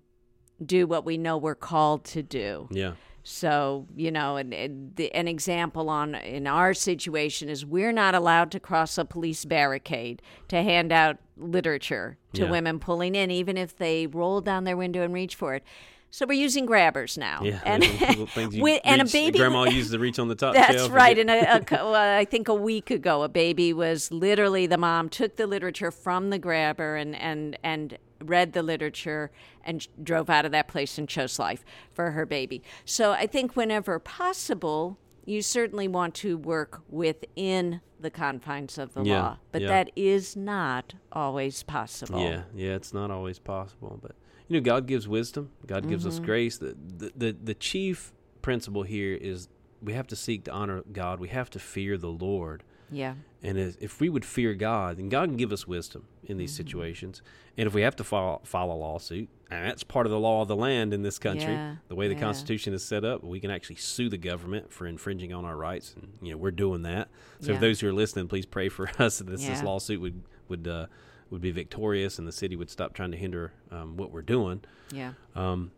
do 0.64 0.86
what 0.86 1.04
we 1.04 1.18
know 1.18 1.36
we're 1.36 1.54
called 1.54 2.04
to 2.04 2.22
do. 2.22 2.68
yeah, 2.70 2.92
So 3.22 3.86
you 3.94 4.10
know, 4.10 4.36
and, 4.36 4.54
and 4.54 4.94
the, 4.96 5.12
an 5.14 5.28
example 5.28 5.88
on 5.90 6.14
in 6.14 6.46
our 6.46 6.72
situation 6.74 7.48
is 7.48 7.66
we're 7.66 7.92
not 7.92 8.14
allowed 8.14 8.50
to 8.52 8.60
cross 8.60 8.96
a 8.98 9.04
police 9.04 9.44
barricade 9.44 10.22
to 10.48 10.62
hand 10.62 10.92
out 10.92 11.18
literature 11.36 12.16
to 12.32 12.44
Yeah. 12.44 12.50
women 12.50 12.78
pulling 12.78 13.14
in, 13.14 13.30
even 13.30 13.56
if 13.56 13.76
they 13.76 14.06
roll 14.06 14.40
down 14.40 14.64
their 14.64 14.76
window 14.76 15.02
and 15.02 15.12
reach 15.12 15.34
for 15.34 15.54
it. 15.54 15.62
So 16.10 16.24
we're 16.26 16.40
using 16.40 16.64
grabbers 16.66 17.18
now, 17.18 17.40
yeah. 17.42 17.60
and 17.64 17.82
Little 17.82 18.26
things 18.26 18.54
you 18.56 18.62
with- 18.62 18.80
and 18.84 19.02
a 19.02 19.04
baby. 19.04 19.38
Grandma 19.38 19.64
used 19.64 19.92
to 19.92 19.98
reach 19.98 20.18
on 20.18 20.28
the 20.28 20.34
top. 20.34 20.54
That's 20.54 20.88
right. 20.88 21.18
And 21.18 21.28
a, 21.30 21.56
a, 21.56 21.64
well, 21.70 21.94
I 22.18 22.24
think 22.24 22.48
a 22.48 22.54
week 22.54 22.90
ago, 22.90 23.22
a 23.22 23.28
baby 23.28 23.72
was 23.72 24.10
literally 24.10 24.66
the 24.66 24.78
mom 24.78 25.08
took 25.08 25.36
the 25.36 25.46
literature 25.46 25.90
from 25.90 26.30
the 26.30 26.38
grabber 26.38 26.96
and 26.96 27.14
and 27.16 27.58
and 27.62 27.98
read 28.24 28.54
the 28.54 28.62
literature 28.62 29.30
and 29.62 29.86
drove 30.02 30.30
out 30.30 30.46
of 30.46 30.52
that 30.52 30.68
place 30.68 30.96
and 30.96 31.06
chose 31.08 31.38
life 31.38 31.64
for 31.92 32.12
her 32.12 32.24
baby. 32.24 32.62
So 32.86 33.12
I 33.12 33.26
think 33.26 33.54
whenever 33.56 33.98
possible, 33.98 34.98
you 35.26 35.42
certainly 35.42 35.86
want 35.88 36.14
to 36.14 36.38
work 36.38 36.80
within 36.88 37.82
the 38.00 38.10
confines 38.10 38.78
of 38.78 38.94
the 38.94 39.02
Yeah, 39.02 39.22
law, 39.22 39.38
but 39.52 39.62
yeah. 39.62 39.68
that 39.68 39.90
is 39.96 40.34
not 40.36 40.94
always 41.12 41.62
possible. 41.62 42.20
Yeah, 42.20 42.42
yeah, 42.54 42.74
it's 42.74 42.94
not 42.94 43.10
always 43.10 43.38
possible, 43.38 43.98
but 44.02 44.12
you 44.48 44.56
know, 44.58 44.64
God 44.64 44.86
gives 44.86 45.08
wisdom. 45.08 45.50
God 45.66 45.88
gives 45.88 46.06
us 46.06 46.18
grace. 46.18 46.58
The, 46.58 46.76
the 46.98 47.12
the 47.16 47.36
the 47.44 47.54
chief 47.54 48.12
principle 48.42 48.82
here 48.84 49.14
is 49.14 49.48
we 49.82 49.92
have 49.92 50.06
to 50.08 50.16
seek 50.16 50.44
to 50.44 50.52
honor 50.52 50.82
God. 50.92 51.20
We 51.20 51.28
have 51.28 51.50
to 51.50 51.58
fear 51.58 51.96
the 51.98 52.08
Lord. 52.08 52.62
Yeah. 52.90 53.14
And 53.42 53.58
if 53.58 53.76
if 53.80 54.00
we 54.00 54.08
would 54.08 54.24
fear 54.24 54.54
God, 54.54 54.96
then 54.98 55.08
God 55.08 55.28
can 55.30 55.36
give 55.36 55.52
us 55.52 55.66
wisdom 55.66 56.06
in 56.24 56.38
these 56.38 56.54
situations. 56.54 57.22
And 57.58 57.66
if 57.66 57.74
we 57.74 57.82
have 57.82 57.96
to 57.96 58.04
file, 58.04 58.40
file 58.44 58.70
a 58.70 58.74
lawsuit, 58.74 59.28
and 59.50 59.64
that's 59.64 59.82
part 59.84 60.06
of 60.06 60.10
the 60.12 60.18
law 60.18 60.42
of 60.42 60.48
the 60.48 60.56
land 60.56 60.92
in 60.92 61.02
this 61.02 61.18
country, 61.18 61.52
Yeah, 61.52 61.76
the 61.88 61.94
way 61.94 62.06
the 62.08 62.14
yeah. 62.14 62.20
Constitution 62.20 62.74
is 62.74 62.84
set 62.84 63.04
up, 63.04 63.22
we 63.24 63.40
can 63.40 63.50
actually 63.50 63.76
sue 63.76 64.08
the 64.08 64.18
government 64.18 64.72
for 64.72 64.86
infringing 64.86 65.32
on 65.32 65.44
our 65.44 65.56
rights, 65.56 65.94
and 65.96 66.08
you 66.20 66.32
know 66.32 66.36
we're 66.36 66.50
doing 66.50 66.82
that. 66.82 67.08
So 67.40 67.48
Yeah. 67.48 67.54
if 67.54 67.60
those 67.60 67.80
who 67.80 67.88
are 67.88 67.92
listening, 67.92 68.28
please 68.28 68.46
pray 68.46 68.68
for 68.68 68.88
us 68.98 69.18
that 69.18 69.26
this, 69.28 69.44
this 69.46 69.62
lawsuit 69.62 70.00
would 70.00 70.22
would 70.48 70.66
uh, 70.68 70.86
would 71.30 71.40
be 71.40 71.50
victorious, 71.50 72.18
and 72.18 72.26
the 72.26 72.32
city 72.32 72.56
would 72.56 72.70
stop 72.70 72.94
trying 72.94 73.10
to 73.10 73.16
hinder 73.16 73.52
um, 73.70 73.96
what 73.96 74.10
we're 74.10 74.22
doing. 74.22 74.62
Yeah. 74.92 75.12
Um, 75.34 75.72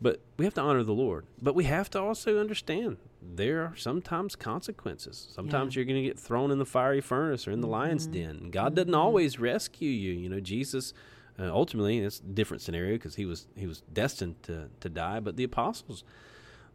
but 0.00 0.20
we 0.36 0.44
have 0.44 0.54
to 0.54 0.60
honor 0.62 0.82
the 0.82 0.92
Lord. 0.92 1.26
But 1.40 1.54
we 1.54 1.64
have 1.64 1.90
to 1.90 2.00
also 2.00 2.38
understand 2.38 2.96
there 3.22 3.60
are 3.60 3.76
sometimes 3.76 4.34
consequences. 4.34 5.28
Sometimes 5.30 5.76
you're 5.76 5.84
going 5.84 6.02
to 6.02 6.08
get 6.08 6.18
thrown 6.18 6.50
in 6.50 6.58
the 6.58 6.64
fiery 6.64 7.02
furnace 7.02 7.46
or 7.46 7.50
in 7.50 7.60
the 7.60 7.68
lion's 7.68 8.06
den. 8.06 8.50
God 8.50 8.74
doesn't 8.74 8.94
always 8.94 9.38
rescue 9.38 9.90
you. 9.90 10.12
You 10.12 10.30
know, 10.30 10.40
Jesus 10.40 10.94
uh, 11.40 11.50
ultimately 11.50 11.98
it's 11.98 12.20
a 12.20 12.22
different 12.22 12.62
scenario 12.62 12.94
because 12.94 13.14
he 13.14 13.24
was 13.24 13.46
he 13.56 13.66
was 13.66 13.82
destined 13.92 14.42
to 14.44 14.68
to 14.80 14.88
die. 14.88 15.20
But 15.20 15.36
the 15.36 15.44
apostles, 15.44 16.04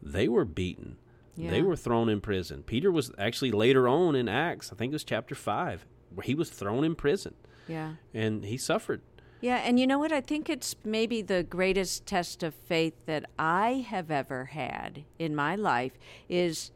they 0.02 0.28
were 0.28 0.46
beaten. 0.46 0.98
They 1.38 1.62
were 1.62 1.76
thrown 1.76 2.08
in 2.08 2.22
prison. 2.22 2.64
Peter 2.64 2.90
was 2.90 3.12
actually 3.18 3.52
later 3.52 3.90
on 3.90 4.16
in 4.16 4.30
Acts. 4.30 4.72
I 4.72 4.76
think 4.78 4.92
it 4.92 4.96
was 4.96 5.04
chapter 5.04 5.36
five, 5.36 5.86
where 6.14 6.24
he 6.24 6.34
was 6.34 6.50
thrown 6.50 6.86
in 6.86 6.96
prison 6.96 7.34
Yeah. 7.68 7.94
and 8.14 8.44
he 8.46 8.58
suffered. 8.58 9.02
Yeah, 9.42 9.58
and 9.58 9.80
you 9.80 9.86
know 9.86 10.00
what? 10.00 10.12
I 10.12 10.22
think 10.22 10.50
it's 10.50 10.76
maybe 10.84 11.22
the 11.22 11.44
greatest 11.44 12.06
test 12.06 12.42
of 12.42 12.54
faith 12.56 12.94
that 13.06 13.26
I 13.38 13.86
have 13.90 14.10
ever 14.10 14.46
had 14.46 15.04
in 15.20 15.36
my 15.36 15.56
life 15.56 15.94
is 16.30 16.72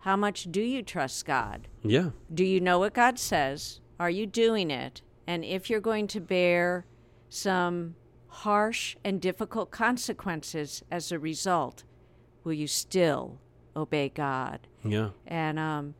how 0.00 0.16
much 0.16 0.48
do 0.50 0.60
you 0.60 0.82
trust 0.82 1.24
God? 1.24 1.68
Yeah, 1.82 2.10
Do 2.32 2.44
you 2.44 2.60
know 2.60 2.78
what 2.78 2.94
God 2.94 3.18
says? 3.18 3.80
Are 3.98 4.10
you 4.10 4.26
doing 4.26 4.70
it? 4.70 5.02
And 5.26 5.44
if 5.44 5.70
you're 5.70 5.80
going 5.80 6.08
to 6.08 6.20
bear 6.20 6.84
some 7.28 7.94
harsh 8.28 8.96
and 9.04 9.20
difficult 9.20 9.70
consequences 9.70 10.82
as 10.90 11.12
a 11.12 11.18
result, 11.18 11.84
will 12.44 12.52
you 12.54 12.66
still 12.66 13.38
obey 13.76 14.08
God? 14.08 14.66
yeah, 14.84 15.10
and 15.26 15.58
um 15.58 15.94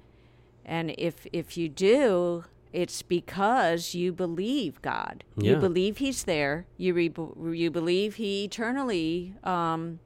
and 0.64 0.94
if 0.98 1.26
if 1.32 1.56
you 1.56 1.68
do 1.68 2.44
it's 2.72 3.02
because 3.02 3.94
you 3.94 4.12
believe 4.12 4.80
God. 4.82 5.24
You 5.36 5.56
believe 5.56 5.98
He's 5.98 6.24
there. 6.24 6.66
You 6.76 6.94
re- 6.94 7.12
you 7.52 7.70
believe 7.70 8.14
He 8.16 8.44
eternally 8.44 9.34
um, 9.44 9.98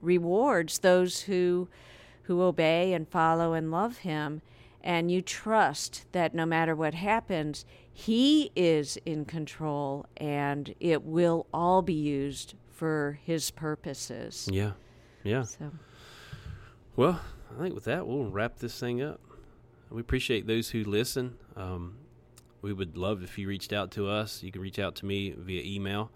rewards 0.00 0.78
those 0.78 1.22
who 1.22 1.68
who 2.22 2.42
obey 2.42 2.92
and 2.92 3.08
follow 3.08 3.52
and 3.54 3.70
love 3.70 3.98
Him, 3.98 4.42
and 4.82 5.10
you 5.10 5.22
trust 5.22 6.06
that 6.12 6.34
no 6.34 6.44
matter 6.44 6.74
what 6.76 6.94
happens, 6.94 7.64
He 7.92 8.50
is 8.54 8.98
in 9.06 9.24
control, 9.24 10.06
and 10.16 10.74
it 10.80 11.04
will 11.04 11.46
all 11.54 11.82
be 11.82 11.94
used 11.94 12.54
for 12.70 13.18
His 13.24 13.50
purposes. 13.50 14.48
yeah, 14.52 14.72
yeah. 15.24 15.42
So 15.44 15.70
Well, 16.96 17.20
I 17.56 17.62
think 17.62 17.74
with 17.74 17.84
that, 17.84 18.06
we'll 18.06 18.26
wrap 18.30 18.58
this 18.58 18.78
thing 18.78 19.00
up. 19.02 19.20
We 19.90 20.00
appreciate 20.00 20.46
those 20.46 20.70
who 20.70 20.84
listen. 20.84 21.38
Um, 21.56 21.96
we 22.62 22.72
would 22.72 22.96
love 22.96 23.22
if 23.22 23.38
you 23.38 23.48
reached 23.48 23.72
out 23.72 23.90
to 23.92 24.08
us. 24.08 24.42
You 24.42 24.52
can 24.52 24.60
reach 24.60 24.78
out 24.78 24.96
to 24.96 25.06
me 25.06 25.34
via 25.36 25.62
email, 25.62 26.10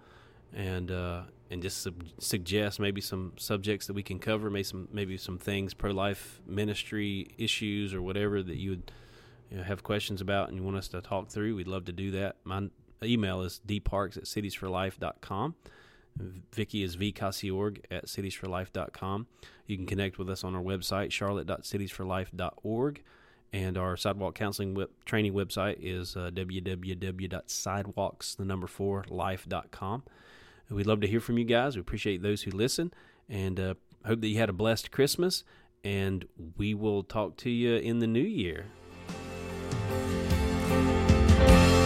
and 0.53 0.90
uh, 0.90 1.22
and 1.51 1.62
just 1.62 1.82
sub- 1.82 2.05
suggest 2.18 2.80
maybe 2.80 3.01
some 3.01 3.32
subjects 3.36 3.86
that 3.86 3.93
we 3.93 4.03
can 4.03 4.18
cover, 4.18 4.51
maybe 4.51 4.64
some 4.64 4.88
maybe 4.93 5.16
some 5.16 5.38
things 5.38 5.74
pro 5.74 5.93
life 5.93 6.40
ministry 6.47 7.28
issues 7.38 7.95
or 7.95 8.03
whatever 8.03 8.43
that 8.43 8.57
you 8.57 8.70
would 8.70 8.90
you 9.51 9.59
know, 9.59 9.62
have 9.62 9.82
questions 9.82 10.20
about 10.20 10.49
and 10.49 10.57
you 10.57 10.62
want 10.62 10.76
us 10.76 10.88
to 10.88 11.01
talk 11.01 11.28
through. 11.28 11.55
We'd 11.57 11.68
love 11.68 11.84
to 11.84 11.93
do 11.93 12.11
that. 12.12 12.36
My 12.45 12.68
email 13.03 13.43
is 13.43 13.61
dparks 13.66 14.16
at 14.16 14.24
citiesforlife.com. 14.24 15.55
Vicky 16.53 16.82
is 16.82 16.97
vcasiorg 16.97 17.80
at 17.90 18.07
citiesforlife.com. 18.07 19.26
You 19.66 19.76
can 19.76 19.86
connect 19.86 20.18
with 20.18 20.28
us 20.28 20.45
on 20.45 20.55
our 20.55 20.62
website, 20.62 21.11
charlotte.citiesforlife.org. 21.12 23.03
And 23.53 23.77
our 23.77 23.99
sidewalk 23.99 24.35
counseling 24.35 24.75
web, 24.75 24.89
training 25.05 25.35
website 25.35 25.77
is 25.81 26.17
uh, 26.17 26.31
www.sidewalks, 26.33 28.35
the 28.35 28.47
number 28.47 28.67
four, 28.67 29.05
life.com. 29.11 30.05
We'd 30.71 30.87
love 30.87 31.03
to 31.03 31.07
hear 31.07 31.21
from 31.21 31.37
you 31.37 31.45
guys. 31.45 31.77
We 31.77 31.81
appreciate 31.81 32.23
those 32.23 32.43
who 32.43 32.51
listen 32.51 32.95
and 33.29 33.61
uh, 33.61 33.75
hope 34.07 34.23
that 34.23 34.29
you 34.29 34.39
had 34.39 34.49
a 34.49 34.55
blessed 34.55 34.91
Christmas. 34.91 35.45
And 35.85 36.27
we 36.57 36.75
will 36.75 37.03
talk 37.03 37.37
to 37.39 37.51
you 37.51 37.75
in 37.77 37.99
the 37.99 38.07
new 38.07 38.21
year. 38.21 38.67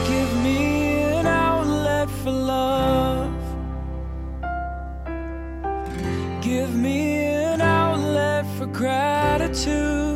Give 0.06 0.42
me 0.42 1.02
an 1.02 1.26
outlet 1.26 2.08
for 2.10 2.30
love. 2.30 3.32
Give 6.42 6.74
me 6.76 7.24
an 7.24 7.60
outlet 7.60 8.46
for 8.56 8.66
gratitude. 8.66 10.15